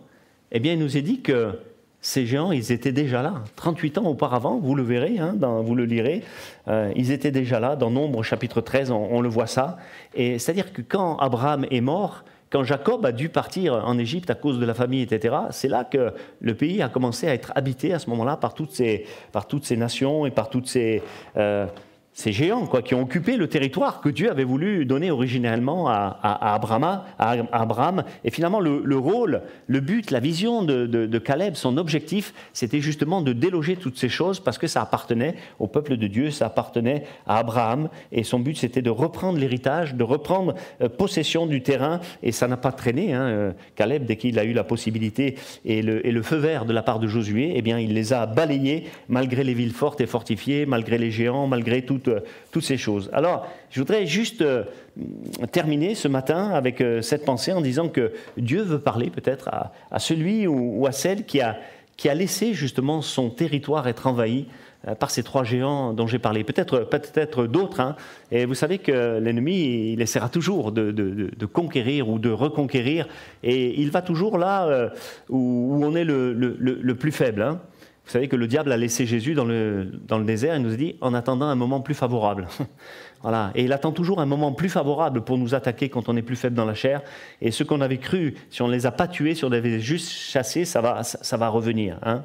eh 0.51 0.59
bien, 0.59 0.73
il 0.73 0.79
nous 0.79 0.97
est 0.97 1.01
dit 1.01 1.21
que 1.21 1.59
ces 2.03 2.25
géants, 2.25 2.51
ils 2.51 2.73
étaient 2.73 2.91
déjà 2.91 3.21
là. 3.21 3.35
38 3.55 3.97
ans 3.97 4.05
auparavant, 4.05 4.59
vous 4.59 4.75
le 4.75 4.83
verrez, 4.83 5.19
hein, 5.19 5.35
vous 5.63 5.73
le 5.73 5.85
lirez, 5.85 6.21
euh, 6.67 6.91
ils 6.97 7.11
étaient 7.11 7.31
déjà 7.31 7.61
là. 7.61 7.77
Dans 7.77 7.89
Nombre 7.89 8.23
chapitre 8.23 8.59
13, 8.59 8.91
on, 8.91 9.21
le 9.21 9.29
voit 9.29 9.47
ça. 9.47 9.77
Et 10.13 10.37
c'est-à-dire 10.37 10.73
que 10.73 10.81
quand 10.81 11.15
Abraham 11.17 11.65
est 11.71 11.79
mort, 11.79 12.25
quand 12.49 12.65
Jacob 12.65 13.05
a 13.05 13.13
dû 13.13 13.29
partir 13.29 13.75
en 13.87 13.97
Égypte 13.97 14.29
à 14.29 14.35
cause 14.35 14.59
de 14.59 14.65
la 14.65 14.73
famille, 14.73 15.01
etc., 15.01 15.33
c'est 15.51 15.69
là 15.69 15.85
que 15.85 16.11
le 16.41 16.55
pays 16.55 16.81
a 16.81 16.89
commencé 16.89 17.25
à 17.25 17.33
être 17.33 17.53
habité 17.55 17.93
à 17.93 17.99
ce 17.99 18.09
moment-là 18.09 18.35
par 18.35 18.53
toutes 18.53 18.73
ces, 18.73 19.05
par 19.31 19.47
toutes 19.47 19.63
ces 19.63 19.77
nations 19.77 20.25
et 20.25 20.31
par 20.31 20.49
toutes 20.49 20.67
ces... 20.67 21.01
Euh, 21.37 21.67
ces 22.13 22.31
géants 22.31 22.67
quoi, 22.67 22.81
qui 22.81 22.93
ont 22.93 23.01
occupé 23.01 23.37
le 23.37 23.47
territoire 23.47 23.99
que 23.99 24.09
Dieu 24.09 24.29
avait 24.29 24.43
voulu 24.43 24.85
donner 24.85 25.09
originellement 25.09 25.89
à, 25.89 26.19
Abraham. 27.51 28.03
Et 28.23 28.29
finalement, 28.29 28.59
le, 28.59 28.97
rôle, 28.97 29.41
le 29.67 29.79
but, 29.79 30.11
la 30.11 30.19
vision 30.19 30.63
de, 30.63 31.17
Caleb, 31.17 31.55
son 31.55 31.77
objectif, 31.77 32.33
c'était 32.53 32.81
justement 32.81 33.21
de 33.21 33.33
déloger 33.33 33.75
toutes 33.75 33.97
ces 33.97 34.09
choses 34.09 34.39
parce 34.39 34.57
que 34.57 34.67
ça 34.67 34.81
appartenait 34.81 35.35
au 35.59 35.67
peuple 35.67 35.97
de 35.97 36.07
Dieu, 36.07 36.29
ça 36.29 36.47
appartenait 36.47 37.05
à 37.25 37.37
Abraham. 37.39 37.89
Et 38.11 38.23
son 38.23 38.39
but, 38.39 38.57
c'était 38.57 38.81
de 38.81 38.89
reprendre 38.89 39.39
l'héritage, 39.39 39.95
de 39.95 40.03
reprendre 40.03 40.53
euh, 40.81 40.89
possession 40.89 41.47
du 41.47 41.63
terrain. 41.63 41.99
Et 42.21 42.31
ça 42.31 42.47
n'a 42.47 42.57
pas 42.57 42.71
traîné. 42.71 43.13
Hein. 43.13 43.23
Euh, 43.23 43.51
Caleb, 43.75 44.05
dès 44.05 44.17
qu'il 44.17 44.37
a 44.37 44.43
eu 44.43 44.53
la 44.53 44.63
possibilité 44.63 45.35
et 45.65 45.81
le, 45.81 46.05
et 46.05 46.11
le, 46.11 46.21
feu 46.21 46.37
vert 46.37 46.65
de 46.65 46.73
la 46.73 46.83
part 46.83 46.99
de 46.99 47.07
Josué, 47.07 47.53
eh 47.55 47.61
bien, 47.61 47.79
il 47.79 47.93
les 47.93 48.13
a 48.13 48.25
balayés 48.25 48.85
malgré 49.09 49.43
les 49.43 49.53
villes 49.53 49.73
fortes 49.73 50.01
et 50.01 50.05
fortifiées, 50.05 50.65
malgré 50.65 50.97
les 50.97 51.11
géants, 51.11 51.47
malgré 51.47 51.81
tout 51.81 52.02
euh, 52.07 52.19
toutes, 52.51 52.63
ces 52.63 52.77
choses. 52.77 53.09
Alors, 53.13 53.47
je 53.69 53.79
voudrais 53.79 54.05
juste 54.05 54.41
euh, 54.41 54.63
terminer 55.51 55.95
ce 55.95 56.07
matin 56.07 56.49
avec 56.49 56.81
euh, 56.81 57.01
cette 57.01 57.25
pensée 57.25 57.51
en 57.51 57.61
disant 57.61 57.89
que 57.89 58.13
Dieu 58.37 58.61
veut 58.61 58.79
parler 58.79 59.09
peut-être 59.09 59.49
à, 59.91 59.99
celui 59.99 60.47
ou, 60.47 60.85
à 60.85 60.91
celle 60.91 61.25
qui 61.25 61.41
a, 61.41 61.57
qui 61.97 62.09
a 62.09 62.13
laissé 62.13 62.53
justement 62.53 63.01
son 63.01 63.29
territoire 63.29 63.87
être 63.87 64.07
envahi 64.07 64.47
par 64.99 65.11
ces 65.11 65.23
trois 65.23 65.45
géants 65.45 65.93
dont 65.93 66.07
j'ai 66.07 66.19
parlé. 66.19 66.43
Peut-être 66.43 66.79
peut-être 66.79 67.47
d'autres. 67.47 67.79
Hein. 67.79 67.95
Et 68.31 68.45
vous 68.45 68.53
savez 68.53 68.79
que 68.79 69.17
l'ennemi, 69.17 69.93
il 69.93 70.01
essaiera 70.01 70.27
toujours 70.27 70.73
de, 70.73 71.45
conquérir 71.45 72.09
ou 72.09 72.19
de 72.19 72.29
reconquérir. 72.29 73.07
Et 73.43 73.79
il 73.79 73.91
va 73.91 74.01
toujours 74.01 74.37
là 74.37 74.91
où, 75.29 75.79
on 75.81 75.95
est 75.95 76.03
le, 76.03 76.95
plus 76.95 77.13
faible. 77.13 77.43
Hein. 77.43 77.61
Vous 78.05 78.11
savez 78.11 78.27
que 78.27 78.35
le 78.35 78.47
diable 78.47 78.71
a 78.71 78.77
laissé 78.77 79.05
Jésus 79.05 79.33
dans 79.33 79.45
le, 79.45 79.85
dans 80.07 80.17
le 80.17 80.25
désert 80.25 80.55
et 80.55 80.59
nous 80.59 80.73
a 80.73 80.75
dit 80.75 80.95
en 80.99 81.13
attendant 81.13 81.45
un 81.45 81.55
moment 81.55 81.79
plus 81.79 81.93
favorable. 81.93 82.47
voilà. 83.21 83.51
Et 83.55 83.63
il 83.63 83.71
attend 83.71 83.93
toujours 83.93 84.19
un 84.19 84.25
moment 84.25 84.51
plus 84.51 84.69
favorable 84.69 85.21
pour 85.23 85.37
nous 85.37 85.55
attaquer 85.55 85.87
quand 85.87 86.09
on 86.09 86.17
est 86.17 86.21
plus 86.21 86.35
faible 86.35 86.55
dans 86.55 86.65
la 86.65 86.73
chair. 86.73 87.01
Et 87.41 87.51
ce 87.51 87.63
qu'on 87.63 87.79
avait 87.79 87.99
cru, 87.99 88.35
si 88.49 88.61
on 88.61 88.67
ne 88.67 88.73
les 88.73 88.85
a 88.85 88.91
pas 88.91 89.07
tués, 89.07 89.35
si 89.35 89.45
on 89.45 89.51
avait 89.51 89.79
juste 89.79 90.09
chassés, 90.09 90.65
ça 90.65 90.81
va, 90.81 91.03
ça, 91.03 91.37
va 91.37 91.47
revenir. 91.47 91.97
Hein. 92.03 92.23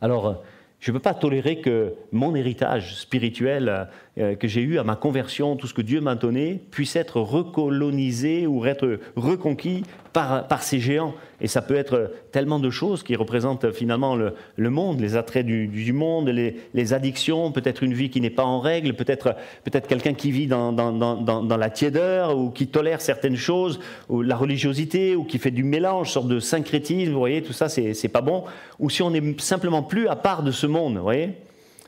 Alors, 0.00 0.42
je 0.80 0.90
ne 0.90 0.96
peux 0.96 1.02
pas 1.02 1.14
tolérer 1.14 1.60
que 1.60 1.94
mon 2.10 2.34
héritage 2.34 2.96
spirituel 2.96 3.68
euh, 3.68 3.84
que 4.16 4.46
j'ai 4.46 4.60
eu 4.60 4.78
à 4.78 4.84
ma 4.84 4.96
conversion, 4.96 5.56
tout 5.56 5.66
ce 5.66 5.74
que 5.74 5.82
Dieu 5.82 6.00
m'a 6.00 6.14
donné, 6.14 6.60
puisse 6.70 6.94
être 6.94 7.20
recolonisé 7.20 8.46
ou 8.46 8.64
être 8.64 9.00
reconquis 9.16 9.82
par, 10.14 10.46
par 10.46 10.62
ces 10.62 10.78
géants. 10.78 11.14
Et 11.40 11.48
ça 11.48 11.60
peut 11.60 11.74
être 11.74 12.12
tellement 12.32 12.60
de 12.60 12.70
choses 12.70 13.02
qui 13.02 13.16
représentent 13.16 13.72
finalement 13.72 14.14
le, 14.14 14.34
le 14.56 14.70
monde, 14.70 15.00
les 15.00 15.16
attraits 15.16 15.44
du, 15.44 15.66
du 15.66 15.92
monde, 15.92 16.28
les, 16.28 16.56
les 16.72 16.92
addictions, 16.94 17.50
peut-être 17.52 17.82
une 17.82 17.92
vie 17.92 18.08
qui 18.08 18.20
n'est 18.20 18.30
pas 18.30 18.44
en 18.44 18.60
règle, 18.60 18.94
peut-être 18.94 19.34
peut 19.64 19.80
quelqu'un 19.80 20.14
qui 20.14 20.30
vit 20.30 20.46
dans, 20.46 20.72
dans, 20.72 20.92
dans, 20.92 21.42
dans, 21.42 21.56
la 21.56 21.70
tiédeur 21.70 22.38
ou 22.38 22.50
qui 22.50 22.68
tolère 22.68 23.00
certaines 23.00 23.36
choses, 23.36 23.80
ou 24.08 24.22
la 24.22 24.36
religiosité, 24.36 25.16
ou 25.16 25.24
qui 25.24 25.38
fait 25.38 25.50
du 25.50 25.64
mélange, 25.64 26.12
sorte 26.12 26.28
de 26.28 26.38
syncrétisme, 26.38 27.12
vous 27.12 27.18
voyez, 27.18 27.42
tout 27.42 27.52
ça, 27.52 27.68
c'est 27.68 28.08
pas 28.08 28.22
bon. 28.22 28.44
Ou 28.78 28.88
si 28.90 29.02
on 29.02 29.10
n'est 29.10 29.34
simplement 29.38 29.82
plus 29.82 30.06
à 30.06 30.16
part 30.16 30.44
de 30.44 30.52
ce 30.52 30.66
monde, 30.66 30.96
vous 30.96 31.02
voyez. 31.02 31.30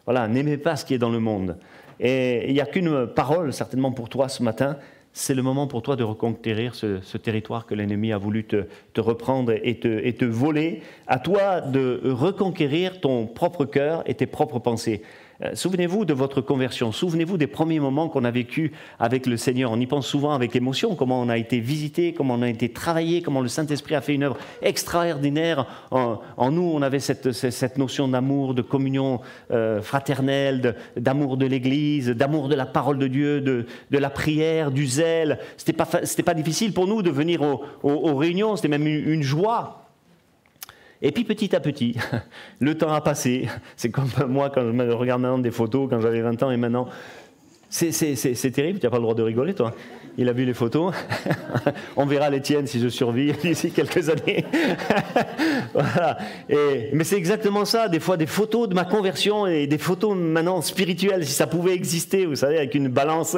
Voilà, 0.05 0.29
n'aimez 0.29 0.57
pas 0.57 0.77
ce 0.77 0.85
qui 0.85 0.95
est 0.95 0.99
dans 0.99 1.11
le 1.11 1.21
monde. 1.21 1.57
Et 2.00 2.48
il 2.48 2.54
n'y 2.54 2.61
a 2.61 2.66
qu'une 2.66 3.06
parole, 3.06 3.52
certainement 3.52 3.92
pour 3.92 4.09
toi 4.09 4.28
ce 4.28 4.42
matin, 4.42 4.76
c'est 5.12 5.35
le 5.35 5.42
moment 5.42 5.66
pour 5.66 5.80
toi 5.80 5.96
de 5.96 6.04
reconquérir 6.04 6.74
ce, 6.74 7.16
territoire 7.16 7.64
que 7.64 7.74
l'ennemi 7.74 8.12
a 8.12 8.18
voulu 8.18 8.44
te, 8.44 8.66
reprendre 9.00 9.52
et 9.62 9.78
te, 9.78 9.88
et 9.88 10.12
te, 10.14 10.26
voler. 10.26 10.82
À 11.06 11.18
toi 11.18 11.62
de 11.62 12.02
reconquérir 12.04 13.00
ton 13.00 13.26
propre 13.26 13.64
cœur 13.64 14.02
et 14.04 14.14
tes 14.14 14.26
propres 14.26 14.59
pensées. 14.59 15.02
Euh, 15.42 15.51
souvenez-vous 15.55 16.05
de 16.05 16.14
votre 16.14 16.40
conversion, 16.40 16.92
souvenez-vous 16.92 17.37
des 17.37 17.46
premiers 17.46 17.81
moments 17.81 18.09
qu'on 18.09 18.25
a 18.25 18.31
vécu 18.31 18.72
avec 18.99 19.27
le 19.27 19.37
Seigneur. 19.37 19.70
On 19.70 19.81
y 19.81 19.87
pense 19.87 20.07
souvent 20.07 20.33
avec 20.33 20.57
émotion, 20.57 20.94
comment 20.94 21.20
on 21.20 21.29
a 21.29 21.37
été 21.37 21.61
visité, 21.61 22.12
comment 22.12 22.35
on 22.35 22.42
a 22.42 22.49
été 22.49 22.70
travaillé, 22.70 23.22
comment 23.22 23.40
le 23.40 23.49
Saint-Esprit 23.49 23.94
a 23.94 24.01
fait 24.01 24.14
une 24.14 24.22
œuvre 24.22 24.38
extraordinaire. 24.62 25.66
En, 25.90 26.51
nous, 26.51 26.70
on 26.75 26.83
avait 26.83 27.01
cette, 27.01 27.79
notion 27.79 28.09
d'amour, 28.09 28.55
de 28.55 28.62
communion 28.62 29.20
euh, 29.51 29.83
fraternelle, 29.83 30.77
d'amour 30.96 31.37
de, 31.37 31.46
l'Église, 31.46 32.09
d'amour 32.11 32.49
de 32.49 32.55
la 32.55 32.66
parole 32.66 32.99
de 32.99 33.07
Dieu, 33.07 33.40
de, 33.40 33.66
la 33.90 34.11
prière, 34.11 34.70
du 34.70 34.87
zèle. 34.87 35.38
C'était 35.57 35.72
pas, 35.72 35.87
pas 35.87 36.35
difficile 36.35 36.72
pour 36.72 36.87
nous 36.87 37.03
de 37.03 37.11
venir 37.11 37.42
aux, 37.83 38.16
réunions, 38.16 38.57
c'était 38.57 38.68
même 38.68 38.87
une 38.87 39.22
joie. 39.22 39.86
Et 41.02 41.12
puis 41.12 41.24
petit 41.24 41.54
à 41.54 41.61
petit, 41.61 41.96
le 42.61 42.76
temps 42.76 42.92
a 42.92 43.00
passé. 43.00 43.48
C'est 43.76 43.90
comme 43.90 44.09
moi 44.28 44.50
quand 44.50 44.62
je 44.62 44.92
regarde 44.92 45.20
maintenant 45.20 45.38
des 45.38 45.50
photos 45.50 45.88
quand 45.88 46.00
j'avais 46.00 46.20
20 46.20 46.42
ans 46.42 46.50
et 46.50 46.56
maintenant. 46.56 46.88
C'est 47.68 48.52
terrible, 48.52 48.78
tu 48.78 48.87
n'as 48.87 48.90
pas 48.90 48.96
le 48.96 49.02
droit 49.02 49.14
de 49.14 49.22
rigoler 49.22 49.52
toi. 49.52 49.74
Il 50.16 50.30
a 50.30 50.32
vu 50.32 50.46
les 50.46 50.54
photos. 50.54 50.94
On 51.96 52.06
verra 52.06 52.30
les 52.30 52.40
tiennes 52.40 52.66
si 52.66 52.80
je 52.80 52.88
survis 52.88 53.32
d'ici 53.32 53.70
quelques 53.70 54.09
années. 54.09 54.46
voilà. 55.74 56.16
mais 56.48 57.04
c'est 57.04 57.16
exactement 57.16 57.66
ça, 57.66 57.88
des 57.88 58.00
fois 58.00 58.16
des 58.16 58.26
photos 58.26 58.68
de 58.68 58.74
ma 58.74 58.85
conversion 58.85 59.46
et 59.46 59.66
des 59.66 59.78
photos 59.78 60.16
maintenant 60.16 60.62
spirituelles, 60.62 61.26
si 61.26 61.32
ça 61.32 61.46
pouvait 61.46 61.74
exister, 61.74 62.24
vous 62.24 62.37
savez, 62.37 62.56
avec 62.56 62.74
une 62.76 62.88
balance 62.88 63.37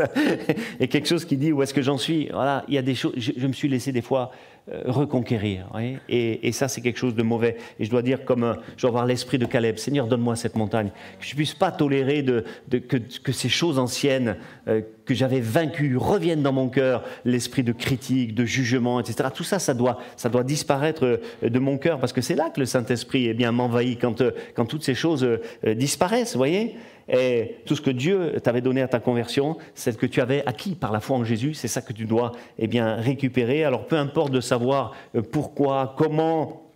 et 0.78 0.86
quelque 0.86 1.08
chose 1.08 1.24
qui 1.24 1.36
dit 1.36 1.50
où 1.50 1.62
est-ce 1.62 1.74
que 1.74 1.82
j'en 1.82 1.98
suis. 1.98 2.28
Voilà, 2.32 2.64
il 2.68 2.74
y 2.74 2.78
a 2.78 2.82
des 2.82 2.94
choses, 2.94 3.14
je 3.16 3.46
me 3.46 3.52
suis 3.54 3.68
laissé 3.68 3.90
des 3.90 4.02
fois 4.02 4.30
euh, 4.70 4.82
reconquérir. 4.86 5.66
Et, 6.08 6.52
ça, 6.52 6.68
c'est 6.68 6.80
quelque 6.80 6.98
chose 6.98 7.14
de 7.14 7.22
mauvais. 7.22 7.56
Et 7.78 7.84
je 7.84 7.90
dois 7.90 8.02
dire, 8.02 8.24
comme 8.24 8.44
euh, 8.44 8.54
je 8.76 8.82
dois 8.82 8.90
avoir 8.90 9.06
l'esprit 9.06 9.38
de 9.38 9.46
Caleb, 9.46 9.78
Seigneur, 9.78 10.06
donne-moi 10.06 10.36
cette 10.36 10.56
montagne. 10.56 10.90
Que 11.18 11.24
je 11.24 11.30
ne 11.32 11.36
puisse 11.36 11.54
pas 11.54 11.70
tolérer 11.70 12.22
de, 12.22 12.44
que, 12.70 13.32
ces 13.32 13.48
choses 13.48 13.78
anciennes 13.78 14.36
euh, 14.66 14.82
que 15.08 15.14
j'avais 15.14 15.40
vaincues 15.40 15.96
reviennent 15.96 16.42
dans 16.42 16.52
mon 16.52 16.68
cœur, 16.68 17.02
l'esprit 17.24 17.62
de 17.62 17.72
critique, 17.72 18.34
de 18.34 18.44
jugement, 18.44 19.00
etc. 19.00 19.30
Tout 19.34 19.44
ça, 19.44 19.58
ça 19.58 19.74
doit, 19.74 19.98
ça 20.16 20.28
doit 20.28 20.44
disparaître 20.44 21.20
de 21.42 21.58
mon 21.58 21.78
cœur, 21.78 21.98
parce 21.98 22.12
que 22.12 22.20
c'est 22.20 22.34
là 22.34 22.50
que 22.50 22.60
le 22.60 22.66
Saint-Esprit 22.66 23.26
eh 23.26 23.34
bien 23.34 23.50
m'envahit, 23.50 24.00
quand, 24.00 24.22
quand 24.54 24.66
toutes 24.66 24.84
ces 24.84 24.94
choses 24.94 25.26
disparaissent, 25.64 26.34
vous 26.34 26.38
voyez 26.38 26.76
et 27.08 27.56
tout 27.64 27.74
ce 27.74 27.80
que 27.80 27.90
Dieu 27.90 28.34
t'avait 28.42 28.60
donné 28.60 28.82
à 28.82 28.88
ta 28.88 29.00
conversion, 29.00 29.56
c'est 29.74 29.92
ce 29.92 29.98
que 29.98 30.06
tu 30.06 30.20
avais 30.20 30.44
acquis 30.46 30.74
par 30.74 30.92
la 30.92 31.00
foi 31.00 31.16
en 31.16 31.24
Jésus, 31.24 31.54
c'est 31.54 31.68
ça 31.68 31.80
que 31.80 31.92
tu 31.92 32.04
dois 32.04 32.32
eh 32.58 32.66
bien, 32.66 32.96
récupérer. 32.96 33.64
Alors 33.64 33.86
peu 33.86 33.96
importe 33.96 34.30
de 34.30 34.40
savoir 34.40 34.94
euh, 35.14 35.22
pourquoi, 35.22 35.94
comment, 35.96 36.67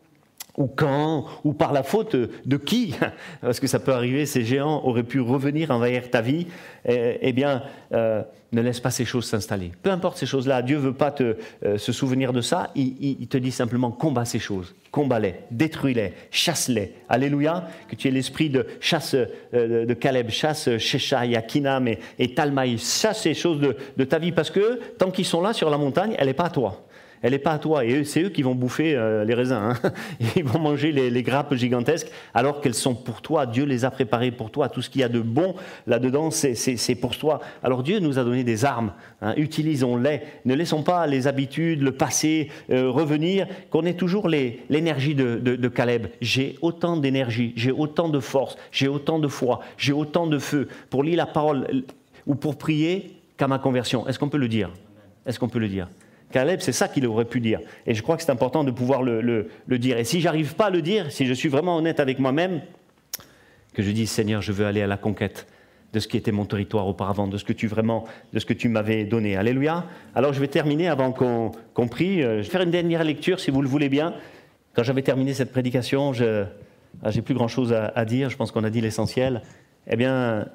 ou 0.56 0.66
quand, 0.66 1.26
ou 1.44 1.52
par 1.52 1.72
la 1.72 1.82
faute 1.82 2.16
de 2.16 2.56
qui, 2.56 2.94
parce 3.40 3.60
que 3.60 3.66
ça 3.66 3.78
peut 3.78 3.92
arriver, 3.92 4.26
ces 4.26 4.44
géants 4.44 4.82
auraient 4.84 5.02
pu 5.02 5.20
revenir 5.20 5.70
envahir 5.70 6.10
ta 6.10 6.20
vie, 6.20 6.46
eh, 6.84 7.18
eh 7.20 7.32
bien, 7.32 7.62
euh, 7.92 8.22
ne 8.52 8.60
laisse 8.60 8.80
pas 8.80 8.90
ces 8.90 9.06
choses 9.06 9.24
s'installer. 9.24 9.72
Peu 9.82 9.90
importe 9.90 10.18
ces 10.18 10.26
choses-là, 10.26 10.60
Dieu 10.60 10.76
ne 10.76 10.82
veut 10.82 10.92
pas 10.92 11.10
te, 11.10 11.36
euh, 11.64 11.78
se 11.78 11.90
souvenir 11.92 12.34
de 12.34 12.42
ça, 12.42 12.70
il, 12.74 13.26
te 13.28 13.38
dit 13.38 13.50
simplement 13.50 13.90
combat 13.90 14.26
ces 14.26 14.38
choses, 14.38 14.74
combat-les, 14.90 15.36
détruis-les, 15.50 16.12
chasse-les. 16.30 16.92
Alléluia, 17.08 17.68
que 17.88 17.96
tu 17.96 18.08
aies 18.08 18.12
l'esprit 18.12 18.50
de 18.50 18.66
chasse 18.80 19.14
euh, 19.14 19.86
de 19.86 19.94
Caleb, 19.94 20.28
chasse 20.28 20.76
Sheshai, 20.76 21.34
Akinam 21.34 21.88
et, 21.88 21.98
et 22.18 22.34
Talmaï, 22.34 22.76
chasse 22.76 23.22
ces 23.22 23.34
choses 23.34 23.58
de, 23.58 23.74
de 23.96 24.04
ta 24.04 24.18
vie, 24.18 24.32
parce 24.32 24.50
que 24.50 24.80
tant 24.98 25.10
qu'ils 25.10 25.24
sont 25.24 25.40
là 25.40 25.54
sur 25.54 25.70
la 25.70 25.78
montagne, 25.78 26.14
elle 26.18 26.26
n'est 26.26 26.34
pas 26.34 26.46
à 26.46 26.50
toi 26.50 26.84
elle 27.22 27.32
n'est 27.32 27.38
pas 27.38 27.52
à 27.52 27.58
toi. 27.58 27.84
Et 27.84 28.04
c'est 28.04 28.22
eux 28.22 28.28
qui 28.28 28.42
vont 28.42 28.54
bouffer 28.54 28.94
euh, 28.94 29.24
les 29.24 29.34
raisins. 29.34 29.54
Hein. 29.54 29.92
Ils 30.36 30.44
vont 30.44 30.58
manger 30.58 30.92
les, 30.92 31.22
grappes 31.22 31.54
gigantesques 31.54 32.10
alors 32.34 32.60
qu'elles 32.60 32.74
sont 32.74 32.94
pour 32.94 33.22
toi. 33.22 33.46
Dieu 33.46 33.64
les 33.64 33.84
a 33.84 33.90
préparées 33.90 34.32
pour 34.32 34.50
toi. 34.50 34.68
Tout 34.68 34.82
ce 34.82 34.90
qu'il 34.90 35.00
y 35.00 35.04
a 35.04 35.08
de 35.08 35.20
bon 35.20 35.54
là-dedans, 35.86 36.30
c'est 36.30 36.94
pour 36.96 37.16
toi. 37.16 37.40
Alors 37.62 37.82
Dieu 37.82 38.00
nous 38.00 38.18
a 38.18 38.24
donné 38.24 38.44
des 38.44 38.64
armes. 38.64 38.92
Hein. 39.20 39.34
Utilisons-les. 39.36 40.20
Ne 40.44 40.54
laissons 40.54 40.82
pas 40.82 41.06
les 41.06 41.26
habitudes, 41.26 41.82
le 41.82 41.92
passé 41.92 42.50
euh, 42.70 42.90
revenir, 42.90 43.46
qu'on 43.70 43.84
ait 43.84 43.94
toujours 43.94 44.28
l'énergie 44.28 45.14
de, 45.14 45.36
de 45.36 45.68
Caleb. 45.68 46.08
J'ai 46.20 46.56
autant 46.60 46.96
d'énergie, 46.96 47.52
j'ai 47.56 47.70
autant 47.70 48.08
de 48.08 48.20
force, 48.20 48.56
j'ai 48.70 48.88
autant 48.88 49.18
de 49.18 49.28
foi, 49.28 49.60
j'ai 49.76 49.92
autant 49.92 50.26
de 50.26 50.38
feu 50.38 50.68
pour 50.90 51.04
lire 51.04 51.16
la 51.16 51.26
parole 51.26 51.84
ou 52.26 52.34
pour 52.34 52.56
prier 52.56 53.18
qu'à 53.36 53.48
ma 53.48 53.58
conversion. 53.58 54.06
Est-ce 54.08 54.18
qu'on 54.18 54.28
peut 54.28 54.38
le 54.38 54.48
dire? 54.48 54.70
Est-ce 55.26 55.38
qu'on 55.38 55.48
peut 55.48 55.58
le 55.58 55.68
dire? 55.68 55.88
Caleb, 56.32 56.60
c'est 56.60 56.72
ça 56.72 56.88
qu'il 56.88 57.06
aurait 57.06 57.24
pu 57.24 57.40
dire. 57.40 57.60
Et 57.86 57.94
je 57.94 58.02
crois 58.02 58.16
que 58.16 58.22
c'est 58.22 58.32
important 58.32 58.64
de 58.64 58.70
pouvoir 58.70 59.02
le, 59.02 59.48
dire. 59.68 59.98
Et 59.98 60.04
si 60.04 60.20
j'arrive 60.20 60.54
pas 60.54 60.66
à 60.66 60.70
le 60.70 60.82
dire, 60.82 61.12
si 61.12 61.26
je 61.26 61.32
suis 61.32 61.48
vraiment 61.48 61.76
honnête 61.76 62.00
avec 62.00 62.18
moi-même, 62.18 62.62
que 63.74 63.82
je 63.82 63.90
dis 63.90 64.06
Seigneur, 64.06 64.42
je 64.42 64.52
veux 64.52 64.66
aller 64.66 64.82
à 64.82 64.86
la 64.86 64.96
conquête 64.96 65.46
de 65.92 66.00
ce 66.00 66.08
qui 66.08 66.16
était 66.16 66.32
mon 66.32 66.46
territoire 66.46 66.86
auparavant, 66.88 67.28
de 67.28 67.36
ce 67.36 67.44
que 67.44 67.52
tu 67.52 67.66
vraiment, 67.66 68.04
de 68.32 68.38
ce 68.38 68.46
que 68.46 68.54
tu 68.54 68.68
m'avais 68.68 69.04
donné. 69.04 69.36
Alléluia. 69.36 69.84
Alors 70.14 70.32
je 70.32 70.40
vais 70.40 70.48
terminer 70.48 70.88
avant 70.88 71.12
qu'on 71.12 71.88
prie. 71.88 72.22
Euh, 72.22 72.38
je 72.38 72.46
vais 72.46 72.50
faire 72.50 72.62
une 72.62 72.70
dernière 72.70 73.04
lecture, 73.04 73.40
si 73.40 73.50
vous 73.50 73.62
le 73.62 73.68
voulez 73.68 73.88
bien. 73.88 74.14
Quand 74.74 74.82
j'avais 74.82 75.02
terminé 75.02 75.34
cette 75.34 75.52
prédication, 75.52 76.12
je 76.12 76.44
ah, 77.02 77.10
j'ai 77.10 77.22
plus 77.22 77.34
grand-chose 77.34 77.72
à, 77.72 78.04
dire. 78.04 78.30
Je 78.30 78.36
pense 78.36 78.52
qu'on 78.52 78.64
a 78.64 78.70
dit 78.70 78.80
l'essentiel. 78.80 79.42
Eh 79.86 79.96
bien, 79.96 80.46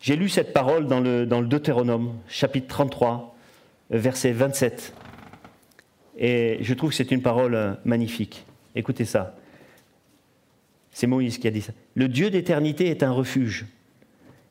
j'ai 0.00 0.16
lu 0.16 0.28
cette 0.28 0.52
parole 0.52 0.86
dans 0.86 1.00
le, 1.00 1.26
dans 1.26 1.40
le 1.40 1.46
Deutéronome, 1.46 2.14
chapitre 2.28 2.68
33 2.68 3.37
verset 3.90 4.32
27. 4.32 4.92
Et 6.18 6.58
je 6.60 6.74
trouve 6.74 6.90
que 6.90 6.96
c'est 6.96 7.10
une 7.10 7.22
parole 7.22 7.54
euh, 7.54 7.72
magnifique. 7.84 8.44
Écoutez 8.74 9.04
ça. 9.04 9.36
C'est 10.90 11.06
Moïse 11.06 11.38
qui 11.38 11.46
a 11.46 11.50
dit 11.50 11.60
ça. 11.60 11.72
Le 11.94 12.08
Dieu 12.08 12.30
d'éternité 12.30 12.88
est 12.88 13.02
un 13.02 13.12
refuge, 13.12 13.66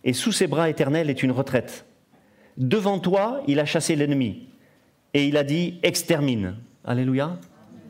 et 0.04 0.14
sous 0.14 0.32
ses 0.32 0.48
bras 0.48 0.70
éternels 0.70 1.10
est 1.10 1.22
une 1.24 1.32
retraite. 1.32 1.86
Devant 2.56 3.00
toi, 3.00 3.42
il 3.48 3.60
a 3.60 3.66
chassé 3.66 3.96
l'ennemi, 3.96 4.48
et 5.14 5.28
il 5.28 5.36
a 5.36 5.44
dit 5.44 5.80
extermine. 5.84 6.56
Alléluia. 6.86 7.38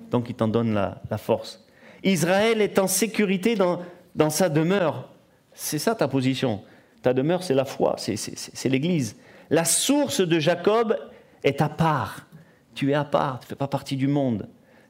Donc 0.10 0.30
il 0.30 0.36
t'en 0.36 0.48
donne 0.48 0.74
la, 0.74 1.18
force. 1.18 1.66
Israël 2.04 2.62
est 2.62 2.80
en 2.80 2.88
sécurité 2.88 3.56
dans, 3.56 3.82
dans 4.16 4.30
sa 4.30 4.50
demeure. 4.50 5.10
C'est 5.54 5.80
ça 5.80 5.94
ta 5.94 6.08
position. 6.08 6.64
Ta 7.04 7.14
demeure, 7.14 7.44
c'est 7.44 7.54
la 7.54 7.66
foi, 7.66 7.96
c'est 7.98 8.70
l'Église. 8.70 9.18
La 9.50 9.66
source 9.66 10.22
de 10.22 10.40
Jacob 10.40 10.98
est 11.44 11.62
à 11.62 11.70
part. 11.70 12.28
Tu 12.76 12.92
es 12.92 12.94
à 12.94 13.04
part, 13.04 13.40
tu 13.40 13.46
ne 13.46 13.50
fais 13.50 13.56
pas 13.56 13.68
partie 13.68 13.96
du 13.96 14.08
monde. 14.08 14.48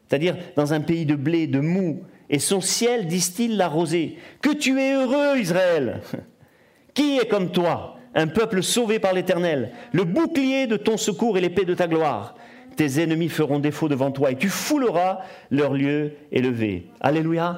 C'est-à-dire 0.07 0.35
dans 0.55 0.73
un 0.73 0.81
pays 0.81 1.05
de 1.05 1.15
blé, 1.15 1.47
de 1.47 1.59
mou, 1.59 2.03
et 2.29 2.39
son 2.39 2.61
ciel 2.61 3.07
distille 3.07 3.55
la 3.55 3.67
rosée. 3.67 4.17
Que 4.41 4.53
tu 4.53 4.79
es 4.79 4.93
heureux, 4.93 5.37
Israël 5.37 6.01
Qui 6.93 7.17
est 7.17 7.27
comme 7.27 7.51
toi 7.51 7.97
Un 8.15 8.27
peuple 8.27 8.63
sauvé 8.63 8.99
par 8.99 9.13
l'Éternel, 9.13 9.71
le 9.91 10.03
bouclier 10.03 10.67
de 10.67 10.77
ton 10.77 10.97
secours 10.97 11.37
et 11.37 11.41
l'épée 11.41 11.65
de 11.65 11.73
ta 11.73 11.87
gloire. 11.87 12.35
Tes 12.75 13.01
ennemis 13.01 13.29
feront 13.29 13.59
défaut 13.59 13.87
devant 13.87 14.11
toi 14.11 14.31
et 14.31 14.35
tu 14.35 14.49
fouleras 14.49 15.19
leur 15.49 15.73
lieu 15.73 16.13
élevé. 16.31 16.87
Alléluia 17.01 17.57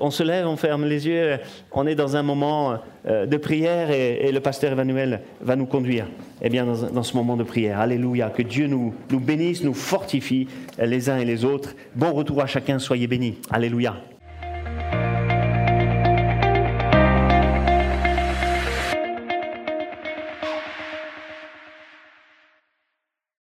on, 0.00 0.10
se 0.10 0.22
lève, 0.22 0.46
on 0.46 0.56
ferme 0.56 0.84
les 0.84 1.06
yeux, 1.06 1.38
on 1.72 1.86
est 1.86 1.94
dans 1.94 2.16
un 2.16 2.22
moment 2.22 2.78
euh, 3.06 3.26
de 3.26 3.36
prière 3.36 3.90
et, 3.90 4.32
le 4.32 4.40
pasteur 4.40 4.72
Emmanuel 4.72 5.20
va 5.40 5.56
nous 5.56 5.66
conduire 5.66 6.06
eh 6.42 6.48
bien, 6.48 6.66
dans, 6.66 7.02
ce 7.02 7.16
moment 7.16 7.36
de 7.36 7.44
prière. 7.44 7.80
Alléluia, 7.80 8.30
que 8.30 8.42
Dieu 8.42 8.66
nous, 8.66 8.94
nous 9.10 9.20
bénisse, 9.20 9.62
nous 9.62 9.74
fortifie 9.74 10.48
les 10.78 11.10
uns 11.10 11.18
et 11.18 11.24
les 11.24 11.44
autres. 11.44 11.74
Bon 11.94 12.12
retour 12.12 12.42
à 12.42 12.46
chacun, 12.46 12.78
soyez 12.78 13.06
bénis. 13.06 13.38
Alléluia. 13.50 13.96